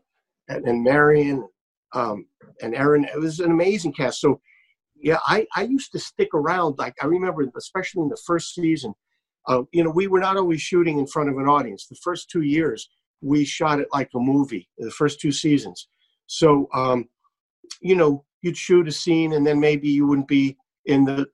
and, 0.48 0.66
and 0.66 0.82
Marion 0.82 1.48
um 1.94 2.26
and 2.62 2.74
Erin. 2.74 3.04
It 3.04 3.18
was 3.18 3.40
an 3.40 3.50
amazing 3.50 3.92
cast. 3.92 4.20
So 4.20 4.40
yeah, 4.96 5.18
I 5.26 5.46
I 5.54 5.62
used 5.62 5.92
to 5.92 5.98
stick 5.98 6.28
around. 6.34 6.78
Like 6.78 6.94
I 7.02 7.06
remember, 7.06 7.46
especially 7.56 8.02
in 8.02 8.08
the 8.08 8.22
first 8.26 8.54
season. 8.54 8.94
Uh, 9.48 9.62
you 9.72 9.84
know, 9.84 9.90
we 9.90 10.08
were 10.08 10.18
not 10.18 10.36
always 10.36 10.60
shooting 10.60 10.98
in 10.98 11.06
front 11.06 11.28
of 11.30 11.38
an 11.38 11.46
audience. 11.46 11.86
The 11.86 11.94
first 12.02 12.28
two 12.28 12.42
years, 12.42 12.90
we 13.20 13.44
shot 13.44 13.78
it 13.78 13.86
like 13.92 14.10
a 14.12 14.18
movie. 14.18 14.68
The 14.76 14.90
first 14.90 15.20
two 15.20 15.30
seasons, 15.30 15.86
so 16.26 16.68
um, 16.74 17.08
you 17.80 17.94
know, 17.94 18.24
you'd 18.42 18.56
shoot 18.56 18.88
a 18.88 18.92
scene, 18.92 19.34
and 19.34 19.46
then 19.46 19.60
maybe 19.60 19.88
you 19.88 20.06
wouldn't 20.06 20.26
be 20.26 20.56
in 20.86 21.04
the 21.04 21.26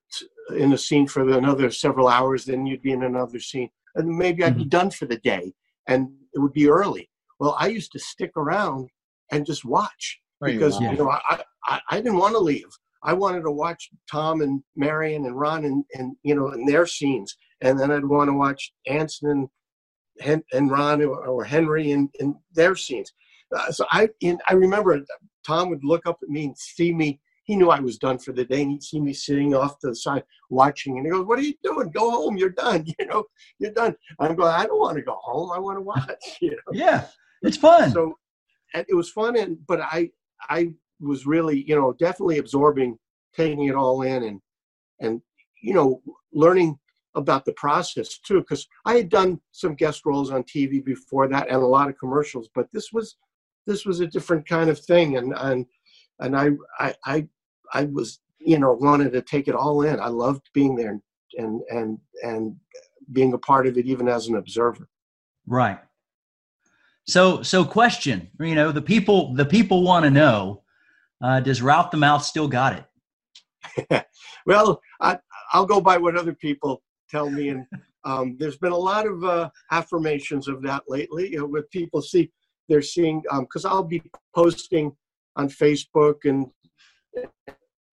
in 0.57 0.72
a 0.72 0.78
scene 0.78 1.07
for 1.07 1.28
another 1.28 1.70
several 1.70 2.09
hours. 2.09 2.45
Then 2.45 2.66
you'd 2.66 2.82
be 2.82 2.93
in 2.93 3.05
another 3.05 3.40
scene, 3.40 3.70
and 3.95 4.09
maybe 4.09 4.45
I'd 4.45 4.57
be 4.57 4.64
done 4.64 4.90
for 4.90 5.07
the 5.07 5.18
day, 5.18 5.53
and 5.88 6.09
it 6.34 6.38
would 6.38 6.53
be 6.53 6.68
early. 6.68 7.09
Well, 7.38 7.57
I 7.59 7.68
used 7.68 7.93
to 7.93 7.99
stick 7.99 8.32
around 8.36 8.88
and 9.30 9.47
just 9.47 9.64
watch 9.64 10.20
Right, 10.40 10.55
because 10.55 10.80
you 10.80 10.93
know 10.93 11.11
I, 11.11 11.43
I 11.66 11.80
I 11.90 11.97
didn't 11.97 12.18
want 12.18 12.34
to 12.34 12.40
leave. 12.40 12.68
I 13.05 13.12
wanted 13.12 13.43
to 13.43 13.51
watch 13.51 13.90
Tom 14.11 14.43
and 14.43 14.62
Marion 14.76 15.26
and 15.26 15.38
Ron 15.38 15.64
and, 15.64 15.84
and 15.95 16.16
you 16.22 16.34
know 16.34 16.51
in 16.53 16.66
their 16.66 16.86
scenes, 16.86 17.36
and 17.61 17.78
then 17.78 17.90
I'd 17.90 18.05
want 18.05 18.28
to 18.28 18.34
watch 18.34 18.72
Anson 18.86 19.30
and 19.30 19.49
Hen- 20.20 20.45
and 20.53 20.70
Ron 20.70 21.03
or, 21.03 21.26
or 21.26 21.45
Henry 21.45 21.93
in, 21.93 22.11
in 22.20 22.36
their 22.55 22.76
scenes. 22.76 23.12
Uh, 23.57 23.70
so 23.70 23.86
I 23.93 24.09
in, 24.20 24.38
I 24.49 24.55
remember 24.55 25.01
Tom 25.47 25.70
would 25.70 25.84
look 25.84 26.07
up 26.07 26.18
at 26.22 26.28
me 26.28 26.47
and 26.47 26.59
see 26.59 26.93
me. 26.93 27.20
He 27.45 27.57
knew 27.57 27.70
I 27.70 27.80
was 27.80 27.99
done 27.99 28.18
for 28.18 28.32
the 28.32 28.45
day, 28.45 28.62
and 28.62 28.70
he'd 28.70 28.82
see 28.82 29.01
me 29.01 29.12
sitting 29.12 29.55
off 29.55 29.78
to 29.80 29.88
the 29.88 29.97
side 29.97 30.22
watching, 30.51 30.97
and 30.99 31.07
he 31.07 31.11
goes, 31.11 31.26
"What 31.26 31.38
are 31.38 31.43
you 31.43 31.55
doing? 31.62 31.90
Go 31.90 32.11
home. 32.11 32.36
You're 32.36 32.51
done. 32.51 32.84
You 32.99 33.07
know, 33.07 33.24
you're 33.59 33.72
done." 33.72 33.95
I'm 34.20 34.36
going. 34.36 34.53
I 34.53 34.66
don't 34.66 34.78
want 34.80 34.97
to 34.97 35.03
go 35.03 35.16
home. 35.20 35.51
I 35.53 35.59
want 35.59 35.76
to 35.78 35.82
watch. 35.82 36.09
You 36.40 36.51
know 36.53 36.72
Yeah, 36.72 37.07
it's 37.43 37.57
fun. 37.57 37.90
so 37.90 38.14
and 38.74 38.86
it 38.88 38.95
was 38.95 39.11
fun 39.11 39.36
and 39.36 39.59
but 39.66 39.80
i 39.80 40.09
i 40.49 40.72
was 41.01 41.26
really 41.26 41.64
you 41.68 41.74
know 41.74 41.93
definitely 41.99 42.38
absorbing 42.38 42.97
taking 43.34 43.64
it 43.68 43.74
all 43.74 44.03
in 44.03 44.22
and 44.24 44.40
and 45.01 45.20
you 45.62 45.74
know 45.74 46.01
learning 46.32 46.78
about 47.14 47.45
the 47.45 47.53
process 47.53 48.18
too 48.18 48.40
because 48.40 48.66
i 48.86 48.95
had 48.95 49.09
done 49.09 49.40
some 49.53 49.74
guest 49.74 50.07
roles 50.07 50.30
on 50.30 50.43
tv 50.45 50.82
before 50.84 51.28
that 51.28 51.49
and 51.49 51.57
a 51.62 51.66
lot 51.66 51.88
of 51.88 51.99
commercials 51.99 52.49
but 52.55 52.66
this 52.72 52.93
was 52.93 53.16
this 53.66 53.84
was 53.84 54.01
a 54.01 54.07
different 54.07 54.47
kind 54.49 54.70
of 54.70 54.78
thing 54.78 55.16
and 55.18 55.34
and 55.36 55.66
and 56.20 56.36
i 56.36 56.50
i 56.78 56.94
i, 57.04 57.28
I 57.72 57.84
was 57.84 58.20
you 58.38 58.58
know 58.58 58.72
wanted 58.72 59.12
to 59.12 59.22
take 59.22 59.48
it 59.48 59.54
all 59.54 59.82
in 59.82 60.00
i 60.00 60.08
loved 60.08 60.48
being 60.52 60.76
there 60.76 61.00
and 61.36 61.60
and 61.70 61.98
and 62.22 62.56
being 63.12 63.32
a 63.32 63.38
part 63.38 63.66
of 63.66 63.76
it 63.76 63.86
even 63.86 64.08
as 64.08 64.28
an 64.28 64.36
observer 64.36 64.88
Right. 65.46 65.78
So 67.06 67.42
so 67.42 67.64
question, 67.64 68.30
you 68.38 68.54
know, 68.54 68.70
the 68.70 68.82
people 68.82 69.34
the 69.34 69.44
people 69.44 69.82
want 69.82 70.04
to 70.04 70.10
know, 70.10 70.62
uh, 71.20 71.40
does 71.40 71.60
Ralph 71.60 71.90
the 71.90 71.96
Mouth 71.96 72.24
still 72.24 72.48
got 72.48 72.86
it? 73.88 74.06
well, 74.46 74.80
I, 75.00 75.18
I'll 75.52 75.66
go 75.66 75.80
by 75.80 75.98
what 75.98 76.16
other 76.16 76.34
people 76.34 76.82
tell 77.10 77.28
me, 77.28 77.48
and 77.48 77.66
um, 78.04 78.36
there's 78.38 78.56
been 78.56 78.72
a 78.72 78.76
lot 78.76 79.06
of 79.06 79.24
uh, 79.24 79.50
affirmations 79.72 80.46
of 80.46 80.62
that 80.62 80.84
lately. 80.86 81.30
You 81.30 81.38
know, 81.38 81.46
with 81.46 81.70
people 81.70 82.02
see 82.02 82.30
they're 82.68 82.82
seeing 82.82 83.22
because 83.40 83.64
I'll 83.64 83.82
be 83.82 84.02
posting 84.34 84.92
on 85.37 85.49
Facebook 85.49 86.24
and 86.24 86.47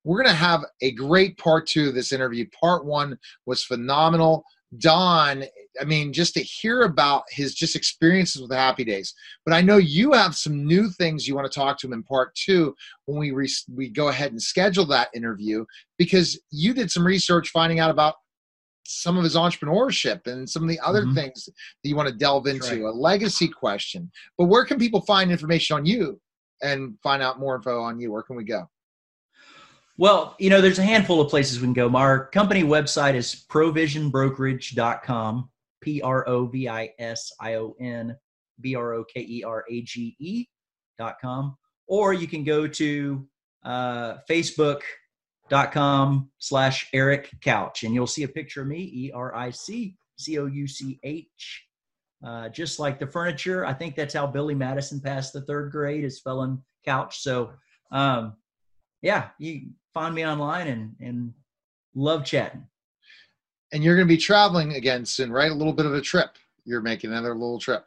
We're 0.03 0.23
going 0.23 0.33
to 0.33 0.41
have 0.41 0.63
a 0.81 0.91
great 0.91 1.37
part 1.37 1.67
two 1.67 1.89
of 1.89 1.95
this 1.95 2.11
interview. 2.11 2.45
Part 2.59 2.85
one 2.85 3.17
was 3.45 3.63
phenomenal. 3.63 4.43
Don, 4.77 5.43
I 5.81 5.83
mean, 5.83 6.13
just 6.13 6.35
to 6.35 6.41
hear 6.41 6.83
about 6.83 7.23
his 7.29 7.55
just 7.55 7.75
experiences 7.75 8.39
with 8.39 8.51
the 8.51 8.55
Happy 8.55 8.83
Days. 8.83 9.13
But 9.45 9.55
I 9.55 9.61
know 9.61 9.77
you 9.77 10.13
have 10.13 10.35
some 10.35 10.65
new 10.65 10.89
things 10.91 11.27
you 11.27 11.35
want 11.35 11.51
to 11.51 11.59
talk 11.59 11.79
to 11.79 11.87
him 11.87 11.93
in 11.93 12.03
part 12.03 12.33
two 12.35 12.75
when 13.05 13.17
we 13.19 13.31
re- 13.31 13.49
we 13.73 13.89
go 13.89 14.09
ahead 14.09 14.31
and 14.31 14.41
schedule 14.41 14.85
that 14.85 15.09
interview 15.15 15.65
because 15.97 16.39
you 16.51 16.73
did 16.73 16.91
some 16.91 17.05
research 17.05 17.49
finding 17.49 17.79
out 17.79 17.89
about 17.89 18.15
some 18.85 19.17
of 19.17 19.23
his 19.23 19.35
entrepreneurship 19.35 20.25
and 20.27 20.49
some 20.49 20.63
of 20.63 20.69
the 20.69 20.79
other 20.79 21.03
Mhm. 21.03 21.15
things 21.15 21.45
that 21.45 21.89
you 21.89 21.95
want 21.95 22.07
to 22.07 22.15
delve 22.15 22.45
That's 22.45 22.69
into, 22.69 22.87
a 22.87 22.89
legacy 22.89 23.47
question. 23.47 24.11
But 24.37 24.45
where 24.45 24.65
can 24.65 24.77
people 24.79 25.01
find 25.01 25.31
information 25.31 25.75
on 25.77 25.85
you 25.85 26.21
and 26.61 26.97
find 27.01 27.21
out 27.21 27.39
more 27.39 27.55
info 27.55 27.81
on 27.81 27.99
you? 27.99 28.11
Where 28.11 28.23
can 28.23 28.35
we 28.35 28.43
go? 28.43 28.69
Well, 29.97 30.35
you 30.39 30.49
know, 30.49 30.61
there's 30.61 30.79
a 30.79 30.83
handful 30.83 31.19
of 31.19 31.29
places 31.29 31.59
we 31.59 31.65
can 31.65 31.73
go. 31.73 31.89
Our 31.89 32.27
company 32.27 32.63
website 32.63 33.15
is 33.15 33.45
provisionbrokerage.com, 33.49 35.49
P 35.81 36.01
R 36.01 36.29
O 36.29 36.45
V 36.45 36.69
I 36.69 36.93
S 36.99 37.33
I 37.39 37.55
O 37.55 37.75
N 37.81 38.15
B 38.61 38.75
R 38.75 38.93
O 38.93 39.03
K 39.03 39.21
E 39.21 39.43
R 39.43 39.65
A 39.69 39.81
G 39.81 40.15
E 40.19 40.45
dot 40.97 41.17
com. 41.21 41.57
Or 41.87 42.13
you 42.13 42.27
can 42.27 42.45
go 42.45 42.65
to 42.65 43.27
uh, 43.65 44.19
facebook.com 44.29 46.29
slash 46.37 46.87
Eric 46.93 47.29
Couch 47.41 47.83
and 47.83 47.93
you'll 47.93 48.07
see 48.07 48.23
a 48.23 48.29
picture 48.29 48.61
of 48.61 48.67
me, 48.67 48.89
E 48.93 49.11
R 49.13 49.35
I 49.35 49.49
C 49.49 49.97
C 50.17 50.39
O 50.39 50.45
U 50.45 50.65
C 50.65 50.97
H. 51.03 51.68
Uh, 52.25 52.49
just 52.49 52.79
like 52.79 52.99
the 52.99 53.07
furniture, 53.07 53.65
I 53.65 53.73
think 53.73 53.95
that's 53.95 54.13
how 54.13 54.27
Billy 54.27 54.55
Madison 54.55 54.99
passed 54.99 55.33
the 55.33 55.41
third 55.41 55.71
grade 55.71 56.03
is 56.03 56.17
spelling 56.17 56.61
couch. 56.83 57.19
So, 57.21 57.51
um, 57.91 58.33
yeah, 59.01 59.29
you 59.39 59.69
find 59.93 60.13
me 60.13 60.25
online 60.25 60.67
and 60.67 60.95
and 60.99 61.33
love 61.95 62.25
chatting. 62.25 62.65
and 63.71 63.83
you're 63.83 63.95
going 63.95 64.07
to 64.07 64.13
be 64.13 64.17
traveling 64.17 64.73
again 64.73 65.05
soon, 65.05 65.31
right? 65.31 65.51
A 65.51 65.55
little 65.55 65.73
bit 65.73 65.85
of 65.85 65.93
a 65.93 66.01
trip. 66.01 66.37
You're 66.65 66.81
making 66.81 67.11
another 67.11 67.33
little 67.33 67.59
trip. 67.59 67.85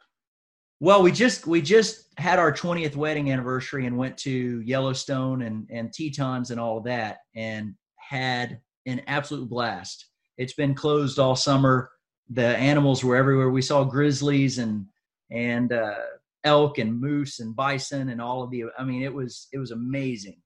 Well, 0.79 1.03
we 1.03 1.11
just 1.11 1.47
we 1.47 1.61
just 1.61 2.07
had 2.17 2.39
our 2.39 2.51
20th 2.51 2.95
wedding 2.95 3.31
anniversary 3.31 3.85
and 3.85 3.97
went 3.97 4.17
to 4.19 4.61
Yellowstone 4.61 5.43
and 5.43 5.67
and 5.71 5.93
Tetons 5.93 6.51
and 6.51 6.59
all 6.59 6.77
of 6.79 6.83
that 6.85 7.19
and 7.35 7.75
had 7.97 8.59
an 8.85 9.01
absolute 9.07 9.47
blast. 9.47 10.07
It's 10.37 10.53
been 10.53 10.73
closed 10.73 11.19
all 11.19 11.35
summer. 11.35 11.89
The 12.29 12.57
animals 12.57 13.03
were 13.03 13.15
everywhere. 13.15 13.49
We 13.49 13.61
saw 13.61 13.83
grizzlies 13.83 14.57
and 14.57 14.85
and 15.31 15.73
uh, 15.73 15.95
elk 16.43 16.77
and 16.77 16.99
moose 16.99 17.39
and 17.39 17.55
bison 17.55 18.09
and 18.09 18.21
all 18.21 18.43
of 18.43 18.51
the. 18.51 18.65
I 18.77 18.83
mean, 18.83 19.03
it 19.03 19.13
was 19.13 19.47
it 19.51 19.57
was 19.57 19.71
amazing. 19.71 20.41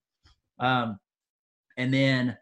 Um, 0.60 1.00
and 1.78 1.94
then 1.94 2.38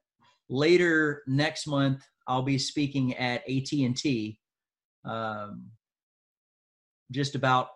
later 0.49 1.23
next 1.27 1.67
month, 1.67 2.03
I'll 2.27 2.43
be 2.43 2.57
speaking 2.57 3.15
at 3.15 3.47
AT 3.49 3.71
and 3.73 3.95
T, 3.95 4.39
um, 5.03 5.65
just 7.11 7.35
about 7.35 7.69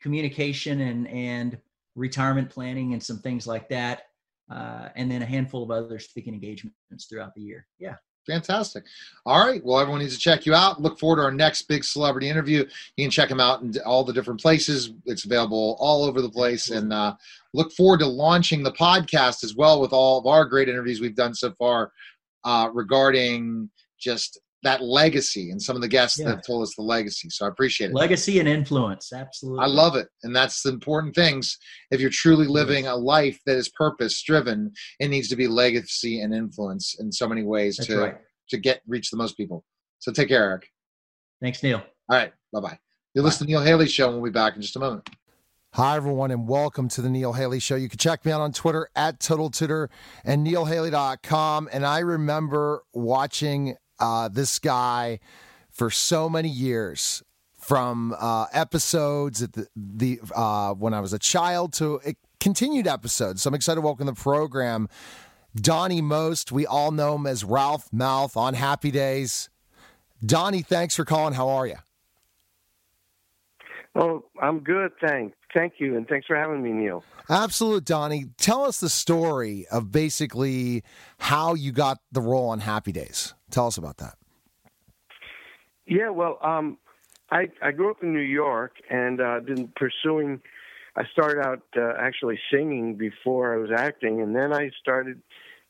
communication 0.00 0.80
and 0.80 1.08
and 1.08 1.58
retirement 1.94 2.50
planning 2.50 2.92
and 2.92 3.02
some 3.02 3.18
things 3.18 3.46
like 3.46 3.68
that, 3.68 4.02
uh, 4.50 4.88
and 4.96 5.10
then 5.10 5.22
a 5.22 5.26
handful 5.26 5.62
of 5.62 5.70
other 5.70 5.98
speaking 5.98 6.34
engagements 6.34 7.06
throughout 7.08 7.34
the 7.34 7.42
year. 7.42 7.66
Yeah. 7.78 7.96
Fantastic. 8.26 8.84
All 9.26 9.46
right. 9.46 9.62
Well, 9.62 9.78
everyone 9.78 10.00
needs 10.00 10.14
to 10.14 10.20
check 10.20 10.46
you 10.46 10.54
out. 10.54 10.80
Look 10.80 10.98
forward 10.98 11.16
to 11.16 11.22
our 11.22 11.32
next 11.32 11.62
big 11.62 11.84
celebrity 11.84 12.28
interview. 12.28 12.64
You 12.96 13.04
can 13.04 13.10
check 13.10 13.30
him 13.30 13.40
out 13.40 13.62
in 13.62 13.74
all 13.84 14.02
the 14.02 14.12
different 14.12 14.40
places. 14.40 14.92
It's 15.04 15.24
available 15.24 15.76
all 15.78 16.04
over 16.04 16.22
the 16.22 16.30
place. 16.30 16.70
And 16.70 16.92
uh, 16.92 17.16
look 17.52 17.72
forward 17.72 18.00
to 18.00 18.06
launching 18.06 18.62
the 18.62 18.72
podcast 18.72 19.44
as 19.44 19.54
well 19.54 19.80
with 19.80 19.92
all 19.92 20.18
of 20.18 20.26
our 20.26 20.44
great 20.46 20.68
interviews 20.68 21.00
we've 21.00 21.14
done 21.14 21.34
so 21.34 21.52
far 21.52 21.92
uh, 22.44 22.70
regarding 22.72 23.68
just 23.98 24.40
that 24.64 24.82
legacy 24.82 25.50
and 25.50 25.62
some 25.62 25.76
of 25.76 25.82
the 25.82 25.88
guests 25.88 26.18
Yeah. 26.18 26.26
that 26.26 26.30
have 26.36 26.46
told 26.46 26.62
us 26.62 26.74
the 26.74 26.82
legacy. 26.82 27.30
So 27.30 27.44
I 27.46 27.48
appreciate 27.48 27.90
it. 27.90 27.94
Legacy 27.94 28.40
and 28.40 28.48
influence. 28.48 29.12
Absolutely. 29.12 29.64
I 29.64 29.68
love 29.68 29.94
it. 29.94 30.08
And 30.24 30.34
that's 30.34 30.62
the 30.62 30.70
important 30.70 31.14
things. 31.14 31.56
If 31.90 32.00
you're 32.00 32.10
truly 32.10 32.46
living 32.46 32.86
a 32.86 32.96
life 32.96 33.38
that 33.46 33.56
is 33.56 33.68
purpose 33.68 34.20
driven, 34.22 34.72
it 35.00 35.08
needs 35.08 35.28
to 35.28 35.36
be 35.36 35.46
legacy 35.46 36.20
and 36.20 36.34
influence 36.34 36.96
in 36.98 37.12
so 37.12 37.28
many 37.28 37.42
ways 37.44 37.76
That's 37.76 37.88
to 37.88 37.98
right. 38.00 38.16
to 38.50 38.58
get 38.58 38.80
reach 38.86 39.10
the 39.10 39.16
most 39.16 39.36
people. 39.36 39.64
So 40.00 40.12
take 40.12 40.28
care, 40.28 40.42
Eric. 40.44 40.66
Thanks, 41.40 41.62
Neil. 41.62 41.78
All 41.78 42.18
right. 42.18 42.32
Bye 42.52 42.60
bye. 42.60 42.78
You'll 43.14 43.24
listen 43.24 43.46
to 43.46 43.52
Neil 43.52 43.62
Haley 43.62 43.86
show 43.86 44.08
and 44.10 44.20
we'll 44.20 44.30
be 44.30 44.34
back 44.34 44.56
in 44.56 44.62
just 44.62 44.76
a 44.76 44.80
moment. 44.80 45.08
Hi, 45.74 45.96
everyone, 45.96 46.30
and 46.30 46.46
welcome 46.48 46.88
to 46.90 47.02
the 47.02 47.10
Neil 47.10 47.32
Haley 47.32 47.58
Show. 47.58 47.74
You 47.74 47.88
can 47.88 47.98
check 47.98 48.24
me 48.24 48.30
out 48.30 48.40
on 48.40 48.52
Twitter 48.52 48.88
at 48.94 49.18
Total 49.18 49.50
Tutor 49.50 49.90
and 50.24 50.46
neilhaley.com. 50.46 51.68
And 51.72 51.84
I 51.84 51.98
remember 51.98 52.84
watching 52.92 53.74
uh, 53.98 54.28
this 54.28 54.58
guy 54.58 55.20
for 55.70 55.90
so 55.90 56.28
many 56.28 56.48
years 56.48 57.22
from 57.58 58.14
uh, 58.18 58.46
episodes 58.52 59.42
at 59.42 59.52
the, 59.54 59.66
the 59.74 60.20
uh, 60.34 60.74
when 60.74 60.92
I 60.92 61.00
was 61.00 61.12
a 61.12 61.18
child 61.18 61.72
to 61.74 62.00
uh, 62.06 62.12
continued 62.38 62.86
episodes. 62.86 63.42
So 63.42 63.48
I'm 63.48 63.54
excited 63.54 63.76
to 63.76 63.80
welcome 63.80 64.06
the 64.06 64.12
program. 64.12 64.88
Donnie 65.56 66.02
Most, 66.02 66.52
we 66.52 66.66
all 66.66 66.90
know 66.90 67.14
him 67.14 67.26
as 67.26 67.44
Ralph 67.44 67.88
Malph 67.90 68.36
on 68.36 68.54
Happy 68.54 68.90
Days. 68.90 69.48
Donnie, 70.24 70.62
thanks 70.62 70.96
for 70.96 71.04
calling. 71.04 71.34
How 71.34 71.48
are 71.48 71.66
you? 71.66 71.76
Oh, 73.94 74.24
I'm 74.42 74.60
good, 74.60 74.90
thanks. 75.00 75.36
Thank 75.54 75.74
you, 75.78 75.96
and 75.96 76.06
thanks 76.08 76.26
for 76.26 76.36
having 76.36 76.62
me, 76.62 76.72
Neil. 76.72 77.04
Absolute, 77.30 77.84
Donnie. 77.84 78.26
Tell 78.38 78.64
us 78.64 78.80
the 78.80 78.88
story 78.88 79.66
of 79.70 79.92
basically 79.92 80.82
how 81.18 81.54
you 81.54 81.70
got 81.70 81.98
the 82.10 82.20
role 82.20 82.48
on 82.48 82.58
Happy 82.58 82.90
Days. 82.90 83.34
Tell 83.50 83.68
us 83.68 83.78
about 83.78 83.98
that. 83.98 84.16
Yeah, 85.86 86.10
well, 86.10 86.38
um, 86.42 86.78
I 87.30 87.50
I 87.62 87.70
grew 87.70 87.90
up 87.90 88.02
in 88.02 88.12
New 88.12 88.20
York 88.20 88.72
and 88.90 89.20
uh, 89.20 89.40
been 89.40 89.72
pursuing. 89.76 90.40
I 90.96 91.04
started 91.12 91.40
out 91.40 91.62
uh, 91.76 91.92
actually 91.98 92.38
singing 92.52 92.96
before 92.96 93.54
I 93.54 93.58
was 93.58 93.70
acting, 93.76 94.20
and 94.20 94.34
then 94.34 94.52
I 94.52 94.70
started 94.80 95.22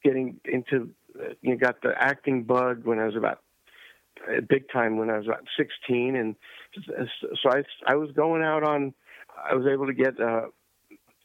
getting 0.02 0.40
into 0.44 0.90
uh, 1.18 1.34
you 1.42 1.50
know, 1.52 1.56
got 1.56 1.82
the 1.82 1.92
acting 1.96 2.44
bug 2.44 2.84
when 2.84 2.98
I 2.98 3.06
was 3.06 3.16
about 3.16 3.40
uh, 4.28 4.40
big 4.48 4.64
time 4.72 4.96
when 4.96 5.10
I 5.10 5.18
was 5.18 5.26
about 5.26 5.44
16, 5.56 6.16
and 6.16 6.36
so 7.42 7.50
I 7.50 7.62
I 7.86 7.96
was 7.96 8.10
going 8.12 8.42
out 8.42 8.62
on. 8.62 8.94
I 9.36 9.54
was 9.54 9.66
able 9.66 9.86
to 9.86 9.94
get 9.94 10.18
a 10.20 10.48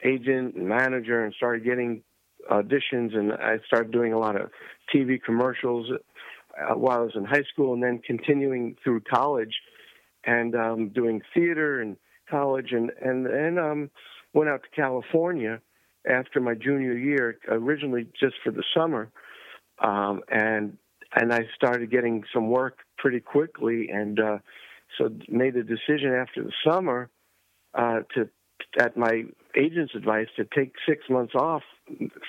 agent 0.04 0.56
and 0.56 0.68
manager, 0.68 1.24
and 1.24 1.34
started 1.34 1.64
getting 1.64 2.04
auditions, 2.50 3.16
and 3.16 3.34
I 3.34 3.58
started 3.68 3.92
doing 3.92 4.14
a 4.14 4.20
lot 4.20 4.40
of 4.40 4.50
TV 4.94 5.22
commercials 5.22 5.90
uh, 5.92 6.76
while 6.76 7.00
I 7.00 7.02
was 7.02 7.16
in 7.16 7.26
high 7.26 7.44
school, 7.52 7.74
and 7.74 7.84
then 7.84 8.00
continuing 8.06 8.76
through 8.84 9.02
college, 9.02 9.54
and 10.24 10.56
um, 10.56 10.90
doing 10.90 11.22
theater 11.34 11.82
and 11.82 11.98
college, 12.30 12.72
and 12.72 12.92
and 13.02 13.26
then 13.26 13.58
um, 13.58 13.90
went 14.34 14.50
out 14.50 14.64
to 14.64 14.70
California 14.82 15.62
after 16.10 16.40
my 16.40 16.54
junior 16.54 16.98
year, 16.98 17.38
originally 17.50 18.08
just 18.20 18.36
for 18.44 18.52
the 18.52 18.64
summer, 18.76 19.12
um, 19.80 20.22
and 20.30 20.78
and 21.16 21.34
I 21.34 21.42
started 21.56 21.92
getting 21.92 22.24
some 22.34 22.50
work 22.50 22.80
pretty 22.98 23.20
quickly, 23.20 23.90
and 23.90 24.20
uh, 24.20 24.38
so 24.98 25.10
made 25.28 25.56
a 25.56 25.64
decision 25.64 26.14
after 26.14 26.44
the 26.44 26.54
summer 26.66 27.10
uh, 27.74 28.00
to, 28.16 28.30
at 28.78 28.98
my 28.98 29.24
agent's 29.56 29.96
advice, 29.96 30.28
to 30.36 30.46
take 30.46 30.74
six 30.88 31.10
months 31.10 31.34
off 31.36 31.64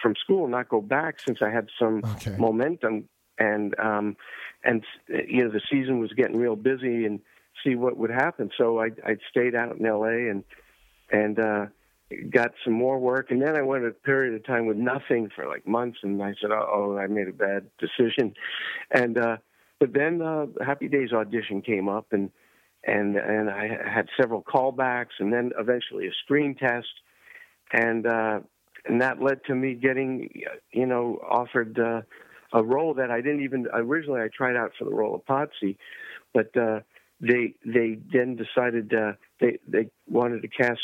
from 0.02 0.14
school, 0.22 0.48
not 0.48 0.68
go 0.68 0.80
back, 0.80 1.20
since 1.20 1.38
I 1.42 1.50
had 1.50 1.68
some 1.78 2.02
Okay. 2.16 2.36
momentum, 2.38 3.08
and 3.38 3.78
um, 3.78 4.16
and 4.64 4.84
you 5.08 5.44
know 5.44 5.50
the 5.50 5.60
season 5.70 5.98
was 5.98 6.12
getting 6.12 6.36
real 6.36 6.56
busy, 6.56 7.04
and 7.04 7.20
see 7.64 7.74
what 7.74 7.96
would 7.96 8.10
happen. 8.10 8.50
So 8.56 8.80
I 8.80 8.90
I 9.04 9.16
stayed 9.30 9.54
out 9.54 9.76
in 9.76 9.86
L.A. 9.86 10.30
and 10.30 10.44
and 11.10 11.38
uh, 11.38 11.66
got 12.30 12.52
some 12.64 12.74
more 12.74 12.98
work, 12.98 13.30
and 13.30 13.40
then 13.40 13.56
I 13.56 13.62
went 13.62 13.84
a 13.84 13.90
period 13.90 14.34
of 14.34 14.44
time 14.44 14.66
with 14.66 14.76
nothing 14.76 15.30
for 15.34 15.46
like 15.46 15.66
months, 15.66 15.98
and 16.02 16.22
I 16.22 16.34
said, 16.40 16.50
"Oh, 16.52 16.96
I 16.98 17.06
made 17.06 17.28
a 17.28 17.32
bad 17.32 17.66
decision," 17.78 18.34
and 18.90 19.18
uh, 19.18 19.36
but 19.78 19.92
then 19.92 20.22
uh, 20.22 20.46
Happy 20.64 20.88
Days 20.88 21.12
audition 21.12 21.62
came 21.62 21.88
up, 21.88 22.06
and 22.12 22.30
and 22.84 23.16
and 23.16 23.50
I 23.50 23.68
had 23.68 24.08
several 24.20 24.42
callbacks, 24.42 25.18
and 25.18 25.32
then 25.32 25.52
eventually 25.58 26.06
a 26.06 26.12
screen 26.24 26.54
test, 26.54 26.88
and 27.72 28.06
uh, 28.06 28.40
and 28.86 29.00
that 29.02 29.22
led 29.22 29.44
to 29.44 29.54
me 29.54 29.74
getting, 29.74 30.30
you 30.72 30.86
know, 30.86 31.20
offered 31.28 31.78
uh, 31.78 32.02
a 32.52 32.62
role 32.62 32.94
that 32.94 33.10
I 33.10 33.20
didn't 33.20 33.42
even 33.42 33.66
originally. 33.72 34.20
I 34.20 34.28
tried 34.34 34.56
out 34.56 34.72
for 34.78 34.84
the 34.84 34.94
role 34.94 35.14
of 35.14 35.24
Potsy, 35.26 35.76
but 36.32 36.56
uh, 36.56 36.80
they 37.20 37.54
they 37.64 37.98
then 38.12 38.36
decided 38.36 38.92
uh, 38.94 39.12
they 39.40 39.58
they 39.68 39.90
wanted 40.08 40.42
to 40.42 40.48
cast 40.48 40.80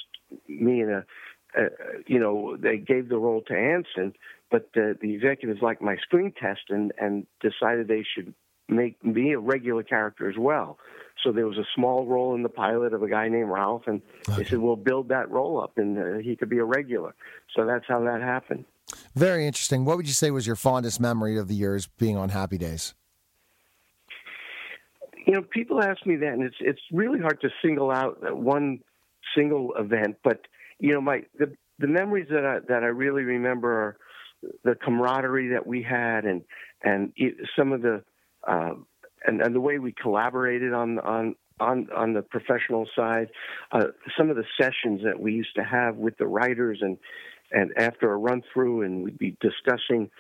me 0.49 0.83
in 0.83 0.91
a, 0.91 1.05
uh, 1.59 1.69
you 2.07 2.19
know, 2.19 2.57
they 2.57 2.77
gave 2.77 3.09
the 3.09 3.19
role 3.19 3.43
to 3.43 3.55
Anson, 3.55 4.13
but 4.51 4.69
the 4.75 4.97
the 5.01 5.15
executives 5.15 5.63
liked 5.63 5.83
my 5.83 5.97
screen 5.97 6.33
test 6.39 6.63
and 6.69 6.93
and 7.01 7.27
decided 7.41 7.89
they 7.89 8.05
should 8.15 8.35
make 8.69 9.03
me 9.05 9.33
a 9.33 9.39
regular 9.39 9.83
character 9.83 10.29
as 10.29 10.37
well. 10.37 10.79
So 11.27 11.33
there 11.33 11.49
was 11.49 11.59
a 11.59 11.67
small 11.75 12.07
role 12.07 12.37
in 12.37 12.45
the 12.45 12.49
pilot 12.49 12.93
of 12.93 13.03
a 13.03 13.09
guy 13.09 13.29
named 13.29 13.51
Ralph, 13.51 13.83
and 13.89 14.01
they 14.37 14.45
said, 14.45 14.59
"We'll 14.59 14.77
build 14.77 15.09
that 15.09 15.29
role 15.29 15.61
up, 15.61 15.77
and 15.77 15.99
uh, 15.99 16.19
he 16.19 16.37
could 16.37 16.49
be 16.49 16.59
a 16.59 16.65
regular." 16.65 17.17
So 17.53 17.67
that's 17.67 17.85
how 17.89 17.99
that 18.05 18.23
happened. 18.23 18.65
Very 19.17 19.45
interesting. 19.45 19.85
What 19.85 19.97
would 19.97 20.07
you 20.07 20.13
say 20.13 20.31
was 20.31 20.47
your 20.47 20.55
fondest 20.55 21.01
memory 21.01 21.37
of 21.37 21.49
the 21.49 21.57
years 21.57 21.89
being 21.99 22.17
on 22.17 22.29
Happy 22.29 22.59
Days? 22.59 22.95
You 25.27 25.33
know, 25.33 25.43
people 25.43 25.83
ask 25.83 26.07
me 26.07 26.15
that, 26.15 26.33
and 26.33 26.45
it's 26.45 26.59
it's 26.61 26.81
really 26.93 27.19
hard 27.19 27.41
to 27.41 27.49
single 27.61 27.91
out 27.91 28.19
one 28.37 28.79
single 29.37 29.75
event. 29.77 30.19
But 30.23 30.43
you 30.79 30.93
know, 30.93 31.01
my 31.01 31.25
the 31.41 31.53
the 31.81 31.89
memories 31.89 32.29
that 32.31 32.47
I 32.47 32.61
that 32.69 32.85
I 32.85 32.87
really 32.87 33.25
remember 33.25 33.73
are 33.73 33.97
the 34.63 34.77
camaraderie 34.77 35.49
that 35.49 35.67
we 35.67 35.83
had, 35.83 36.25
and 36.25 36.43
and 36.85 37.13
it, 37.17 37.35
some 37.59 37.73
of 37.73 37.83
the 37.83 38.05
uh, 38.47 38.75
and 39.27 39.41
and 39.41 39.55
the 39.55 39.61
way 39.61 39.79
we 39.79 39.93
collaborated 39.93 40.73
on 40.73 40.99
on 41.01 41.35
on 41.61 41.89
on 41.95 42.13
the 42.13 42.23
professional 42.23 42.87
side. 42.97 43.29
Uh, 43.73 43.87
some 44.17 44.31
of 44.31 44.37
the 44.37 44.45
sessions 44.61 45.01
that 45.05 45.19
we 45.19 45.33
used 45.33 45.55
to 45.57 45.65
have 45.65 45.97
with 45.97 46.17
the 46.19 46.27
writers, 46.27 46.79
and 46.81 46.99
and 47.53 47.73
after 47.77 48.13
a 48.13 48.17
run 48.17 48.43
through, 48.53 48.83
and 48.83 49.05
we'd 49.05 49.19
be 49.19 49.37
discussing 49.41 50.11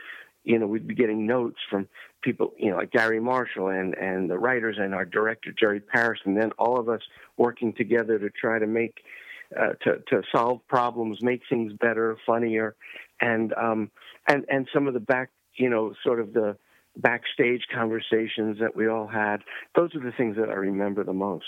you 0.46 0.60
know, 0.60 0.66
we'd 0.66 0.86
be 0.86 0.94
getting 0.94 1.26
notes 1.26 1.58
from 1.68 1.88
people, 2.22 2.52
you 2.56 2.70
know, 2.70 2.76
like 2.76 2.92
Garry 2.92 3.20
Marshall 3.20 3.68
and, 3.68 3.94
and 3.94 4.30
the 4.30 4.38
writers 4.38 4.76
and 4.78 4.94
our 4.94 5.04
director, 5.04 5.52
Jerry 5.58 5.80
Paris, 5.80 6.20
and 6.24 6.36
then 6.40 6.52
all 6.56 6.78
of 6.78 6.88
us 6.88 7.00
working 7.36 7.74
together 7.74 8.18
to 8.18 8.30
try 8.30 8.60
to 8.60 8.66
make, 8.66 8.94
uh, 9.58 9.72
to, 9.82 9.98
to 10.08 10.22
solve 10.32 10.60
problems, 10.68 11.18
make 11.20 11.42
things 11.50 11.72
better, 11.80 12.16
funnier, 12.24 12.76
and, 13.20 13.52
um, 13.54 13.90
and, 14.28 14.44
and 14.48 14.68
some 14.72 14.86
of 14.86 14.94
the 14.94 15.00
back, 15.00 15.30
you 15.56 15.68
know, 15.68 15.92
sort 16.04 16.20
of 16.20 16.32
the 16.32 16.56
backstage 16.96 17.62
conversations 17.72 18.58
that 18.60 18.74
we 18.74 18.88
all 18.88 19.06
had. 19.06 19.38
Those 19.74 19.94
are 19.94 20.00
the 20.00 20.12
things 20.16 20.36
that 20.36 20.48
I 20.48 20.54
remember 20.54 21.04
the 21.04 21.12
most. 21.12 21.44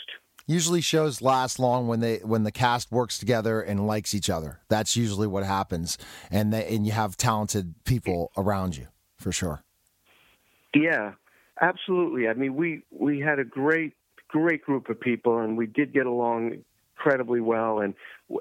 Usually 0.47 0.81
shows 0.81 1.21
last 1.21 1.59
long 1.59 1.89
when 1.89 2.01
they 2.01 2.19
when 2.19 2.45
the 2.45 2.53
cast 2.53 2.91
works 2.91 3.19
together 3.19 3.61
and 3.61 3.87
likes 3.87 4.15
each 4.15 4.31
other. 4.31 4.61
That's 4.69 4.97
usually 4.97 5.27
what 5.27 5.45
happens, 5.45 5.99
and 6.31 6.53
they, 6.55 6.67
and 6.75 6.87
you 6.87 6.93
have 6.93 7.19
talented 7.19 7.75
people 7.85 8.33
around 8.35 8.77
you 8.77 8.87
for 9.19 9.31
sure. 9.31 9.63
Yeah, 10.75 11.13
absolutely. 11.61 12.29
I 12.29 12.33
mean, 12.33 12.55
we 12.55 12.83
we 12.91 13.21
had 13.21 13.39
a 13.39 13.45
great 13.45 13.93
great 14.29 14.63
group 14.63 14.89
of 14.89 14.99
people, 14.99 15.39
and 15.39 15.57
we 15.57 15.67
did 15.67 15.93
get 15.93 16.07
along 16.07 16.63
incredibly 16.97 17.41
well, 17.41 17.81
and 17.81 17.95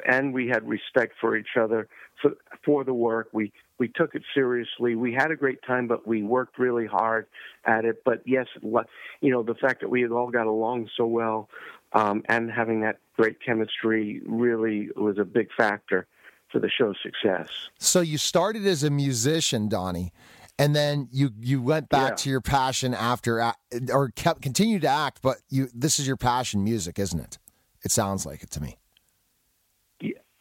and 0.07 0.33
we 0.33 0.47
had 0.47 0.67
respect 0.67 1.13
for 1.19 1.35
each 1.35 1.57
other 1.59 1.87
for 2.21 2.31
for 2.63 2.83
the 2.83 2.93
work. 2.93 3.29
We 3.33 3.51
we 3.79 3.87
took 3.89 4.15
it 4.15 4.23
seriously. 4.33 4.95
We 4.95 5.13
had 5.13 5.31
a 5.31 5.35
great 5.35 5.59
time, 5.65 5.87
but 5.87 6.07
we 6.07 6.23
worked 6.23 6.57
really 6.57 6.87
hard 6.87 7.27
at 7.65 7.85
it. 7.85 8.03
But 8.03 8.21
yes, 8.25 8.47
you 8.63 9.31
know, 9.31 9.43
the 9.43 9.55
fact 9.55 9.81
that 9.81 9.89
we 9.89 10.01
had 10.01 10.11
all 10.11 10.29
got 10.29 10.47
along 10.47 10.89
so 10.97 11.05
well 11.05 11.49
um, 11.93 12.23
and 12.27 12.51
having 12.51 12.81
that 12.81 12.99
great 13.15 13.37
chemistry 13.43 14.21
really 14.25 14.89
was 14.95 15.17
a 15.17 15.25
big 15.25 15.49
factor 15.55 16.07
for 16.51 16.59
the 16.59 16.69
show's 16.69 16.97
success. 17.03 17.49
So 17.77 18.01
you 18.01 18.17
started 18.17 18.65
as 18.65 18.83
a 18.83 18.89
musician, 18.89 19.67
Donnie, 19.69 20.11
and 20.57 20.75
then 20.75 21.07
you 21.11 21.31
you 21.39 21.61
went 21.61 21.89
back 21.89 22.11
Yeah. 22.11 22.15
to 22.15 22.29
your 22.29 22.41
passion 22.41 22.93
after 22.93 23.53
or 23.91 24.09
kept 24.15 24.41
continued 24.41 24.81
to 24.83 24.87
act, 24.87 25.21
but 25.21 25.37
you 25.49 25.67
this 25.73 25.99
is 25.99 26.07
your 26.07 26.17
passion, 26.17 26.63
music, 26.63 26.97
isn't 26.99 27.19
it? 27.19 27.37
It 27.83 27.91
sounds 27.91 28.25
like 28.25 28.43
it 28.43 28.49
to 28.51 28.61
me. 28.61 28.77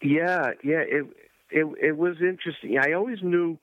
Yeah, 0.03 0.53
yeah, 0.63 0.83
it 0.87 1.07
it 1.51 1.67
it 1.81 1.97
was 1.97 2.17
interesting. 2.21 2.79
I 2.79 2.93
always 2.93 3.19
knew 3.23 3.59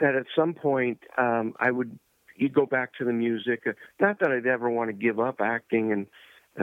that 0.00 0.14
at 0.14 0.26
some 0.36 0.54
point 0.54 0.98
um, 1.18 1.54
I 1.58 1.70
would 1.70 1.98
you 2.36 2.48
go 2.48 2.66
back 2.66 2.94
to 2.98 3.04
the 3.04 3.12
music. 3.12 3.62
Uh, 3.66 3.72
Not 4.00 4.18
that 4.20 4.30
I'd 4.30 4.46
ever 4.46 4.70
want 4.70 4.88
to 4.88 4.94
give 4.94 5.20
up 5.20 5.40
acting 5.40 5.92
and 5.92 6.06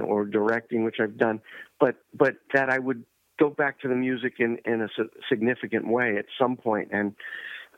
or 0.03 0.25
directing, 0.25 0.83
which 0.83 0.97
I've 1.01 1.17
done, 1.17 1.41
but 1.79 1.95
but 2.13 2.35
that 2.53 2.69
I 2.69 2.79
would 2.79 3.03
go 3.39 3.49
back 3.49 3.79
to 3.81 3.87
the 3.87 3.95
music 3.95 4.33
in 4.39 4.57
in 4.65 4.81
a 4.81 4.89
significant 5.29 5.87
way 5.87 6.17
at 6.17 6.25
some 6.39 6.57
point. 6.57 6.89
And 6.91 7.15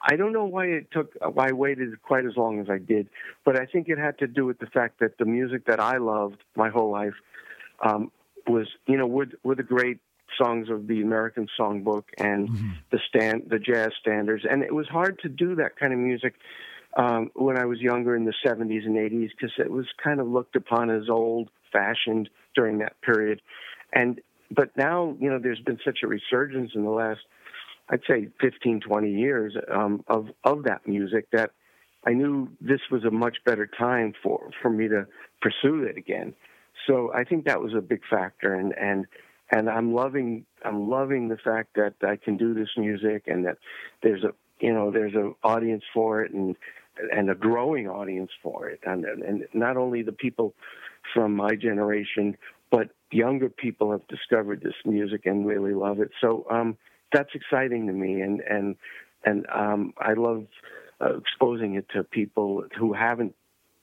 I 0.02 0.16
don't 0.16 0.34
know 0.34 0.46
why 0.46 0.66
it 0.66 0.92
took 0.92 1.14
why 1.22 1.50
I 1.50 1.52
waited 1.52 2.02
quite 2.02 2.26
as 2.26 2.36
long 2.36 2.60
as 2.60 2.70
I 2.70 2.78
did, 2.78 3.10
but 3.46 3.60
I 3.60 3.66
think 3.66 3.90
it 3.90 3.98
had 3.98 4.18
to 4.20 4.28
do 4.28 4.46
with 4.46 4.60
the 4.60 4.68
fact 4.68 5.00
that 5.00 5.18
the 5.18 5.26
music 5.26 5.66
that 5.68 5.80
I 5.80 5.98
loved 5.98 6.38
my 6.56 6.70
whole 6.70 6.90
life 6.90 7.16
um, 7.86 8.12
was 8.48 8.68
you 8.88 8.98
know 8.98 9.08
were 9.08 9.28
were 9.44 9.56
the 9.56 9.64
great 9.64 10.00
songs 10.38 10.70
of 10.70 10.88
the 10.88 11.02
American 11.02 11.48
Songbook 11.60 12.06
and 12.18 12.50
the 12.92 13.00
stand 13.08 13.44
the 13.50 13.60
jazz 13.60 13.92
standards, 14.00 14.44
and 14.50 14.64
it 14.64 14.74
was 14.74 14.88
hard 14.88 15.20
to 15.20 15.30
do 15.30 15.56
that 15.56 15.78
kind 15.78 15.94
of 15.94 16.00
music 16.00 16.36
um, 16.98 17.32
when 17.36 17.58
I 17.58 17.66
was 17.66 17.80
younger 17.80 18.16
in 18.16 18.26
the 18.26 18.34
70s 18.46 18.86
and 18.86 18.96
80s 18.96 19.30
because 19.30 19.54
it 19.58 19.72
was 19.72 19.86
kind 20.04 20.20
of 20.20 20.28
looked 20.28 20.56
upon 20.56 20.90
as 20.90 21.10
old 21.10 21.50
fashioned 21.72 22.30
during 22.56 22.80
that 22.80 23.00
period, 23.02 23.42
and 23.94 24.20
but 24.52 24.76
now 24.76 25.16
you 25.20 25.30
know 25.30 25.40
there's 25.40 25.62
been 25.62 25.80
such 25.86 26.00
a 26.04 26.08
resurgence 26.08 26.72
in 26.74 26.84
the 26.84 26.90
last 26.90 27.22
I'd 27.90 28.02
say 28.08 28.30
15 28.42 28.82
20 28.82 29.12
years 29.12 29.56
um, 29.72 30.04
of 30.08 30.28
of 30.44 30.64
that 30.64 30.88
music 30.88 31.28
that 31.32 31.52
I 32.06 32.14
knew 32.14 32.50
this 32.62 32.80
was 32.92 33.04
a 33.04 33.12
much 33.12 33.38
better 33.46 33.68
time 33.68 34.14
for 34.24 34.50
for 34.62 34.70
me 34.70 34.88
to 34.88 35.06
pursue 35.42 35.84
it 35.84 35.98
again. 35.98 36.34
So 36.88 37.12
I 37.14 37.24
think 37.24 37.46
that 37.46 37.62
was 37.62 37.74
a 37.74 37.82
big 37.82 38.02
factor, 38.10 38.54
and 38.54 38.74
and 38.78 39.06
and 39.52 39.70
I'm 39.70 39.94
loving 39.94 40.46
I'm 40.64 40.90
loving 40.90 41.28
the 41.28 41.38
fact 41.38 41.76
that 41.76 41.96
I 42.02 42.16
can 42.16 42.38
do 42.38 42.54
this 42.54 42.70
music 42.78 43.24
and 43.28 43.46
that 43.46 43.58
there's 44.04 44.24
a 44.24 44.34
you 44.60 44.74
know 44.74 44.92
there's 44.92 45.16
an 45.16 45.36
audience 45.44 45.84
for 45.94 46.24
it 46.24 46.32
and 46.32 46.56
and 47.12 47.30
a 47.30 47.36
growing 47.36 47.88
audience 47.88 48.32
for 48.42 48.70
it, 48.70 48.80
and 48.86 49.06
and 49.06 49.46
not 49.54 49.78
only 49.78 50.02
the 50.02 50.12
people 50.12 50.54
from 51.14 51.36
my 51.36 51.56
generation, 51.56 52.38
but 52.72 52.90
younger 53.12 53.50
people 53.50 53.92
have 53.92 54.08
discovered 54.08 54.62
this 54.62 54.74
music 54.86 55.26
and 55.26 55.46
really 55.46 55.74
love 55.74 56.00
it. 56.00 56.12
So 56.22 56.46
um, 56.52 56.78
that's 57.14 57.30
exciting 57.34 57.88
to 57.88 57.94
me, 57.94 58.22
and 58.22 58.42
and 58.42 58.76
and 59.26 59.46
um, 59.54 59.94
I 59.98 60.14
love 60.14 60.46
uh, 61.02 61.18
exposing 61.18 61.76
it 61.76 61.88
to 61.96 62.04
people 62.04 62.64
who 62.78 62.94
haven't 62.94 63.36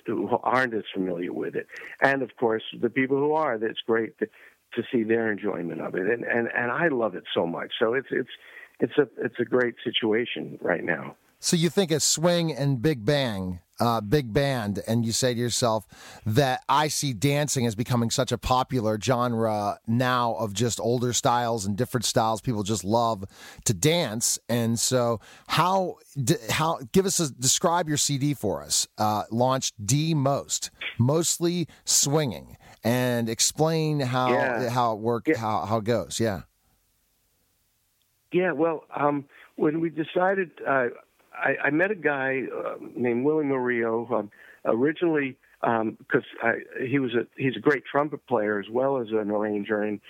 who 0.07 0.29
aren't 0.43 0.75
as 0.75 0.85
familiar 0.95 1.33
with 1.33 1.57
it, 1.57 1.67
and 2.01 2.23
of 2.23 2.37
course 2.37 2.63
the 2.81 2.91
people 2.91 3.17
who 3.17 3.33
are. 3.33 3.59
That's 3.59 3.81
great 3.87 4.13
to, 4.75 4.83
see 4.93 5.03
their 5.03 5.31
enjoyment 5.33 5.81
of 5.81 5.95
it, 5.95 6.03
and 6.03 6.25
and 6.25 6.49
and 6.55 6.71
I 6.71 6.89
love 6.89 7.15
it 7.15 7.25
so 7.35 7.47
much. 7.47 7.73
So 7.79 7.95
it's 7.95 8.09
it's 8.11 8.29
it's 8.81 8.99
a 8.99 9.09
it's 9.25 9.39
a 9.39 9.45
great 9.45 9.75
situation 9.85 10.59
right 10.61 10.85
now. 10.85 11.17
So 11.39 11.57
you 11.57 11.69
think 11.71 11.91
of 11.91 12.03
swing 12.03 12.53
and 12.53 12.81
big 12.81 13.05
bang, 13.05 13.61
uh, 13.79 14.01
big 14.01 14.33
band, 14.33 14.83
and 14.87 15.05
you 15.05 15.13
say 15.13 15.35
to 15.35 15.39
yourself 15.39 15.87
that 16.25 16.65
I 16.69 16.89
see 16.89 17.13
dancing 17.13 17.67
as 17.67 17.75
becoming 17.75 18.11
such 18.11 18.33
a 18.33 18.39
popular 18.39 18.99
genre 19.01 19.79
now 19.87 20.35
of 20.35 20.55
just 20.55 20.81
older 20.81 21.13
styles 21.13 21.67
and 21.67 21.77
different 21.77 22.07
styles. 22.07 22.41
People 22.41 22.63
just 22.63 22.85
love 22.85 23.25
to 23.65 23.75
dance, 23.75 24.39
and 24.49 24.79
so 24.79 25.21
how 25.47 25.97
how 26.51 26.81
give 26.93 27.05
us 27.05 27.21
a 27.21 27.31
describe 27.31 27.87
your 27.87 27.99
CD 27.99 28.33
for 28.33 28.63
us. 28.63 28.89
Uh, 28.97 29.25
launched 29.31 29.75
D 29.85 30.15
most, 30.15 30.71
mostly 30.99 31.69
swinging, 31.85 32.57
and 32.87 33.29
explain 33.29 34.01
how 34.01 34.31
Yeah. 34.31 34.71
how 34.71 34.93
it 34.95 35.01
work 35.01 35.27
Yeah. 35.27 35.39
how 35.39 35.67
how 35.67 35.79
it 35.79 35.85
goes. 35.85 36.21
Yeah. 36.21 36.43
Yeah, 38.33 38.53
well, 38.53 38.85
um, 38.95 39.25
when 39.57 39.81
we 39.81 39.89
decided, 39.89 40.51
uh, 40.67 40.89
I, 41.33 41.57
I 41.65 41.71
met 41.71 41.91
a 41.91 41.95
guy 41.95 42.43
uh, 42.55 42.75
named 42.95 43.25
Willie 43.25 43.45
Murillo. 43.45 44.07
Um, 44.13 44.31
originally, 44.65 45.37
because 45.61 46.25
he 46.85 46.99
was 46.99 47.15
a 47.15 47.27
he's 47.37 47.57
a 47.57 47.61
great 47.61 47.85
trumpet 47.85 48.27
player 48.27 48.59
as 48.59 48.69
well 48.71 48.99
as 48.99 49.09
an 49.11 49.31
arranger, 49.31 49.83
and 49.83 50.01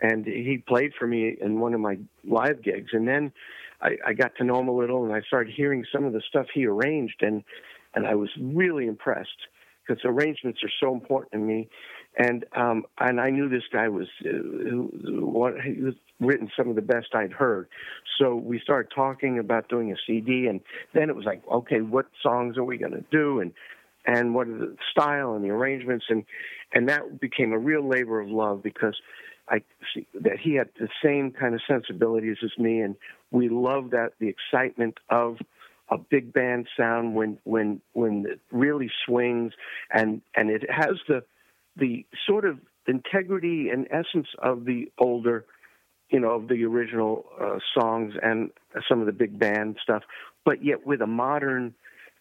and 0.00 0.24
he 0.24 0.58
played 0.66 0.92
for 0.98 1.06
me 1.06 1.36
in 1.40 1.60
one 1.60 1.74
of 1.74 1.80
my 1.80 1.98
live 2.24 2.62
gigs. 2.62 2.90
And 2.92 3.06
then 3.06 3.32
I, 3.80 3.96
I 4.06 4.12
got 4.12 4.36
to 4.36 4.44
know 4.44 4.58
him 4.60 4.68
a 4.68 4.76
little, 4.76 5.04
and 5.04 5.12
I 5.12 5.20
started 5.22 5.52
hearing 5.54 5.84
some 5.92 6.04
of 6.04 6.12
the 6.12 6.22
stuff 6.28 6.46
he 6.54 6.66
arranged, 6.66 7.22
and 7.22 7.44
and 7.94 8.06
I 8.06 8.14
was 8.14 8.30
really 8.40 8.86
impressed 8.86 9.48
because 9.86 10.02
arrangements 10.04 10.62
are 10.62 10.70
so 10.80 10.94
important 10.94 11.32
to 11.32 11.38
me. 11.38 11.68
And 12.16 12.44
um, 12.56 12.84
and 12.98 13.20
I 13.20 13.30
knew 13.30 13.48
this 13.48 13.64
guy 13.72 13.88
was 13.88 14.06
uh, 14.24 14.28
what 14.30 15.60
he 15.60 15.82
was 15.82 15.94
written 16.20 16.48
some 16.56 16.68
of 16.68 16.76
the 16.76 16.82
best 16.82 17.08
I'd 17.14 17.32
heard. 17.32 17.68
So 18.18 18.36
we 18.36 18.60
started 18.60 18.92
talking 18.94 19.38
about 19.38 19.68
doing 19.68 19.90
a 19.90 19.96
CD, 20.06 20.46
and 20.46 20.60
then 20.92 21.10
it 21.10 21.16
was 21.16 21.24
like, 21.24 21.42
okay, 21.50 21.80
what 21.80 22.06
songs 22.22 22.56
are 22.56 22.64
we 22.64 22.78
going 22.78 22.92
to 22.92 23.04
do, 23.10 23.40
and 23.40 23.52
and 24.06 24.34
what 24.34 24.46
are 24.46 24.58
the 24.58 24.76
style 24.92 25.34
and 25.34 25.44
the 25.44 25.50
arrangements, 25.50 26.04
and 26.08 26.24
and 26.72 26.88
that 26.88 27.20
became 27.20 27.52
a 27.52 27.58
real 27.58 27.86
labor 27.86 28.20
of 28.20 28.28
love 28.28 28.62
because 28.62 28.96
I 29.48 29.62
see 29.92 30.06
that 30.14 30.38
he 30.40 30.54
had 30.54 30.68
the 30.78 30.88
same 31.02 31.32
kind 31.32 31.54
of 31.54 31.60
sensibilities 31.68 32.36
as 32.44 32.56
me, 32.58 32.80
and 32.80 32.94
we 33.30 33.48
loved 33.48 33.90
that 33.90 34.12
the 34.20 34.28
excitement 34.28 34.98
of 35.10 35.38
a 35.90 35.98
big 35.98 36.32
band 36.32 36.68
sound 36.76 37.14
when 37.14 37.38
when 37.44 37.80
when 37.92 38.24
it 38.28 38.40
really 38.50 38.90
swings. 39.04 39.52
And 39.92 40.22
and 40.34 40.50
it 40.50 40.64
has 40.70 40.96
the 41.08 41.24
the 41.76 42.06
sort 42.26 42.44
of 42.44 42.58
integrity 42.86 43.68
and 43.70 43.86
essence 43.90 44.28
of 44.42 44.64
the 44.64 44.90
older 44.98 45.44
you 46.10 46.20
know 46.20 46.32
of 46.32 46.48
the 46.48 46.64
original 46.64 47.24
uh, 47.40 47.58
songs 47.76 48.14
and 48.22 48.50
some 48.88 49.00
of 49.00 49.06
the 49.06 49.12
big 49.12 49.38
band 49.38 49.76
stuff 49.82 50.02
but 50.44 50.62
yet 50.64 50.86
with 50.86 51.00
a 51.00 51.06
modern 51.06 51.74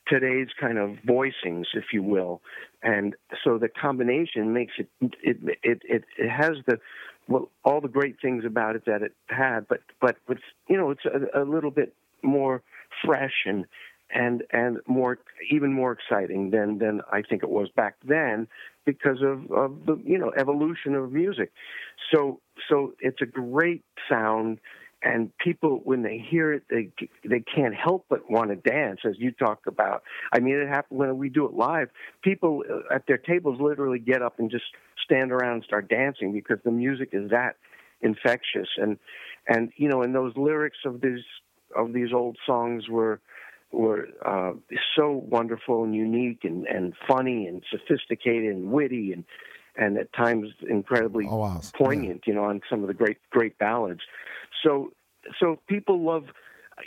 today's 0.08 0.48
kind 0.60 0.78
of 0.78 0.92
voicings 1.08 1.66
if 1.74 1.86
you 1.94 2.04
will. 2.04 2.42
And 2.82 3.16
so 3.44 3.58
the 3.58 3.70
combination 3.70 4.54
makes 4.54 4.74
it 4.78 4.90
it 5.22 5.38
it 5.64 5.82
it, 5.84 6.04
it 6.18 6.30
has 6.30 6.58
the 6.68 6.80
well 7.28 7.50
all 7.64 7.82
the 7.82 7.88
great 7.88 8.18
things 8.22 8.44
about 8.46 8.76
it 8.76 8.84
that 8.86 9.02
it 9.02 9.14
had 9.28 9.68
but 9.68 9.82
but 10.02 10.18
it's 10.30 10.42
you 10.68 10.78
know 10.78 10.92
it's 10.92 11.06
a, 11.06 11.42
a 11.42 11.44
little 11.44 11.72
bit 11.72 11.94
more 12.22 12.62
fresh 13.06 13.46
and 13.46 13.66
and 14.14 14.44
and 14.52 14.78
more 14.88 15.20
even 15.52 15.74
more 15.74 15.92
exciting 15.92 16.52
than 16.52 16.78
than 16.78 17.02
I 17.12 17.22
think 17.22 17.44
it 17.44 17.50
was 17.50 17.70
back 17.76 17.96
then 18.06 18.48
because 18.86 19.22
of 19.22 19.52
of 19.52 19.86
the 19.86 20.02
you 20.06 20.18
know 20.18 20.32
evolution 20.38 20.96
of 20.96 21.12
music. 21.12 21.52
So 22.14 22.40
so 22.70 22.94
it's 23.00 23.22
a 23.22 23.26
great 23.26 23.84
sound 24.10 24.60
and 25.02 25.36
people 25.38 25.82
when 25.84 26.04
they 26.04 26.24
hear 26.30 26.54
it 26.54 26.64
they 26.70 26.90
they 27.28 27.42
can't 27.42 27.76
help 27.76 28.06
but 28.10 28.30
want 28.30 28.50
to 28.50 28.56
dance 28.56 29.02
as 29.06 29.16
you 29.18 29.32
talk 29.32 29.62
about. 29.68 30.04
I 30.32 30.40
mean 30.40 30.56
it 30.56 30.68
happens 30.68 30.98
when 30.98 31.18
we 31.18 31.30
do 31.30 31.46
it 31.46 31.54
live. 31.54 31.90
People 32.24 32.64
uh, 32.70 32.94
at 32.94 33.08
their 33.08 33.18
tables 33.18 33.60
literally 33.60 34.00
get 34.00 34.22
up 34.22 34.40
and 34.40 34.50
just 34.50 34.66
stand 35.04 35.32
around 35.32 35.54
and 35.54 35.64
start 35.64 35.90
dancing 35.90 36.32
because 36.32 36.60
the 36.64 36.72
music 36.72 37.10
is 37.14 37.32
that 37.32 37.56
infectious 38.02 38.68
and 38.78 39.00
and 39.48 39.72
you 39.78 39.90
know 39.90 40.04
and 40.04 40.14
those 40.14 40.34
lyrics 40.36 40.78
of 40.86 41.02
these 41.02 41.24
of 41.76 41.94
these 41.94 42.14
old 42.14 42.38
songs 42.46 42.88
were 42.90 43.20
were 43.74 44.08
uh, 44.26 44.54
so 44.96 45.24
wonderful 45.30 45.84
and 45.84 45.96
unique 45.96 46.42
and, 46.44 46.66
and 46.68 46.94
funny 47.08 47.48
and 47.48 47.64
sophisticated 47.72 48.56
and 48.56 48.72
witty 48.72 49.14
and 49.14 49.26
and 49.76 49.98
at 49.98 50.14
times 50.14 50.50
incredibly 50.70 51.26
Oh 51.28 51.38
wow. 51.38 51.62
poignant, 51.76 52.22
you 52.28 52.34
know, 52.36 52.44
on 52.44 52.62
some 52.70 52.82
of 52.82 52.88
the 52.88 52.94
great 52.94 53.18
great 53.32 53.58
ballads. 53.58 54.02
So 54.64 54.92
so 55.40 55.60
people 55.68 56.04
love 56.04 56.26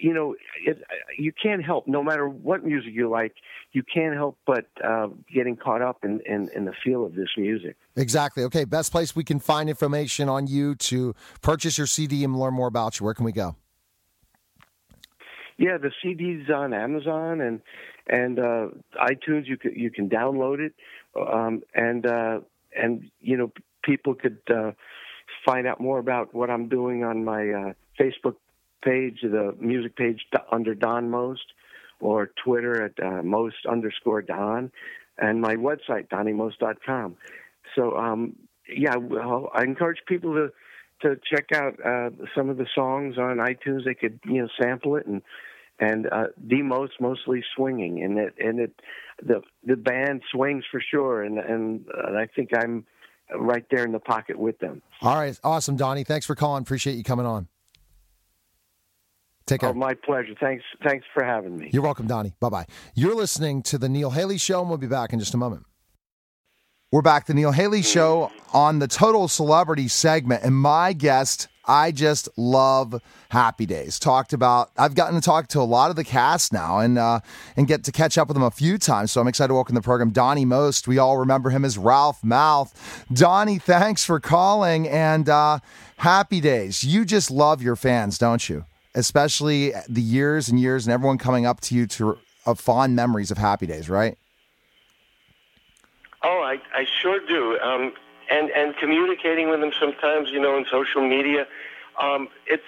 you 0.00 0.12
know, 0.12 0.34
it, 0.64 0.82
you 1.16 1.32
can't 1.32 1.64
help, 1.64 1.86
no 1.86 2.02
matter 2.02 2.28
what 2.28 2.64
music 2.64 2.90
you 2.92 3.08
like, 3.08 3.34
you 3.72 3.82
can't 3.82 4.14
help 4.14 4.36
but 4.46 4.66
uh, 4.84 5.08
getting 5.32 5.56
caught 5.56 5.80
up 5.82 6.04
in, 6.04 6.20
in, 6.26 6.48
in 6.54 6.64
the 6.64 6.72
feel 6.84 7.04
of 7.04 7.14
this 7.14 7.28
music. 7.36 7.76
Exactly. 7.96 8.42
Okay. 8.44 8.64
Best 8.64 8.92
place 8.92 9.14
we 9.14 9.24
can 9.24 9.38
find 9.38 9.68
information 9.68 10.28
on 10.28 10.46
you 10.46 10.74
to 10.74 11.14
purchase 11.40 11.78
your 11.78 11.86
CD 11.86 12.24
and 12.24 12.36
learn 12.36 12.54
more 12.54 12.66
about 12.66 12.98
you. 12.98 13.04
Where 13.04 13.14
can 13.14 13.24
we 13.24 13.32
go? 13.32 13.56
Yeah, 15.58 15.78
the 15.78 15.90
CD's 16.02 16.50
on 16.50 16.74
Amazon 16.74 17.40
and 17.40 17.60
and 18.06 18.38
uh, 18.38 18.68
iTunes. 19.00 19.46
You 19.46 19.56
can 19.56 19.74
you 19.74 19.90
can 19.90 20.08
download 20.08 20.58
it, 20.60 20.74
um, 21.16 21.62
and 21.74 22.06
uh, 22.06 22.40
and 22.76 23.10
you 23.20 23.36
know 23.36 23.52
people 23.82 24.14
could 24.14 24.38
uh, 24.50 24.72
find 25.46 25.66
out 25.66 25.80
more 25.80 25.98
about 25.98 26.34
what 26.34 26.50
I'm 26.50 26.68
doing 26.68 27.04
on 27.04 27.24
my 27.24 27.48
uh, 27.48 27.72
Facebook 27.98 28.36
page, 28.84 29.20
the 29.22 29.54
music 29.58 29.96
page 29.96 30.26
under 30.52 30.74
Don 30.74 31.10
Most, 31.10 31.52
or 32.00 32.30
Twitter 32.44 32.84
at 32.84 33.02
uh, 33.02 33.22
Most 33.22 33.66
underscore 33.68 34.22
Don, 34.22 34.70
and 35.18 35.40
my 35.40 35.54
website 35.54 36.08
DonnieMost.com. 36.08 37.16
So 37.74 37.96
um, 37.96 38.36
yeah, 38.68 38.96
well, 38.96 39.50
I 39.54 39.62
encourage 39.62 40.00
people 40.06 40.34
to 40.34 40.52
to 41.02 41.16
check 41.30 41.52
out 41.52 41.74
uh, 41.84 42.10
some 42.36 42.48
of 42.48 42.56
the 42.56 42.66
songs 42.74 43.18
on 43.18 43.36
iTunes. 43.36 43.84
They 43.84 43.94
could 43.94 44.20
you 44.24 44.42
know 44.42 44.48
sample 44.60 44.96
it 44.96 45.06
and 45.06 45.22
and 45.78 46.06
uh, 46.06 46.28
the 46.42 46.62
most 46.62 46.94
mostly 47.00 47.44
swinging 47.54 48.02
and 48.02 48.18
it 48.18 48.34
and 48.38 48.60
it 48.60 48.80
the 49.22 49.42
the 49.64 49.76
band 49.76 50.22
swings 50.30 50.64
for 50.70 50.80
sure 50.80 51.22
and 51.22 51.38
and, 51.38 51.84
uh, 51.96 52.16
I 52.16 52.26
think 52.34 52.50
I'm 52.56 52.86
right 53.34 53.64
there 53.70 53.84
in 53.84 53.92
the 53.92 53.98
pocket 53.98 54.38
with 54.38 54.58
them. 54.58 54.82
All 55.02 55.16
right. 55.16 55.38
Awesome, 55.42 55.76
Donnie. 55.76 56.04
Thanks 56.04 56.26
for 56.26 56.34
calling. 56.34 56.62
Appreciate 56.62 56.94
you 56.94 57.02
coming 57.02 57.26
on. 57.26 57.48
Take 59.46 59.60
care. 59.60 59.70
Oh, 59.70 59.74
my 59.74 59.94
pleasure. 59.94 60.34
Thanks 60.40 60.64
thanks 60.84 61.06
for 61.14 61.24
having 61.24 61.56
me. 61.56 61.70
You're 61.72 61.82
welcome, 61.82 62.06
Donnie. 62.06 62.34
Bye 62.40 62.48
bye. 62.48 62.66
You're 62.94 63.14
listening 63.14 63.62
to 63.64 63.78
the 63.78 63.88
Neil 63.88 64.10
Haley 64.10 64.38
Show, 64.38 64.60
and 64.60 64.68
we'll 64.68 64.78
be 64.78 64.88
back 64.88 65.12
in 65.12 65.20
just 65.20 65.34
a 65.34 65.36
moment. 65.36 65.64
We're 66.92 67.02
back. 67.02 67.26
The 67.26 67.34
Neil 67.34 67.50
Haley 67.50 67.82
Show 67.82 68.30
on 68.54 68.78
the 68.78 68.86
Total 68.86 69.26
Celebrity 69.26 69.88
segment, 69.88 70.44
and 70.44 70.54
my 70.54 70.92
guest, 70.92 71.48
I 71.64 71.90
just 71.90 72.28
love 72.36 73.02
Happy 73.28 73.66
Days. 73.66 73.98
Talked 73.98 74.32
about. 74.32 74.70
I've 74.78 74.94
gotten 74.94 75.16
to 75.16 75.20
talk 75.20 75.48
to 75.48 75.60
a 75.60 75.62
lot 75.62 75.90
of 75.90 75.96
the 75.96 76.04
cast 76.04 76.52
now, 76.52 76.78
and 76.78 76.96
uh, 76.96 77.18
and 77.56 77.66
get 77.66 77.82
to 77.84 77.92
catch 77.92 78.16
up 78.16 78.28
with 78.28 78.36
them 78.36 78.44
a 78.44 78.52
few 78.52 78.78
times. 78.78 79.10
So 79.10 79.20
I'm 79.20 79.26
excited 79.26 79.48
to 79.48 79.54
welcome 79.54 79.74
the 79.74 79.82
program 79.82 80.10
Donnie 80.10 80.44
Most. 80.44 80.86
We 80.86 80.96
all 80.96 81.16
remember 81.16 81.50
him 81.50 81.64
as 81.64 81.76
Ralph 81.76 82.22
Malph. 82.22 82.72
Donnie, 83.12 83.58
thanks 83.58 84.04
for 84.04 84.20
calling, 84.20 84.86
and 84.88 85.28
uh, 85.28 85.58
Happy 85.96 86.40
Days. 86.40 86.84
You 86.84 87.04
just 87.04 87.32
love 87.32 87.62
your 87.62 87.74
fans, 87.74 88.16
don't 88.16 88.48
you? 88.48 88.64
Especially 88.94 89.72
the 89.88 90.00
years 90.00 90.48
and 90.48 90.60
years, 90.60 90.86
and 90.86 90.94
everyone 90.94 91.18
coming 91.18 91.46
up 91.46 91.60
to 91.62 91.74
you 91.74 91.88
to 91.88 92.16
of 92.46 92.60
fond 92.60 92.94
memories 92.94 93.32
of 93.32 93.38
Happy 93.38 93.66
Days, 93.66 93.90
right? 93.90 94.16
Oh, 96.22 96.40
I, 96.42 96.58
I 96.74 96.86
sure 97.00 97.20
do. 97.26 97.58
Um, 97.60 97.92
and 98.30 98.50
and 98.50 98.76
communicating 98.76 99.48
with 99.50 99.60
them 99.60 99.72
sometimes, 99.78 100.30
you 100.30 100.40
know, 100.40 100.56
in 100.56 100.64
social 100.70 101.06
media, 101.06 101.46
um, 102.00 102.28
it's 102.46 102.64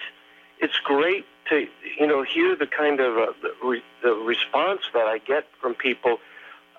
it's 0.59 0.77
great 0.83 1.25
to 1.49 1.67
you 1.99 2.07
know 2.07 2.23
hear 2.23 2.55
the 2.55 2.67
kind 2.67 2.99
of 2.99 3.17
uh, 3.17 3.33
the, 3.41 3.53
re, 3.67 3.81
the 4.03 4.13
response 4.13 4.81
that 4.93 5.05
I 5.07 5.17
get 5.17 5.45
from 5.61 5.75
people. 5.75 6.17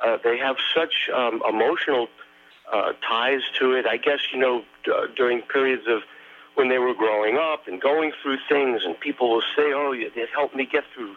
Uh, 0.04 0.16
they 0.24 0.38
have 0.38 0.56
such 0.74 1.10
um, 1.14 1.42
emotional 1.46 2.08
uh, 2.72 2.92
ties 3.06 3.42
to 3.58 3.72
it. 3.72 3.86
I 3.86 3.98
guess 3.98 4.20
you 4.32 4.38
know 4.38 4.62
d- 4.84 4.92
during 5.16 5.42
periods 5.42 5.86
of 5.86 6.02
when 6.54 6.68
they 6.68 6.78
were 6.78 6.94
growing 6.94 7.36
up 7.36 7.68
and 7.68 7.80
going 7.80 8.12
through 8.22 8.38
things, 8.48 8.82
and 8.84 8.98
people 8.98 9.30
will 9.30 9.42
say, 9.54 9.72
"Oh, 9.74 9.92
it 9.92 10.12
helped 10.34 10.56
me 10.56 10.64
get 10.64 10.84
through 10.94 11.16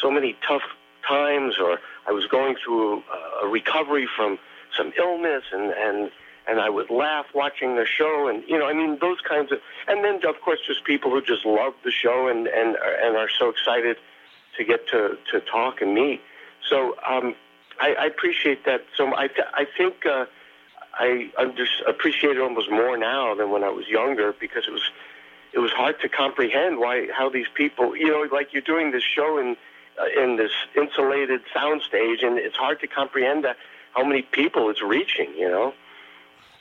so 0.00 0.10
many 0.10 0.36
tough 0.46 0.62
times," 1.06 1.54
or 1.60 1.78
"I 2.08 2.12
was 2.12 2.26
going 2.26 2.56
through 2.64 3.04
a, 3.42 3.46
a 3.46 3.48
recovery 3.48 4.08
from 4.16 4.38
some 4.76 4.92
illness 4.98 5.44
and 5.52 5.72
and 5.72 6.10
and 6.46 6.60
I 6.60 6.68
would 6.68 6.90
laugh 6.90 7.26
watching 7.34 7.76
the 7.76 7.86
show, 7.86 8.28
and 8.28 8.42
you 8.48 8.58
know, 8.58 8.66
I 8.66 8.72
mean, 8.72 8.98
those 9.00 9.18
kinds 9.20 9.52
of, 9.52 9.58
and 9.86 10.04
then 10.04 10.16
of 10.26 10.40
course, 10.40 10.58
just 10.66 10.84
people 10.84 11.10
who 11.10 11.22
just 11.22 11.44
love 11.44 11.74
the 11.84 11.92
show 11.92 12.28
and 12.28 12.46
and 12.46 12.76
and 12.76 13.16
are 13.16 13.28
so 13.38 13.48
excited 13.48 13.96
to 14.56 14.64
get 14.64 14.88
to 14.88 15.16
to 15.32 15.40
talk 15.40 15.80
and 15.80 15.94
meet. 15.94 16.20
So 16.68 16.96
um, 17.08 17.34
I, 17.80 17.94
I 17.94 18.06
appreciate 18.06 18.64
that. 18.64 18.84
So 18.96 19.14
I 19.14 19.28
I 19.54 19.66
think 19.76 20.06
uh, 20.06 20.26
I 20.94 21.30
under, 21.38 21.66
appreciate 21.86 22.36
it 22.36 22.40
almost 22.40 22.70
more 22.70 22.96
now 22.96 23.34
than 23.34 23.50
when 23.50 23.62
I 23.62 23.70
was 23.70 23.86
younger 23.86 24.34
because 24.38 24.64
it 24.66 24.72
was 24.72 24.90
it 25.52 25.58
was 25.58 25.72
hard 25.72 26.00
to 26.00 26.08
comprehend 26.08 26.78
why 26.78 27.08
how 27.12 27.28
these 27.28 27.48
people, 27.54 27.96
you 27.96 28.08
know, 28.08 28.26
like 28.34 28.52
you're 28.52 28.62
doing 28.62 28.90
this 28.90 29.04
show 29.04 29.38
in 29.38 29.56
uh, 30.00 30.22
in 30.22 30.36
this 30.36 30.52
insulated 30.76 31.42
soundstage, 31.54 32.24
and 32.24 32.38
it's 32.38 32.56
hard 32.56 32.80
to 32.80 32.86
comprehend 32.86 33.44
that 33.44 33.56
how 33.94 34.04
many 34.04 34.22
people 34.22 34.70
it's 34.70 34.82
reaching, 34.82 35.32
you 35.36 35.48
know. 35.48 35.74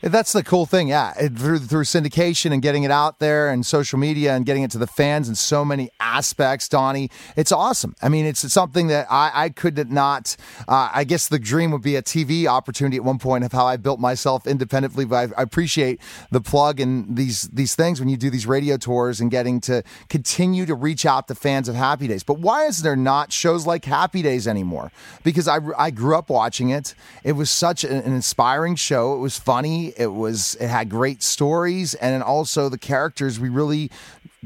That's 0.02 0.32
the 0.32 0.44
cool 0.44 0.66
thing, 0.66 0.88
yeah. 0.88 1.14
It, 1.20 1.38
through 1.38 1.60
through 1.60 1.84
syndication 1.84 2.54
and 2.54 2.62
getting 2.62 2.84
it 2.84 2.92
out 2.92 3.20
there 3.20 3.50
and 3.50 3.66
social 3.66 4.00
media 4.00 4.34
and 4.34 4.46
getting 4.46 4.64
it 4.64 4.72
to 4.72 4.78
the 4.78 4.88
fans 4.88 5.28
in 5.28 5.36
so 5.36 5.66
many 5.66 5.90
aspects, 6.00 6.70
Donnie, 6.70 7.10
it's 7.36 7.52
awesome. 7.52 7.96
I 8.02 8.08
mean, 8.08 8.26
it's 8.26 8.40
something 8.52 8.88
that 8.88 9.08
I, 9.10 9.32
I 9.34 9.50
could 9.50 9.92
not. 9.92 10.38
Uh, 10.68 10.90
I 10.94 11.04
guess 11.04 11.28
the 11.28 11.40
dream 11.40 11.72
would 11.72 11.82
be 11.82 11.98
a 11.98 12.02
TV 12.02 12.46
opportunity 12.46 12.96
at 12.96 13.04
one 13.04 13.20
point 13.20 13.44
of 13.44 13.52
how 13.52 13.66
I 13.66 13.76
built 13.76 14.00
myself 14.00 14.48
independently. 14.48 15.04
But 15.04 15.32
I, 15.32 15.42
I 15.42 15.44
appreciate 15.44 16.00
the 16.32 16.40
plug 16.40 16.80
and 16.80 17.18
these 17.18 17.50
these 17.50 17.76
things 17.76 18.00
when 18.00 18.08
you 18.08 18.16
do 18.16 18.30
these 18.30 18.48
radio 18.48 18.78
tours 18.78 19.20
and 19.20 19.30
getting 19.30 19.60
to 19.62 19.84
continue 20.08 20.66
to 20.66 20.76
reach 20.76 21.06
out 21.06 21.28
to 21.28 21.36
fans 21.36 21.68
of 21.68 21.76
Happy 21.76 22.08
Days. 22.08 22.24
But 22.24 22.40
why 22.40 22.66
is 22.68 22.84
there 22.84 22.96
not 22.96 23.34
shows 23.34 23.68
like 23.68 23.84
Happy 23.84 24.22
Days 24.22 24.48
anymore? 24.48 24.94
Because 25.24 25.50
I 25.50 25.60
I 25.78 25.92
grew 25.92 26.16
up 26.16 26.30
watching 26.30 26.70
it. 26.70 26.96
It 27.26 27.34
was 27.34 27.50
such 27.50 27.84
an, 27.84 27.92
an 27.92 28.14
inspiring 28.14 28.76
show. 28.76 29.14
It 29.14 29.20
was 29.20 29.38
funny. 29.38 29.89
It 29.98 30.14
was 30.14 30.56
it 30.56 30.68
had 30.68 30.90
great 30.90 31.24
stories 31.24 31.94
and 31.96 32.24
also 32.24 32.70
the 32.70 32.78
characters 32.78 33.40
we 33.40 33.50
really 33.50 33.92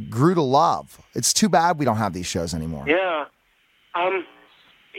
grew 0.09 0.33
to 0.33 0.41
love. 0.41 0.99
It's 1.13 1.33
too 1.33 1.49
bad 1.49 1.77
we 1.77 1.85
don't 1.85 1.97
have 1.97 2.13
these 2.13 2.25
shows 2.25 2.53
anymore. 2.53 2.85
Yeah. 2.87 3.25
Um, 3.95 4.25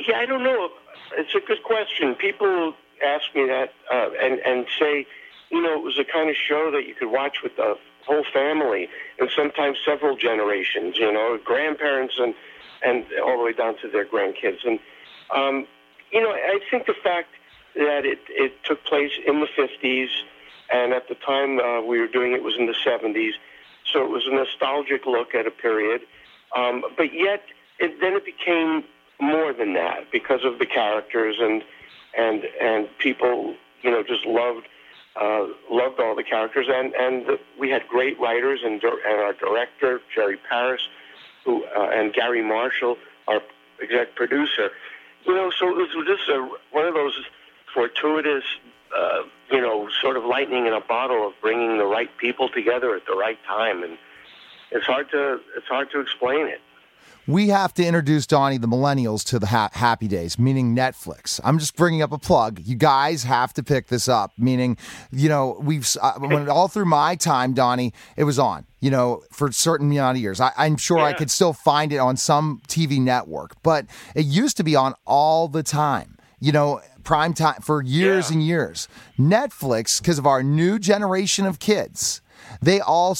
yeah, 0.08 0.18
I 0.18 0.26
don't 0.26 0.44
know. 0.44 0.70
It's 1.16 1.34
a 1.34 1.40
good 1.40 1.62
question. 1.62 2.14
People 2.14 2.74
ask 3.04 3.24
me 3.34 3.46
that 3.46 3.72
uh, 3.92 4.10
and 4.20 4.40
and 4.40 4.66
say, 4.78 5.06
you 5.50 5.62
know, 5.62 5.74
it 5.74 5.82
was 5.82 5.98
a 5.98 6.04
kind 6.04 6.30
of 6.30 6.36
show 6.36 6.70
that 6.70 6.86
you 6.86 6.94
could 6.94 7.10
watch 7.10 7.42
with 7.42 7.56
the 7.56 7.76
whole 8.06 8.24
family 8.32 8.88
and 9.18 9.30
sometimes 9.34 9.78
several 9.84 10.16
generations. 10.16 10.96
You 10.96 11.12
know, 11.12 11.38
grandparents 11.44 12.14
and 12.18 12.34
and 12.84 13.04
all 13.24 13.38
the 13.38 13.44
way 13.44 13.52
down 13.52 13.76
to 13.78 13.88
their 13.88 14.04
grandkids. 14.04 14.66
And 14.66 14.78
um, 15.34 15.66
you 16.12 16.20
know, 16.20 16.30
I 16.30 16.60
think 16.70 16.86
the 16.86 16.94
fact 16.94 17.30
that 17.74 18.04
it 18.04 18.20
it 18.28 18.52
took 18.64 18.84
place 18.84 19.12
in 19.26 19.40
the 19.40 19.48
fifties 19.56 20.10
and 20.72 20.92
at 20.92 21.08
the 21.08 21.14
time 21.14 21.58
uh, 21.58 21.80
we 21.82 21.98
were 21.98 22.08
doing 22.08 22.32
it 22.32 22.42
was 22.42 22.54
in 22.58 22.66
the 22.66 22.74
70s, 22.84 23.32
so 23.92 24.04
it 24.04 24.10
was 24.10 24.26
a 24.26 24.34
nostalgic 24.34 25.06
look 25.06 25.34
at 25.34 25.46
a 25.46 25.50
period. 25.50 26.02
Um, 26.56 26.84
but 26.96 27.12
yet, 27.12 27.42
it, 27.78 28.00
then 28.00 28.14
it 28.14 28.24
became 28.24 28.84
more 29.20 29.52
than 29.52 29.74
that 29.74 30.10
because 30.10 30.44
of 30.44 30.58
the 30.58 30.66
characters 30.66 31.36
and 31.40 31.62
and 32.16 32.44
and 32.60 32.88
people, 32.98 33.54
you 33.82 33.90
know, 33.90 34.02
just 34.02 34.24
loved 34.24 34.66
uh, 35.20 35.46
loved 35.70 36.00
all 36.00 36.14
the 36.14 36.22
characters, 36.22 36.66
and 36.68 36.94
and 36.94 37.26
the, 37.26 37.40
we 37.58 37.70
had 37.70 37.86
great 37.88 38.18
writers 38.18 38.60
and 38.64 38.82
and 38.82 39.20
our 39.20 39.32
director 39.32 40.00
Jerry 40.14 40.38
Paris, 40.48 40.82
who 41.44 41.64
uh, 41.76 41.90
and 41.92 42.12
Garry 42.12 42.42
Marshall, 42.42 42.96
our 43.28 43.40
exec 43.82 44.14
producer. 44.14 44.70
You 45.26 45.34
know, 45.34 45.50
so 45.50 45.68
it 45.68 45.76
was 45.76 46.06
just 46.06 46.28
a, 46.28 46.48
one 46.70 46.86
of 46.86 46.94
those 46.94 47.18
fortuitous 47.72 48.44
uh, 48.96 49.22
you 49.50 49.60
know, 49.60 49.88
sort 50.00 50.16
of 50.16 50.24
lightning 50.24 50.66
in 50.66 50.72
a 50.72 50.80
bottle 50.80 51.26
of 51.26 51.34
bringing 51.40 51.78
the 51.78 51.86
right 51.86 52.10
people 52.18 52.48
together 52.48 52.94
at 52.94 53.06
the 53.06 53.14
right 53.14 53.38
time, 53.46 53.82
and 53.82 53.98
it's 54.70 54.86
hard 54.86 55.10
to 55.10 55.40
it's 55.56 55.66
hard 55.66 55.90
to 55.92 56.00
explain 56.00 56.46
it. 56.46 56.60
We 57.26 57.48
have 57.48 57.72
to 57.74 57.84
introduce 57.84 58.26
Donnie 58.26 58.58
the 58.58 58.68
millennials 58.68 59.24
to 59.28 59.38
the 59.38 59.46
ha- 59.46 59.70
Happy 59.72 60.08
Days, 60.08 60.38
meaning 60.38 60.76
Netflix. 60.76 61.40
I'm 61.42 61.58
just 61.58 61.74
bringing 61.74 62.02
up 62.02 62.12
a 62.12 62.18
plug. 62.18 62.60
You 62.62 62.76
guys 62.76 63.22
have 63.22 63.54
to 63.54 63.62
pick 63.62 63.86
this 63.86 64.08
up. 64.08 64.32
Meaning, 64.36 64.76
you 65.10 65.30
know, 65.30 65.58
we've 65.62 65.88
uh, 66.02 66.18
when 66.18 66.50
all 66.50 66.68
through 66.68 66.84
my 66.84 67.16
time, 67.16 67.54
Donnie, 67.54 67.94
it 68.18 68.24
was 68.24 68.38
on. 68.38 68.66
You 68.80 68.90
know, 68.90 69.22
for 69.32 69.50
certain 69.50 69.90
amount 69.90 70.18
of 70.18 70.22
years, 70.22 70.38
I, 70.38 70.52
am 70.58 70.76
sure 70.76 70.98
yeah. 70.98 71.04
I 71.04 71.12
could 71.14 71.30
still 71.30 71.54
find 71.54 71.90
it 71.94 71.96
on 71.96 72.18
some 72.18 72.60
TV 72.68 73.00
network, 73.00 73.54
but 73.62 73.86
it 74.14 74.26
used 74.26 74.58
to 74.58 74.62
be 74.62 74.76
on 74.76 74.94
all 75.06 75.48
the 75.48 75.62
time. 75.62 76.18
You 76.40 76.52
know, 76.52 76.80
prime 77.04 77.34
time 77.34 77.60
for 77.60 77.82
years 77.82 78.30
yeah. 78.30 78.34
and 78.34 78.46
years. 78.46 78.88
Netflix, 79.18 80.00
because 80.00 80.18
of 80.18 80.26
our 80.26 80.42
new 80.42 80.78
generation 80.78 81.46
of 81.46 81.58
kids, 81.58 82.20
they 82.60 82.80
all 82.80 83.16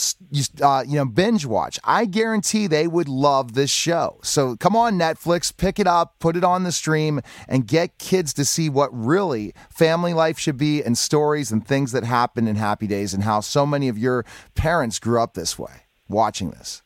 uh, 0.63 0.85
you 0.87 0.97
know 0.97 1.05
binge 1.05 1.47
watch. 1.47 1.79
I 1.85 2.05
guarantee 2.05 2.67
they 2.67 2.87
would 2.87 3.09
love 3.09 3.55
this 3.55 3.71
show. 3.71 4.19
So 4.23 4.57
come 4.57 4.77
on 4.77 4.99
Netflix, 4.99 5.55
pick 5.57 5.79
it 5.79 5.87
up, 5.87 6.19
put 6.19 6.37
it 6.37 6.45
on 6.45 6.65
the 6.65 6.73
stream, 6.73 7.21
and 7.49 7.67
get 7.67 7.99
kids 7.99 8.33
to 8.35 8.45
see 8.45 8.69
what 8.69 8.91
really 8.93 9.55
family 9.71 10.15
life 10.15 10.39
should 10.39 10.57
be 10.57 10.83
and 10.83 10.97
stories 10.97 11.53
and 11.53 11.67
things 11.67 11.93
that 11.93 12.05
happen 12.05 12.49
in 12.49 12.57
Happy 12.57 12.87
Days 12.87 13.15
and 13.15 13.23
how 13.23 13.41
so 13.41 13.67
many 13.67 13.89
of 13.89 13.99
your 13.99 14.25
parents 14.55 14.99
grew 14.99 15.21
up 15.21 15.35
this 15.35 15.59
way 15.59 15.83
watching 16.09 16.51
this. 16.51 16.83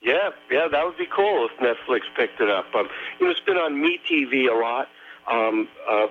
Yeah, 0.00 0.30
yeah, 0.50 0.68
that 0.70 0.84
would 0.84 0.96
be 0.96 1.08
cool 1.14 1.48
if 1.50 1.58
Netflix 1.58 2.02
picked 2.16 2.40
it 2.40 2.48
up. 2.48 2.66
Um, 2.74 2.88
you 3.18 3.26
know, 3.26 3.32
it's 3.32 3.40
been 3.40 3.56
on 3.56 3.74
MeTV 3.74 4.48
a 4.48 4.54
lot 4.54 4.88
um, 5.30 5.68
uh, 5.88 6.06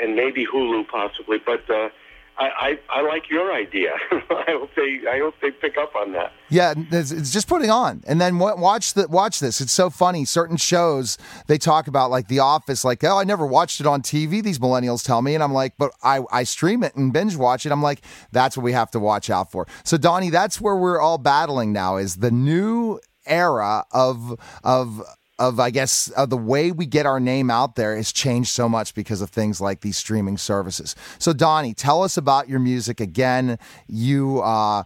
and 0.00 0.16
maybe 0.16 0.44
Hulu 0.46 0.88
possibly. 0.88 1.38
But 1.44 1.68
uh, 1.70 1.88
I, 2.36 2.78
I, 2.90 2.98
I 2.98 3.00
like 3.02 3.30
your 3.30 3.52
idea. 3.52 3.94
I 4.12 4.44
hope 4.48 4.70
they 4.76 5.00
I 5.08 5.18
hope 5.18 5.34
they 5.40 5.50
pick 5.50 5.76
up 5.76 5.94
on 5.96 6.12
that. 6.12 6.32
Yeah, 6.48 6.74
it's, 6.76 7.10
it's 7.10 7.32
just 7.32 7.48
putting 7.48 7.70
on, 7.70 8.02
and 8.06 8.20
then 8.20 8.38
watch 8.38 8.94
the 8.94 9.08
watch 9.08 9.40
this. 9.40 9.60
It's 9.60 9.72
so 9.72 9.90
funny. 9.90 10.24
Certain 10.24 10.56
shows 10.56 11.18
they 11.46 11.58
talk 11.58 11.88
about 11.88 12.10
like 12.10 12.28
The 12.28 12.38
Office, 12.38 12.84
like 12.84 13.02
oh 13.04 13.18
I 13.18 13.24
never 13.24 13.46
watched 13.46 13.80
it 13.80 13.86
on 13.86 14.02
TV. 14.02 14.42
These 14.42 14.58
millennials 14.58 15.04
tell 15.04 15.22
me, 15.22 15.34
and 15.34 15.42
I'm 15.42 15.52
like, 15.52 15.74
but 15.78 15.92
I 16.02 16.20
I 16.30 16.44
stream 16.44 16.82
it 16.82 16.94
and 16.94 17.12
binge 17.12 17.36
watch 17.36 17.66
it. 17.66 17.72
I'm 17.72 17.82
like, 17.82 18.02
that's 18.32 18.56
what 18.56 18.64
we 18.64 18.72
have 18.72 18.90
to 18.92 19.00
watch 19.00 19.30
out 19.30 19.50
for. 19.50 19.66
So 19.84 19.96
Donnie, 19.96 20.30
that's 20.30 20.60
where 20.60 20.76
we're 20.76 21.00
all 21.00 21.18
battling 21.18 21.72
now. 21.72 21.96
Is 21.96 22.16
the 22.16 22.30
new 22.30 23.00
era 23.28 23.84
of 23.92 24.38
of 24.64 25.02
of 25.38 25.60
I 25.60 25.70
guess 25.70 26.08
of 26.10 26.30
the 26.30 26.36
way 26.36 26.72
we 26.72 26.86
get 26.86 27.06
our 27.06 27.20
name 27.20 27.50
out 27.50 27.76
there 27.76 27.96
has 27.96 28.12
changed 28.12 28.50
so 28.50 28.68
much 28.68 28.94
because 28.94 29.20
of 29.20 29.30
things 29.30 29.60
like 29.60 29.80
these 29.80 29.96
streaming 29.96 30.36
services. 30.36 30.96
So 31.18 31.32
Donnie, 31.32 31.74
tell 31.74 32.02
us 32.02 32.16
about 32.16 32.48
your 32.48 32.58
music 32.58 33.00
again. 33.00 33.58
You 33.86 34.40
uh, 34.40 34.84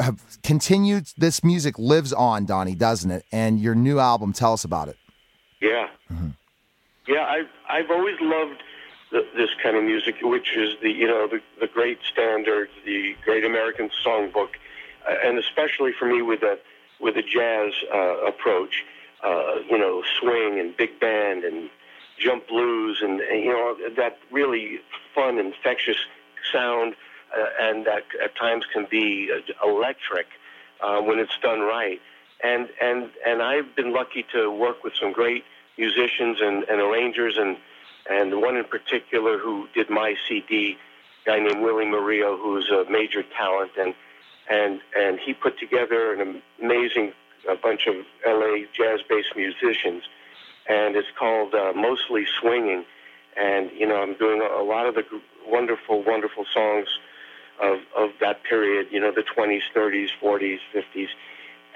have 0.00 0.38
continued. 0.42 1.08
This 1.16 1.42
music 1.42 1.78
lives 1.78 2.12
on, 2.12 2.46
Donnie, 2.46 2.74
doesn't 2.74 3.10
it? 3.10 3.24
And 3.32 3.58
your 3.60 3.74
new 3.74 3.98
album, 3.98 4.32
tell 4.32 4.52
us 4.52 4.64
about 4.64 4.88
it. 4.88 4.96
Yeah, 5.60 5.88
mm-hmm. 6.12 6.30
yeah. 7.08 7.24
I've 7.24 7.48
I've 7.68 7.90
always 7.90 8.16
loved 8.20 8.62
the, 9.10 9.26
this 9.36 9.50
kind 9.62 9.76
of 9.76 9.82
music, 9.82 10.16
which 10.22 10.56
is 10.56 10.76
the 10.80 10.90
you 10.90 11.08
know 11.08 11.26
the 11.26 11.40
the 11.60 11.66
great 11.66 11.98
standards, 12.10 12.70
the 12.84 13.16
great 13.24 13.44
American 13.44 13.90
songbook, 14.04 14.50
uh, 15.08 15.14
and 15.24 15.38
especially 15.38 15.92
for 15.98 16.06
me 16.06 16.22
with 16.22 16.42
a 16.42 16.58
with 17.00 17.16
a 17.16 17.22
jazz 17.22 17.72
uh, 17.92 18.26
approach 18.26 18.84
uh, 19.22 19.56
you 19.68 19.78
know, 19.78 20.02
swing 20.20 20.60
and 20.60 20.76
big 20.76 21.00
band 21.00 21.44
and 21.44 21.70
jump 22.18 22.48
blues 22.48 22.98
and, 23.02 23.20
and 23.20 23.42
you 23.44 23.52
know 23.52 23.76
that 23.96 24.18
really 24.30 24.80
fun, 25.14 25.38
infectious 25.38 25.96
sound, 26.52 26.94
uh, 27.36 27.46
and 27.60 27.86
that 27.86 28.04
at 28.22 28.36
times 28.36 28.64
can 28.72 28.86
be 28.90 29.30
uh, 29.32 29.68
electric 29.68 30.26
uh, 30.80 31.00
when 31.00 31.18
it's 31.18 31.36
done 31.42 31.60
right. 31.60 32.00
And 32.42 32.68
and 32.80 33.10
and 33.26 33.42
I've 33.42 33.74
been 33.74 33.92
lucky 33.92 34.24
to 34.32 34.50
work 34.50 34.84
with 34.84 34.94
some 34.94 35.12
great 35.12 35.44
musicians 35.76 36.40
and, 36.40 36.64
and 36.64 36.80
arrangers, 36.80 37.36
and 37.36 37.56
and 38.08 38.40
one 38.40 38.56
in 38.56 38.64
particular 38.64 39.38
who 39.38 39.68
did 39.74 39.90
my 39.90 40.14
CD, 40.28 40.78
a 41.26 41.28
guy 41.28 41.38
named 41.40 41.60
Willie 41.60 41.86
Murillo, 41.86 42.36
who's 42.36 42.70
a 42.70 42.88
major 42.88 43.24
talent, 43.36 43.72
and 43.76 43.94
and 44.50 44.80
and 44.96 45.18
he 45.18 45.34
put 45.34 45.58
together 45.58 46.12
an 46.14 46.42
amazing 46.60 47.12
a 47.48 47.56
bunch 47.56 47.86
of 47.86 47.94
LA 48.26 48.66
jazz-based 48.76 49.34
musicians, 49.36 50.02
and 50.68 50.96
it's 50.96 51.08
called 51.18 51.54
uh, 51.54 51.72
Mostly 51.74 52.26
Swinging. 52.40 52.84
And 53.36 53.70
you 53.72 53.86
know, 53.86 53.96
I'm 53.96 54.14
doing 54.14 54.40
a, 54.42 54.62
lot 54.62 54.86
of 54.86 54.94
the 54.94 55.04
wonderful, 55.46 56.02
wonderful 56.02 56.44
songs 56.52 56.88
of 57.60 57.80
of 57.96 58.10
that 58.20 58.42
period. 58.44 58.88
You 58.90 59.00
know, 59.00 59.12
the 59.12 59.22
20s, 59.22 59.62
30s, 59.74 60.08
40s, 60.20 60.58
50s, 60.74 61.08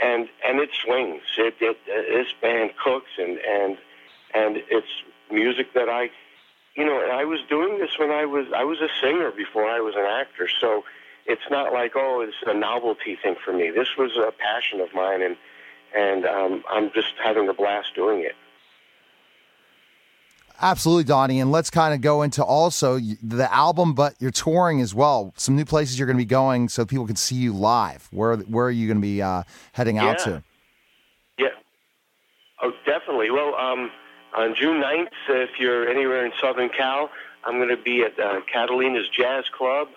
and 0.02 0.28
and 0.46 0.58
it 0.58 0.70
swings. 0.84 1.22
It, 1.38 1.54
it 1.60 1.78
this 1.86 2.32
band 2.40 2.72
cooks, 2.82 3.10
and 3.18 3.38
and 3.38 3.78
and 4.34 4.62
it's 4.68 4.88
music 5.30 5.72
that 5.74 5.88
I, 5.88 6.10
you 6.74 6.84
know, 6.84 6.98
I 6.98 7.24
was 7.24 7.40
doing 7.48 7.78
this 7.78 7.98
when 7.98 8.10
I 8.10 8.24
was 8.24 8.46
I 8.54 8.64
was 8.64 8.80
a 8.80 8.88
singer 9.00 9.30
before 9.30 9.68
I 9.68 9.80
was 9.80 9.94
an 9.94 10.04
actor. 10.04 10.48
So 10.60 10.84
it's 11.26 11.42
not 11.50 11.72
like 11.72 11.92
oh, 11.96 12.20
it's 12.20 12.36
a 12.46 12.54
novelty 12.54 13.16
thing 13.22 13.36
for 13.44 13.52
me. 13.52 13.70
This 13.70 13.96
was 13.96 14.16
a 14.16 14.32
passion 14.32 14.80
of 14.80 14.92
mine, 14.94 15.22
and 15.22 15.36
and 15.94 16.24
um, 16.24 16.64
I'm 16.70 16.90
just 16.94 17.14
having 17.22 17.48
a 17.48 17.54
blast 17.54 17.94
doing 17.94 18.20
it. 18.20 18.34
Absolutely, 20.60 21.04
Donnie. 21.04 21.40
And 21.40 21.50
let's 21.50 21.70
kind 21.70 21.92
of 21.92 22.00
go 22.00 22.22
into 22.22 22.42
also 22.44 22.98
the 22.98 23.52
album, 23.52 23.94
but 23.94 24.14
you're 24.20 24.30
touring 24.30 24.80
as 24.80 24.94
well. 24.94 25.34
Some 25.36 25.56
new 25.56 25.64
places 25.64 25.98
you're 25.98 26.06
going 26.06 26.16
to 26.16 26.22
be 26.22 26.24
going 26.24 26.68
so 26.68 26.86
people 26.86 27.06
can 27.06 27.16
see 27.16 27.34
you 27.34 27.52
live. 27.52 28.08
Where 28.12 28.36
where 28.36 28.66
are 28.66 28.70
you 28.70 28.86
going 28.86 28.98
to 28.98 29.02
be 29.02 29.20
uh, 29.20 29.42
heading 29.72 29.98
out 29.98 30.20
to? 30.20 30.42
Yeah. 31.36 31.48
Oh, 32.62 32.72
definitely. 32.86 33.30
Well, 33.30 33.56
um, 33.56 33.90
on 34.36 34.54
June 34.54 34.80
9th, 34.80 35.08
if 35.28 35.50
you're 35.58 35.88
anywhere 35.88 36.24
in 36.24 36.32
Southern 36.40 36.68
Cal, 36.68 37.10
I'm 37.44 37.56
going 37.56 37.68
to 37.68 37.82
be 37.82 38.02
at 38.02 38.18
uh, 38.18 38.40
Catalina's 38.50 39.08
Jazz 39.08 39.44
Club. 39.56 39.88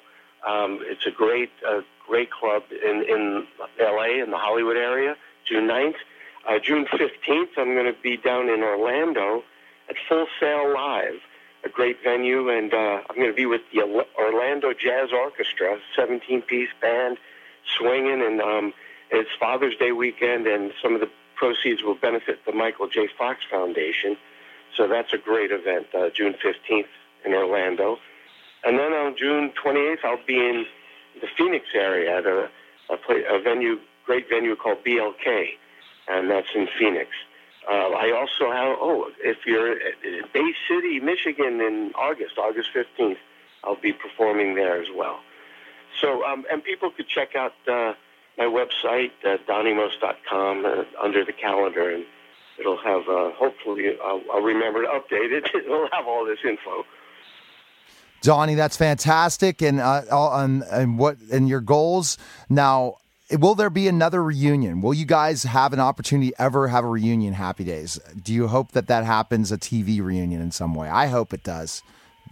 Um, 0.46 0.80
it's 0.84 1.06
a 1.06 1.12
great, 1.12 1.52
uh, 1.68 1.82
great 2.08 2.32
club 2.32 2.64
in, 2.72 3.04
in 3.08 3.48
L.A. 3.80 4.22
in 4.24 4.32
the 4.32 4.38
Hollywood 4.38 4.78
area. 4.78 5.16
June 5.48 5.68
9th. 5.68 5.96
Uh, 6.48 6.60
June 6.60 6.86
15th, 6.86 7.58
I'm 7.58 7.74
going 7.74 7.91
to 7.91 8.00
be 8.04 8.18
down 8.18 8.50
in 8.50 8.62
Orlando 8.62 9.43
at 9.89 9.96
Full 10.08 10.28
Sail 10.39 10.72
Live, 10.72 11.20
a 11.64 11.70
great 11.70 11.98
venue, 12.04 12.50
and 12.50 12.72
uh, 12.72 13.02
I'm 13.10 13.16
going 13.16 13.32
to 13.32 13.36
be 13.36 13.48
with 13.48 13.62
the 13.74 13.82
Orlando 14.16 14.72
Jazz 14.72 15.10
Orchestra, 15.12 15.80
17-piece 15.98 16.70
band, 16.80 17.18
swinging, 17.78 18.22
and 18.22 18.41
um, 18.41 18.74
it's 19.10 19.30
Father's 19.39 19.76
Day 19.78 19.91
weekend, 19.91 20.46
and 20.46 20.72
some 20.84 20.93
of 20.93 21.02
the 21.02 21.10
proceeds 21.36 21.82
will 21.82 21.96
benefit 21.96 22.46
the 22.46 22.52
Michael 22.52 22.88
J. 22.88 23.10
Fox 23.18 23.39
Foundation. 23.50 24.16
So 24.78 24.88
that's 24.88 25.14
a 25.14 25.18
great 25.18 25.52
event, 25.52 25.88
uh, 25.96 26.10
June 26.10 26.34
15th 26.34 26.86
in 27.26 27.34
Orlando. 27.34 27.98
And 28.66 28.80
then 28.80 28.93
on 28.93 29.16
June 29.18 29.51
28th, 29.63 30.03
I'll 30.03 30.26
be 30.26 30.38
in 30.38 30.66
the 31.22 31.28
Phoenix 31.38 31.66
area 31.76 32.18
at 32.18 32.26
a, 32.26 32.49
a, 32.89 32.97
play, 32.97 33.24
a 33.30 33.39
venue, 33.39 33.80
great 34.05 34.28
venue 34.28 34.55
called 34.55 34.84
BLK, 34.84 35.49
and 36.07 36.30
that's 36.30 36.47
in 36.55 36.68
Phoenix. 36.78 37.09
Uh, 37.70 37.89
I 37.91 38.11
also 38.11 38.51
have, 38.51 38.78
oh, 38.80 39.11
if 39.20 39.38
you're 39.45 39.72
at 39.72 40.34
Bay 40.34 40.53
City, 40.68 40.99
Michigan 40.99 41.61
in 41.61 41.91
August, 41.95 42.38
August 42.38 42.70
15th, 42.76 43.18
I'll 43.63 43.80
be 43.80 43.93
performing 43.93 44.55
there 44.55 44.82
as 44.82 44.88
well. 44.95 45.20
So, 46.01 46.24
um, 46.26 46.45
and 46.51 46.63
people 46.63 46.91
could 46.91 47.07
check 47.07 47.36
out 47.36 47.53
uh, 47.68 47.93
my 48.38 48.45
website, 48.45 49.11
uh, 49.24 49.38
donniemost.com, 49.47 50.66
uh, 50.66 50.84
under 51.01 51.24
the 51.24 51.34
calendar, 51.34 51.89
and 51.89 52.05
it'll 52.59 52.78
have, 52.78 53.07
uh, 53.07 53.32
hopefully, 53.32 53.97
I'll, 54.03 54.22
I'll 54.32 54.41
remember 54.41 54.82
to 54.84 54.88
update 54.88 55.32
it. 55.32 55.49
It'll 55.55 55.89
have 55.91 56.07
all 56.07 56.26
this 56.26 56.39
info. 56.47 56.86
Donnie, 58.26 58.56
that's 58.56 58.76
fantastic. 58.78 59.62
And 59.62 59.80
uh, 59.80 60.02
all- 60.12 60.40
and, 60.40 60.98
what 61.00 61.18
and 61.32 61.48
your 61.48 61.62
goals 61.62 62.18
now? 62.50 62.98
Will 63.32 63.56
there 63.56 63.72
be 63.72 63.88
another 63.88 64.24
reunion? 64.24 64.82
Will 64.82 64.94
you 64.94 65.06
guys 65.06 65.44
have 65.44 65.74
an 65.74 65.80
opportunity 65.80 66.32
ever 66.38 66.68
have 66.68 66.84
a 66.84 66.88
reunion? 66.88 67.34
Happy 67.34 67.64
Days. 67.64 68.00
Do 68.22 68.32
you 68.32 68.48
hope 68.48 68.74
that 68.74 68.86
that 68.88 69.04
happens 69.04 69.52
a 69.52 69.58
TV 69.58 70.00
reunion 70.00 70.42
in 70.42 70.52
some 70.52 70.76
way? 70.76 70.88
I 70.90 71.08
hope 71.08 71.34
it 71.34 71.44
does 71.44 71.82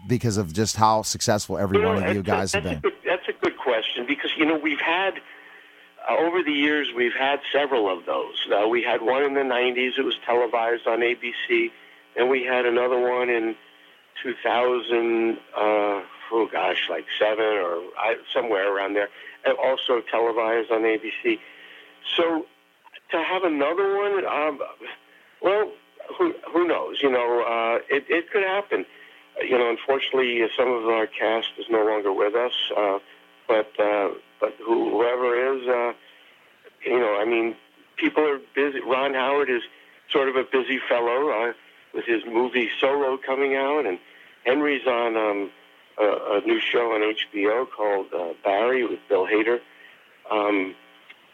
because 0.07 0.37
of 0.37 0.53
just 0.53 0.75
how 0.75 1.01
successful 1.01 1.57
every 1.57 1.83
one 1.83 1.97
of 2.03 2.15
you 2.15 2.21
that's 2.21 2.27
a- 2.27 2.31
guys 2.31 2.53
have 2.53 2.63
been. 2.63 2.77
A 2.77 2.81
good, 2.81 2.93
that's 3.05 3.27
a 3.27 3.33
good 3.43 3.57
question 3.57 4.05
because 4.07 4.29
you 4.37 4.45
know 4.45 4.55
we've 4.57 4.79
had 4.79 5.15
uh, 6.07 6.15
over 6.17 6.43
the 6.43 6.51
years 6.51 6.89
we've 6.95 7.15
had 7.17 7.39
several 7.51 7.89
of 7.91 8.05
those. 8.05 8.35
Uh, 8.53 8.67
we 8.67 8.83
had 8.83 9.01
one 9.01 9.23
in 9.23 9.33
the 9.33 9.41
'90s; 9.41 9.97
it 9.97 10.03
was 10.03 10.15
televised 10.25 10.85
on 10.85 10.99
ABC, 10.99 11.71
and 12.15 12.29
we 12.29 12.43
had 12.43 12.67
another 12.67 12.99
one 12.99 13.29
in 13.29 13.55
2000. 14.21 15.37
Uh, 15.55 16.01
oh 16.31 16.49
gosh, 16.51 16.89
like 16.89 17.05
seven 17.19 17.45
or 17.45 17.81
I, 17.97 18.15
somewhere 18.33 18.75
around 18.75 18.93
there, 18.93 19.09
and 19.45 19.57
also 19.57 20.01
televised 20.01 20.71
on 20.71 20.81
ABC. 20.81 21.39
So 22.15 22.45
to 23.11 23.23
have 23.23 23.43
another 23.43 23.97
one, 23.97 24.25
um, 24.25 24.59
well, 25.41 25.71
who 26.17 26.33
who 26.51 26.67
knows? 26.67 27.01
You 27.01 27.11
know, 27.11 27.43
uh, 27.43 27.79
it 27.89 28.05
it 28.09 28.31
could 28.31 28.43
happen. 28.43 28.85
You 29.41 29.57
know, 29.57 29.69
unfortunately, 29.69 30.45
some 30.55 30.71
of 30.71 30.85
our 30.85 31.07
cast 31.07 31.49
is 31.57 31.65
no 31.69 31.85
longer 31.85 32.13
with 32.13 32.35
us. 32.35 32.53
Uh, 32.75 32.99
but 33.47 33.71
uh, 33.79 34.09
but 34.39 34.53
whoever 34.63 35.55
is, 35.55 35.67
uh, 35.67 35.93
you 36.85 36.99
know, 36.99 37.17
I 37.19 37.25
mean, 37.25 37.55
people 37.95 38.27
are 38.27 38.39
busy. 38.55 38.79
Ron 38.81 39.13
Howard 39.13 39.49
is 39.49 39.63
sort 40.11 40.29
of 40.29 40.35
a 40.35 40.43
busy 40.43 40.79
fellow 40.87 41.29
uh, 41.29 41.53
with 41.93 42.05
his 42.05 42.23
movie 42.25 42.69
Solo 42.79 43.17
coming 43.17 43.55
out, 43.55 43.85
and 43.85 43.99
Henry's 44.45 44.85
on 44.87 45.15
um, 45.15 45.51
a, 45.99 46.03
a 46.03 46.41
new 46.45 46.59
show 46.59 46.91
on 46.93 47.01
HBO 47.01 47.65
called 47.69 48.07
uh, 48.13 48.33
Barry 48.43 48.85
with 48.85 48.99
Bill 49.07 49.25
Hader, 49.25 49.59
um, 50.31 50.75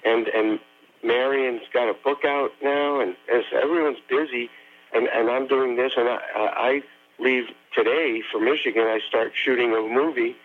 and 0.03 0.27
and 0.27 0.59
Marion's 1.03 1.61
got 1.73 1.89
a 1.89 1.93
book 1.93 2.25
out 2.25 2.51
now, 2.61 2.99
and 2.99 3.15
as 3.33 3.43
everyone's 3.53 3.99
busy, 4.09 4.49
and 4.93 5.07
and 5.07 5.29
I'm 5.29 5.47
doing 5.47 5.75
this, 5.75 5.93
and 5.95 6.09
I, 6.09 6.19
I 6.35 6.81
leave 7.19 7.45
today 7.73 8.21
for 8.31 8.39
Michigan. 8.39 8.83
I 8.83 8.99
start 9.07 9.31
shooting 9.33 9.73
a 9.73 9.81
movie 9.81 10.35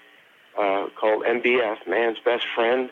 uh, 0.58 0.86
called 0.98 1.24
MBF, 1.24 1.86
Man's 1.88 2.18
Best 2.24 2.46
Friend. 2.54 2.90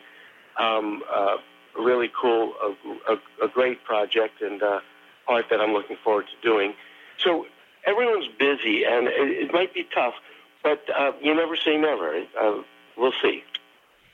Um, 0.57 1.01
uh, 1.11 1.37
really 1.79 2.11
cool, 2.19 2.53
a, 2.61 3.13
a, 3.13 3.45
a 3.45 3.47
great 3.47 3.83
project, 3.83 4.41
and 4.41 4.61
uh, 4.61 4.81
that 5.27 5.59
I'm 5.59 5.73
looking 5.73 5.97
forward 6.03 6.25
to 6.27 6.47
doing. 6.47 6.73
So 7.19 7.45
everyone's 7.85 8.27
busy, 8.39 8.83
and 8.85 9.07
it, 9.07 9.45
it 9.45 9.53
might 9.53 9.73
be 9.73 9.87
tough, 9.93 10.13
but 10.61 10.83
uh, 10.95 11.11
you 11.21 11.33
never 11.35 11.55
say 11.55 11.77
never. 11.77 12.23
Uh, 12.39 12.61
we'll 12.97 13.13
see. 13.21 13.43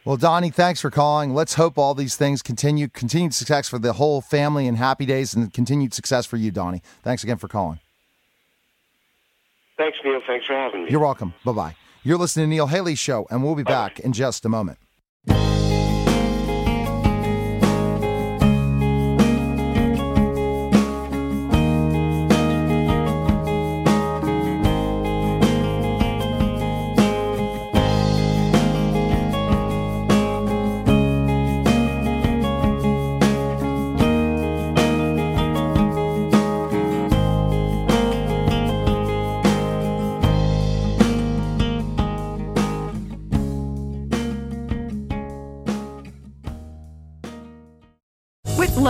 Well, 0.05 0.17
Donnie, 0.17 0.49
thanks 0.49 0.79
for 0.81 0.89
calling. 0.89 1.33
Let's 1.33 1.55
hope 1.55 1.77
all 1.77 1.93
these 1.93 2.15
things 2.15 2.41
continue. 2.41 2.87
Continued 2.87 3.33
success 3.33 3.67
for 3.67 3.79
the 3.79 3.93
whole 3.93 4.21
family 4.21 4.67
and 4.67 4.77
happy 4.77 5.05
days, 5.05 5.33
and 5.33 5.53
continued 5.53 5.93
success 5.93 6.25
for 6.25 6.37
you, 6.37 6.51
Donnie. 6.51 6.81
Thanks 7.03 7.23
again 7.23 7.37
for 7.37 7.47
calling. 7.47 7.79
Thanks, 9.77 9.97
Neil. 10.03 10.21
Thanks 10.25 10.45
for 10.45 10.53
having 10.53 10.85
me. 10.85 10.91
You're 10.91 10.99
welcome. 10.99 11.33
Bye 11.45 11.51
bye. 11.51 11.75
You're 12.03 12.17
listening 12.17 12.45
to 12.45 12.49
Neil 12.49 12.67
Haley 12.67 12.95
Show, 12.95 13.27
and 13.29 13.43
we'll 13.43 13.55
be 13.55 13.63
back 13.63 13.99
in 13.99 14.13
just 14.13 14.45
a 14.45 14.49
moment. 14.49 14.77